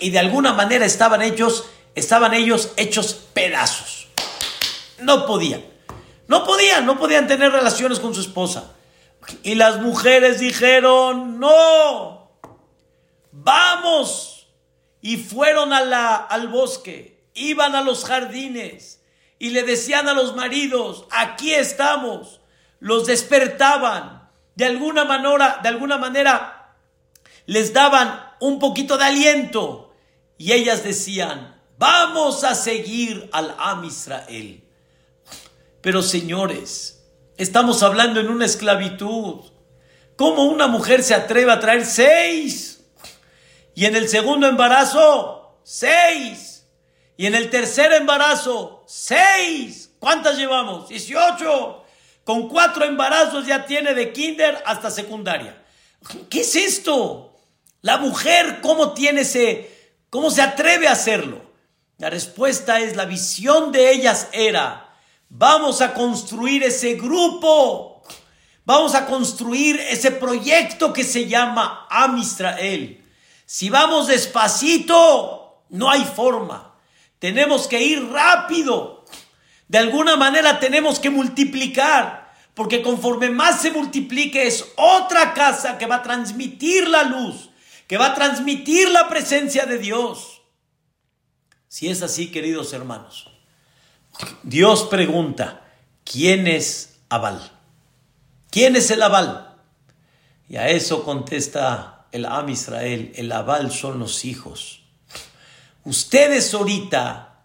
y 0.00 0.10
de 0.10 0.18
alguna 0.18 0.52
manera 0.52 0.86
estaban 0.86 1.22
ellos, 1.22 1.66
estaban 1.94 2.34
ellos 2.34 2.72
hechos 2.76 3.14
pedazos. 3.32 4.08
No 5.00 5.26
podían. 5.26 5.62
No 6.26 6.44
podían, 6.44 6.84
no 6.84 6.98
podían 6.98 7.26
tener 7.26 7.52
relaciones 7.52 8.00
con 8.00 8.14
su 8.14 8.20
esposa. 8.20 8.72
Y 9.42 9.54
las 9.54 9.80
mujeres 9.80 10.40
dijeron, 10.40 11.38
no, 11.38 12.32
vamos. 13.30 14.48
Y 15.00 15.16
fueron 15.16 15.72
a 15.72 15.84
la, 15.84 16.16
al 16.16 16.48
bosque, 16.48 17.24
iban 17.34 17.74
a 17.74 17.82
los 17.82 18.04
jardines 18.04 19.00
y 19.38 19.50
le 19.50 19.62
decían 19.62 20.08
a 20.08 20.14
los 20.14 20.34
maridos, 20.34 21.06
aquí 21.10 21.54
estamos. 21.54 22.40
Los 22.80 23.06
despertaban. 23.06 24.17
De 24.58 24.66
alguna 24.66 25.04
manera, 25.04 25.60
de 25.62 25.68
alguna 25.68 25.98
manera 25.98 26.74
les 27.46 27.72
daban 27.72 28.20
un 28.40 28.58
poquito 28.58 28.98
de 28.98 29.04
aliento. 29.04 29.94
Y 30.36 30.50
ellas 30.50 30.82
decían, 30.82 31.62
vamos 31.78 32.42
a 32.42 32.56
seguir 32.56 33.30
al 33.32 33.54
Am 33.56 33.84
Israel. 33.84 34.64
Pero 35.80 36.02
señores, 36.02 37.04
estamos 37.36 37.84
hablando 37.84 38.18
en 38.18 38.30
una 38.30 38.46
esclavitud. 38.46 39.44
¿Cómo 40.16 40.42
una 40.46 40.66
mujer 40.66 41.04
se 41.04 41.14
atreve 41.14 41.52
a 41.52 41.60
traer 41.60 41.86
seis? 41.86 42.84
Y 43.76 43.84
en 43.84 43.94
el 43.94 44.08
segundo 44.08 44.48
embarazo, 44.48 45.60
seis. 45.62 46.66
Y 47.16 47.26
en 47.26 47.36
el 47.36 47.48
tercer 47.48 47.92
embarazo, 47.92 48.82
seis. 48.88 49.92
¿Cuántas 50.00 50.36
llevamos? 50.36 50.88
Dieciocho. 50.88 51.77
Con 52.28 52.46
cuatro 52.46 52.84
embarazos 52.84 53.46
ya 53.46 53.64
tiene 53.64 53.94
de 53.94 54.12
kinder 54.12 54.62
hasta 54.66 54.90
secundaria. 54.90 55.62
¿Qué 56.28 56.42
es 56.42 56.56
esto? 56.56 57.34
La 57.80 57.96
mujer, 57.96 58.60
¿cómo 58.60 58.92
tiene 58.92 59.22
ese, 59.22 59.94
cómo 60.10 60.30
se 60.30 60.42
atreve 60.42 60.88
a 60.88 60.92
hacerlo? 60.92 61.40
La 61.96 62.10
respuesta 62.10 62.80
es, 62.80 62.96
la 62.96 63.06
visión 63.06 63.72
de 63.72 63.92
ellas 63.92 64.28
era, 64.32 64.94
vamos 65.30 65.80
a 65.80 65.94
construir 65.94 66.64
ese 66.64 66.96
grupo, 66.96 68.02
vamos 68.66 68.94
a 68.94 69.06
construir 69.06 69.80
ese 69.80 70.10
proyecto 70.10 70.92
que 70.92 71.04
se 71.04 71.28
llama 71.28 71.86
Am 71.88 72.18
Israel. 72.18 73.02
Si 73.46 73.70
vamos 73.70 74.06
despacito, 74.06 75.62
no 75.70 75.90
hay 75.90 76.04
forma. 76.04 76.74
Tenemos 77.20 77.66
que 77.66 77.82
ir 77.82 78.06
rápido. 78.10 79.06
De 79.68 79.78
alguna 79.78 80.16
manera 80.16 80.58
tenemos 80.60 80.98
que 80.98 81.10
multiplicar, 81.10 82.17
porque 82.58 82.82
conforme 82.82 83.30
más 83.30 83.62
se 83.62 83.70
multiplique 83.70 84.46
es 84.46 84.66
otra 84.76 85.32
casa 85.32 85.78
que 85.78 85.86
va 85.86 85.96
a 85.96 86.02
transmitir 86.02 86.86
la 86.88 87.04
luz 87.04 87.48
que 87.88 87.96
va 87.96 88.08
a 88.08 88.14
transmitir 88.14 88.90
la 88.90 89.08
presencia 89.08 89.64
de 89.64 89.78
Dios. 89.78 90.42
Si 91.68 91.88
es 91.88 92.02
así, 92.02 92.30
queridos 92.30 92.72
hermanos, 92.74 93.30
Dios 94.42 94.84
pregunta, 94.84 95.64
¿quién 96.04 96.46
es 96.46 97.00
Abal? 97.08 97.50
¿Quién 98.50 98.76
es 98.76 98.90
el 98.90 99.02
Abal? 99.02 99.56
Y 100.48 100.56
a 100.56 100.68
eso 100.68 101.02
contesta 101.02 102.06
el 102.12 102.26
Am 102.26 102.48
Israel, 102.50 103.12
el 103.16 103.32
Abal 103.32 103.72
son 103.72 103.98
los 103.98 104.24
hijos. 104.24 104.82
Ustedes 105.84 106.52
ahorita 106.52 107.44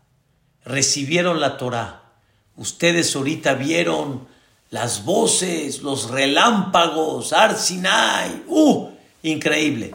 recibieron 0.66 1.40
la 1.40 1.58
Torah, 1.58 2.12
ustedes 2.58 3.16
ahorita 3.16 3.54
vieron 3.54 4.28
las 4.74 5.06
voces, 5.06 5.84
los 5.84 6.10
relámpagos, 6.10 7.32
Arsinai, 7.32 8.44
uh, 8.48 8.90
increíble. 9.22 9.94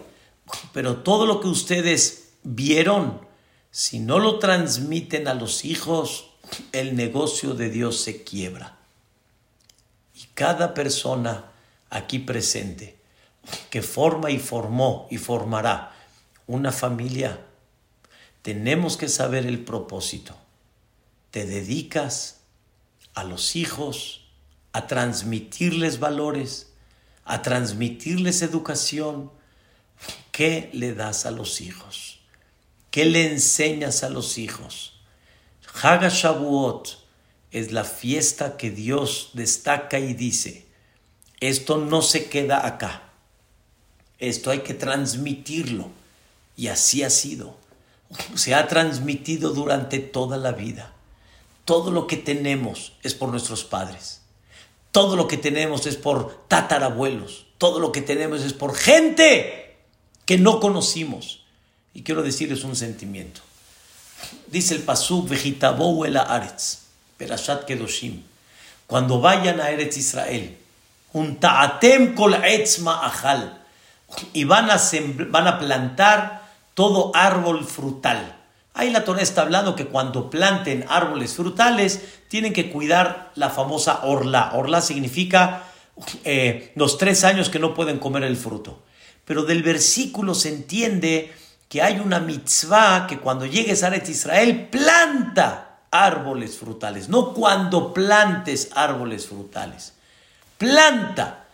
Pero 0.72 0.98
todo 0.98 1.26
lo 1.26 1.40
que 1.40 1.48
ustedes 1.48 2.28
vieron, 2.44 3.20
si 3.72 3.98
no 3.98 4.20
lo 4.20 4.38
transmiten 4.38 5.26
a 5.26 5.34
los 5.34 5.64
hijos, 5.64 6.30
el 6.70 6.94
negocio 6.94 7.54
de 7.54 7.70
Dios 7.70 8.00
se 8.00 8.22
quiebra. 8.22 8.78
Y 10.14 10.26
cada 10.34 10.74
persona 10.74 11.50
aquí 11.90 12.20
presente 12.20 13.00
que 13.70 13.82
forma 13.82 14.30
y 14.30 14.38
formó 14.38 15.08
y 15.10 15.18
formará 15.18 15.92
una 16.46 16.70
familia, 16.70 17.44
tenemos 18.42 18.96
que 18.96 19.08
saber 19.08 19.44
el 19.44 19.64
propósito. 19.64 20.36
Te 21.32 21.46
dedicas 21.46 22.42
a 23.14 23.24
los 23.24 23.56
hijos, 23.56 24.27
a 24.78 24.86
transmitirles 24.86 25.98
valores, 25.98 26.68
a 27.24 27.42
transmitirles 27.42 28.42
educación. 28.42 29.32
¿Qué 30.30 30.70
le 30.72 30.94
das 30.94 31.26
a 31.26 31.32
los 31.32 31.60
hijos? 31.60 32.20
¿Qué 32.92 33.04
le 33.04 33.26
enseñas 33.26 34.04
a 34.04 34.08
los 34.08 34.38
hijos? 34.38 35.00
Haga 35.82 36.10
Shavuot 36.10 36.96
es 37.50 37.72
la 37.72 37.82
fiesta 37.82 38.56
que 38.56 38.70
Dios 38.70 39.30
destaca 39.32 39.98
y 39.98 40.14
dice, 40.14 40.68
esto 41.40 41.78
no 41.78 42.00
se 42.00 42.28
queda 42.28 42.64
acá, 42.64 43.10
esto 44.20 44.52
hay 44.52 44.60
que 44.60 44.74
transmitirlo. 44.74 45.90
Y 46.56 46.68
así 46.68 47.02
ha 47.02 47.10
sido. 47.10 47.56
Se 48.36 48.54
ha 48.54 48.68
transmitido 48.68 49.50
durante 49.50 49.98
toda 49.98 50.36
la 50.36 50.52
vida. 50.52 50.92
Todo 51.64 51.90
lo 51.90 52.06
que 52.06 52.16
tenemos 52.16 52.92
es 53.02 53.14
por 53.14 53.28
nuestros 53.28 53.64
padres. 53.64 54.22
Todo 54.92 55.16
lo 55.16 55.28
que 55.28 55.36
tenemos 55.36 55.86
es 55.86 55.96
por 55.96 56.46
tatarabuelos. 56.48 57.46
Todo 57.58 57.80
lo 57.80 57.92
que 57.92 58.02
tenemos 58.02 58.42
es 58.42 58.52
por 58.52 58.74
gente 58.74 59.76
que 60.24 60.38
no 60.38 60.60
conocimos. 60.60 61.44
Y 61.94 62.02
quiero 62.02 62.22
decirles 62.22 62.64
un 62.64 62.76
sentimiento. 62.76 63.40
Dice 64.46 64.74
el 64.74 64.82
Pasuk, 64.82 65.28
Vejitabou 65.28 66.04
el 66.04 66.16
Aretz, 66.16 66.78
Perashat 67.16 67.64
Kedoshim. 67.64 68.22
Cuando 68.86 69.20
vayan 69.20 69.60
a 69.60 69.70
Eretz 69.70 69.96
Israel, 69.98 70.56
un 71.12 71.36
ta'atem 71.36 72.14
kol 72.14 72.34
etzma 72.34 73.06
achal, 73.06 73.60
y 74.32 74.44
van 74.44 74.70
a, 74.70 74.80
van 75.28 75.46
a 75.46 75.58
plantar 75.58 76.48
todo 76.74 77.12
árbol 77.14 77.64
frutal. 77.64 78.37
Ahí 78.78 78.90
la 78.90 79.04
Torah 79.04 79.22
está 79.22 79.42
hablando 79.42 79.74
que 79.74 79.86
cuando 79.86 80.30
planten 80.30 80.84
árboles 80.88 81.34
frutales, 81.34 82.00
tienen 82.28 82.52
que 82.52 82.70
cuidar 82.70 83.32
la 83.34 83.50
famosa 83.50 84.04
orla. 84.04 84.52
Orla 84.54 84.80
significa 84.80 85.64
eh, 86.22 86.70
los 86.76 86.96
tres 86.96 87.24
años 87.24 87.48
que 87.48 87.58
no 87.58 87.74
pueden 87.74 87.98
comer 87.98 88.22
el 88.22 88.36
fruto. 88.36 88.84
Pero 89.24 89.42
del 89.42 89.64
versículo 89.64 90.32
se 90.32 90.50
entiende 90.50 91.34
que 91.68 91.82
hay 91.82 91.98
una 91.98 92.20
mitzvah 92.20 93.08
que 93.08 93.18
cuando 93.18 93.46
llegues 93.46 93.82
a 93.82 93.88
Eretz 93.88 94.10
Israel, 94.10 94.68
planta 94.70 95.80
árboles 95.90 96.56
frutales. 96.56 97.08
No 97.08 97.34
cuando 97.34 97.92
plantes 97.92 98.70
árboles 98.76 99.26
frutales. 99.26 99.94
Planta. 100.56 101.46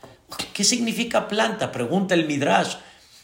¿Qué 0.53 0.63
significa 0.63 1.27
planta? 1.27 1.73
Pregunta 1.73 2.13
el 2.13 2.27
Midrash. 2.27 2.75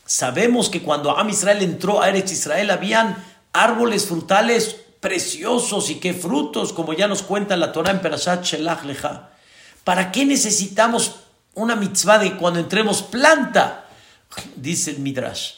Sabemos 0.06 0.70
que 0.70 0.80
cuando 0.80 1.18
Am 1.18 1.28
Israel 1.28 1.62
entró 1.62 2.00
a 2.00 2.08
Eretz 2.08 2.32
Israel 2.32 2.70
habían 2.70 3.29
árboles 3.52 4.06
frutales 4.06 4.76
preciosos 5.00 5.90
y 5.90 5.96
qué 5.96 6.14
frutos, 6.14 6.72
como 6.72 6.92
ya 6.92 7.08
nos 7.08 7.22
cuenta 7.22 7.56
la 7.56 7.72
Torah 7.72 7.90
en 7.90 8.00
Perashat 8.00 8.44
Shelach 8.44 8.84
Lecha. 8.84 9.30
¿Para 9.84 10.12
qué 10.12 10.26
necesitamos 10.26 11.16
una 11.54 11.74
mitzvah 11.74 12.18
de 12.18 12.36
cuando 12.36 12.60
entremos 12.60 13.02
planta? 13.02 13.86
Dice 14.56 14.90
el 14.92 14.98
Midrash. 14.98 15.54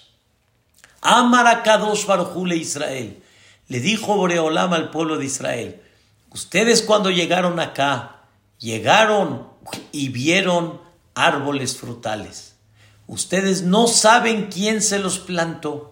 Amarakadosh 1.00 2.06
Barjule 2.06 2.56
Israel. 2.56 3.22
Le 3.68 3.80
dijo 3.80 4.16
Boreolam 4.16 4.72
al 4.72 4.90
pueblo 4.90 5.18
de 5.18 5.26
Israel. 5.26 5.82
Ustedes 6.30 6.82
cuando 6.82 7.10
llegaron 7.10 7.58
acá, 7.60 8.22
llegaron 8.58 9.48
y 9.90 10.08
vieron 10.08 10.80
árboles 11.14 11.76
frutales. 11.76 12.54
Ustedes 13.06 13.62
no 13.62 13.88
saben 13.88 14.48
quién 14.50 14.80
se 14.80 14.98
los 14.98 15.18
plantó. 15.18 15.91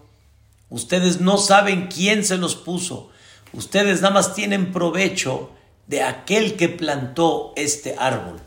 Ustedes 0.71 1.21
no 1.21 1.37
saben 1.37 1.89
quién 1.89 2.25
se 2.25 2.39
los 2.39 2.55
puso. 2.55 3.11
Ustedes 3.53 4.01
nada 4.01 4.15
más 4.15 4.35
tienen 4.35 4.73
provecho 4.73 5.51
de 5.89 6.03
aquel 6.03 6.57
que 6.57 6.69
plantó 6.69 7.53
este 7.57 7.97
árbol. 7.99 8.41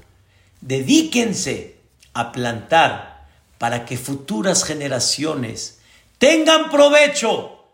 Dedíquense 0.61 1.77
a 2.13 2.31
plantar 2.31 3.27
para 3.57 3.85
que 3.85 3.97
futuras 3.97 4.63
generaciones 4.63 5.79
tengan 6.17 6.69
provecho 6.69 7.65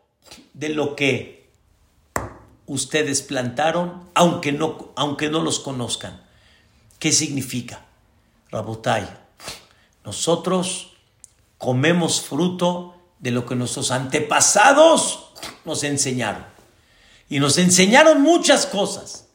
de 0.54 0.70
lo 0.70 0.96
que 0.96 1.50
ustedes 2.66 3.22
plantaron, 3.22 4.10
aunque 4.14 4.52
no, 4.52 4.92
aunque 4.96 5.30
no 5.30 5.42
los 5.42 5.60
conozcan. 5.60 6.22
¿Qué 6.98 7.12
significa? 7.12 7.86
Rabotai, 8.52 9.08
nosotros 10.04 10.94
comemos 11.58 12.22
fruto 12.22 12.99
de 13.20 13.32
lo 13.32 13.46
que 13.46 13.56
nuestros 13.56 13.92
antepasados 13.92 15.34
nos 15.66 15.84
enseñaron. 15.84 16.46
Y 17.30 17.40
nos 17.40 17.58
enseñaron 17.58 18.22
muchas 18.22 18.66
cosas. 18.66 19.28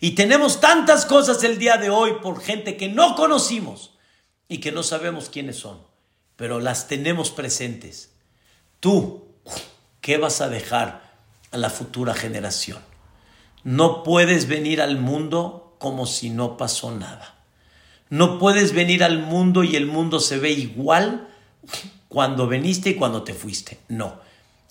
Y 0.00 0.12
tenemos 0.12 0.60
tantas 0.60 1.06
cosas 1.06 1.42
el 1.44 1.58
día 1.58 1.76
de 1.76 1.90
hoy 1.90 2.12
por 2.22 2.40
gente 2.40 2.76
que 2.76 2.88
no 2.88 3.14
conocimos 3.16 3.94
y 4.48 4.58
que 4.58 4.70
no 4.70 4.82
sabemos 4.82 5.28
quiénes 5.28 5.56
son, 5.56 5.80
pero 6.36 6.60
las 6.60 6.86
tenemos 6.88 7.30
presentes. 7.30 8.12
Tú, 8.80 9.26
¿qué 10.00 10.18
vas 10.18 10.40
a 10.40 10.48
dejar 10.48 11.16
a 11.50 11.56
la 11.56 11.70
futura 11.70 12.14
generación? 12.14 12.78
No 13.64 14.04
puedes 14.04 14.46
venir 14.46 14.80
al 14.80 14.98
mundo 14.98 15.76
como 15.78 16.06
si 16.06 16.30
no 16.30 16.56
pasó 16.56 16.92
nada. 16.92 17.34
No 18.08 18.38
puedes 18.38 18.72
venir 18.72 19.02
al 19.02 19.18
mundo 19.18 19.64
y 19.64 19.76
el 19.76 19.86
mundo 19.86 20.20
se 20.20 20.38
ve 20.38 20.52
igual 20.52 21.28
cuando 22.08 22.46
veniste 22.46 22.90
y 22.90 22.94
cuando 22.94 23.22
te 23.22 23.34
fuiste. 23.34 23.78
No, 23.88 24.20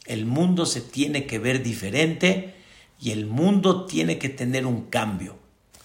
el 0.05 0.25
mundo 0.25 0.65
se 0.65 0.81
tiene 0.81 1.25
que 1.25 1.39
ver 1.39 1.63
diferente 1.63 2.55
y 2.99 3.11
el 3.11 3.25
mundo 3.25 3.85
tiene 3.85 4.17
que 4.17 4.29
tener 4.29 4.65
un 4.65 4.85
cambio. 4.85 5.37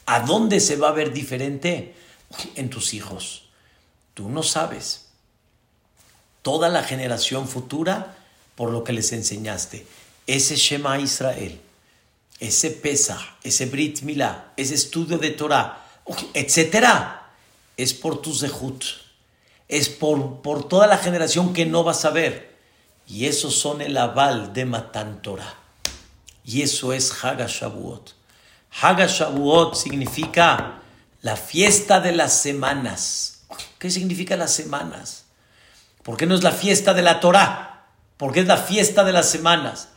¿A 0.07 0.21
dónde 0.21 0.61
se 0.61 0.77
va 0.77 0.89
a 0.89 0.93
ver 0.93 1.13
diferente? 1.13 1.95
En 2.55 2.71
tus 2.71 2.95
hijos. 2.95 3.49
Tú 4.15 4.29
no 4.29 4.43
sabes. 4.43 5.09
Toda 6.43 6.69
la 6.69 6.83
generación 6.83 7.47
futura 7.47 8.17
por 8.57 8.71
lo 8.71 8.85
que 8.85 8.93
les 8.93 9.13
enseñaste. 9.13 9.87
Ese 10.27 10.57
Shema 10.57 10.99
Israel, 10.99 11.61
ese 12.41 12.71
Pesach, 12.71 13.21
ese 13.43 13.67
Brit 13.67 14.03
Milá, 14.03 14.53
ese 14.57 14.75
estudio 14.75 15.19
de 15.19 15.31
Torah, 15.31 15.87
etcétera 16.35 17.23
es 17.77 17.95
por 17.95 18.21
tu 18.21 18.35
zehut, 18.35 18.85
es 19.73 19.89
por, 19.89 20.43
por 20.43 20.68
toda 20.68 20.87
la 20.87 20.99
generación 20.99 21.55
que 21.55 21.64
no 21.64 21.83
vas 21.83 22.05
a 22.05 22.11
ver. 22.11 22.59
Y 23.09 23.25
esos 23.25 23.59
son 23.59 23.81
el 23.81 23.97
aval 23.97 24.53
de 24.53 24.66
Matan 24.66 25.23
Torah. 25.23 25.55
Y 26.45 26.61
eso 26.61 26.93
es 26.93 27.25
Hagashavuot. 27.25 28.14
Hagashavuot 28.83 29.75
significa 29.75 30.83
la 31.23 31.37
fiesta 31.37 32.01
de 32.01 32.12
las 32.12 32.35
semanas. 32.35 33.45
¿Qué 33.79 33.91
significa 33.91 34.37
las 34.37 34.53
semanas? 34.53 35.25
¿Por 36.03 36.18
qué 36.18 36.27
no 36.27 36.35
es 36.35 36.43
la 36.43 36.53
fiesta 36.53 36.93
de 36.93 37.03
la 37.03 37.18
Torah? 37.20 37.87
¿Por 38.18 38.35
qué 38.35 38.41
es 38.41 38.47
la 38.47 38.59
fiesta 38.59 39.05
de 39.05 39.12
las 39.14 39.31
semanas? 39.31 39.89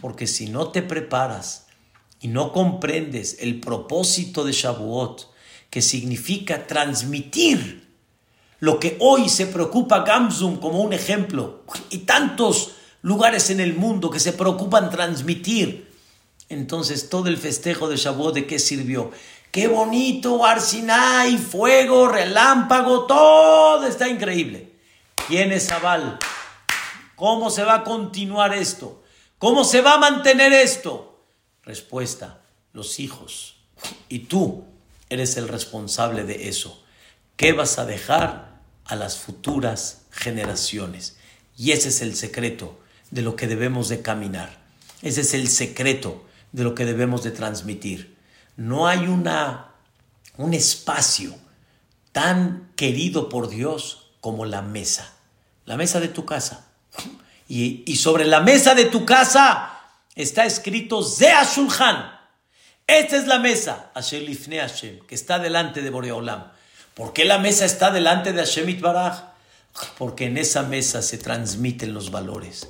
Porque 0.00 0.26
si 0.26 0.46
no 0.46 0.68
te 0.68 0.80
preparas 0.80 1.66
y 2.20 2.28
no 2.28 2.52
comprendes 2.52 3.36
el 3.40 3.60
propósito 3.60 4.44
de 4.44 4.52
Shavuot, 4.52 5.30
que 5.68 5.82
significa 5.82 6.66
transmitir 6.66 7.83
lo 8.60 8.78
que 8.80 8.96
hoy 9.00 9.28
se 9.28 9.46
preocupa 9.46 10.04
Gamsum 10.04 10.58
como 10.58 10.80
un 10.80 10.92
ejemplo 10.92 11.64
y 11.90 11.98
tantos 11.98 12.72
lugares 13.02 13.50
en 13.50 13.60
el 13.60 13.74
mundo 13.74 14.10
que 14.10 14.20
se 14.20 14.32
preocupan 14.32 14.90
transmitir. 14.90 15.92
Entonces 16.48 17.08
todo 17.08 17.28
el 17.28 17.36
festejo 17.36 17.88
de 17.88 17.96
Shavuot 17.96 18.34
de 18.34 18.46
qué 18.46 18.58
sirvió? 18.58 19.10
Qué 19.50 19.68
bonito, 19.68 20.44
Arsinai, 20.44 21.38
fuego, 21.38 22.08
relámpago, 22.08 23.06
todo 23.06 23.86
está 23.86 24.08
increíble. 24.08 24.72
¿Quién 25.28 25.52
es 25.52 25.70
Abal? 25.70 26.18
¿Cómo 27.14 27.50
se 27.50 27.62
va 27.62 27.74
a 27.74 27.84
continuar 27.84 28.52
esto? 28.52 29.02
¿Cómo 29.38 29.64
se 29.64 29.80
va 29.80 29.94
a 29.94 29.98
mantener 29.98 30.52
esto? 30.52 31.22
Respuesta, 31.62 32.40
los 32.72 32.98
hijos. 32.98 33.56
Y 34.08 34.20
tú, 34.20 34.64
eres 35.08 35.36
el 35.36 35.48
responsable 35.48 36.24
de 36.24 36.48
eso. 36.48 36.83
¿Qué 37.36 37.52
vas 37.52 37.78
a 37.78 37.86
dejar 37.86 38.60
a 38.84 38.96
las 38.96 39.18
futuras 39.18 40.02
generaciones? 40.10 41.16
Y 41.56 41.72
ese 41.72 41.88
es 41.88 42.00
el 42.00 42.16
secreto 42.16 42.80
de 43.10 43.22
lo 43.22 43.36
que 43.36 43.46
debemos 43.46 43.88
de 43.88 44.02
caminar. 44.02 44.58
Ese 45.02 45.22
es 45.22 45.34
el 45.34 45.48
secreto 45.48 46.24
de 46.52 46.64
lo 46.64 46.74
que 46.74 46.84
debemos 46.84 47.22
de 47.22 47.30
transmitir. 47.30 48.16
No 48.56 48.86
hay 48.86 49.06
una, 49.06 49.72
un 50.36 50.54
espacio 50.54 51.34
tan 52.12 52.70
querido 52.76 53.28
por 53.28 53.48
Dios 53.48 54.12
como 54.20 54.44
la 54.44 54.62
mesa. 54.62 55.12
La 55.66 55.76
mesa 55.76 56.00
de 56.00 56.08
tu 56.08 56.24
casa. 56.24 56.68
Y, 57.48 57.96
sobre 57.96 58.24
la 58.24 58.40
mesa 58.40 58.74
de 58.74 58.86
tu 58.86 59.04
casa 59.04 59.80
está 60.14 60.46
escrito 60.46 61.02
Zea 61.02 61.44
Shulchan. 61.44 62.12
Esta 62.86 63.16
es 63.16 63.26
la 63.26 63.38
mesa, 63.38 63.90
Hashem 63.94 64.26
Hashem, 64.50 65.06
que 65.06 65.14
está 65.14 65.38
delante 65.38 65.82
de 65.82 65.90
Boreolam. 65.90 66.52
¿Por 66.94 67.12
qué 67.12 67.24
la 67.24 67.38
mesa 67.38 67.64
está 67.64 67.90
delante 67.90 68.32
de 68.32 68.38
Hashem 68.38 68.68
Itbaraj? 68.68 69.34
Porque 69.98 70.26
en 70.26 70.38
esa 70.38 70.62
mesa 70.62 71.02
se 71.02 71.18
transmiten 71.18 71.92
los 71.92 72.12
valores. 72.12 72.68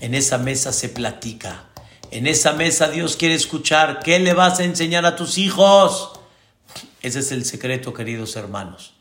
En 0.00 0.14
esa 0.14 0.36
mesa 0.36 0.70
se 0.72 0.90
platica. 0.90 1.64
En 2.10 2.26
esa 2.26 2.52
mesa 2.52 2.88
Dios 2.88 3.16
quiere 3.16 3.34
escuchar. 3.34 4.00
¿Qué 4.00 4.18
le 4.18 4.34
vas 4.34 4.60
a 4.60 4.64
enseñar 4.64 5.06
a 5.06 5.16
tus 5.16 5.38
hijos? 5.38 6.20
Ese 7.00 7.20
es 7.20 7.32
el 7.32 7.46
secreto, 7.46 7.94
queridos 7.94 8.36
hermanos. 8.36 8.92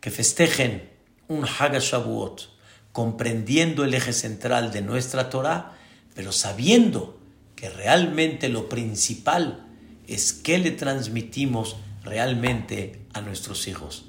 Que 0.00 0.10
festejen 0.10 0.90
un 1.28 1.46
Hagashavuot, 1.46 2.48
comprendiendo 2.90 3.84
el 3.84 3.94
eje 3.94 4.12
central 4.12 4.72
de 4.72 4.82
nuestra 4.82 5.30
Torah, 5.30 5.76
pero 6.16 6.32
sabiendo 6.32 7.20
que 7.54 7.70
realmente 7.70 8.48
lo 8.48 8.68
principal 8.68 9.64
es 10.08 10.32
que 10.32 10.58
le 10.58 10.72
transmitimos 10.72 11.76
realmente 12.02 13.06
a 13.12 13.20
nuestros 13.20 13.68
hijos. 13.68 14.06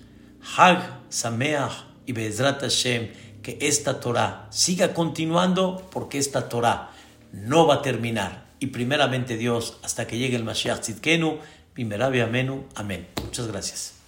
Hag 0.58 1.02
Sameach 1.10 1.86
y 2.06 2.14
Bezrat 2.14 2.62
Hashem, 2.62 3.12
que 3.42 3.58
esta 3.62 4.00
Torah 4.00 4.48
siga 4.52 4.94
continuando 4.94 5.88
porque 5.92 6.18
esta 6.18 6.50
Torah 6.50 6.92
no 7.32 7.68
va 7.68 7.76
a 7.76 7.82
terminar. 7.82 8.52
Y 8.60 8.68
primeramente 8.68 9.38
Dios, 9.38 9.78
hasta 9.84 10.06
que 10.06 10.18
llegue 10.18 10.36
el 10.36 10.44
Mashiach 10.44 10.82
Tzidkenu, 10.82 11.40
Bimerabi 11.76 12.20
Amenu. 12.20 12.66
Amén. 12.76 13.08
Muchas 13.24 13.48
gracias. 13.48 14.01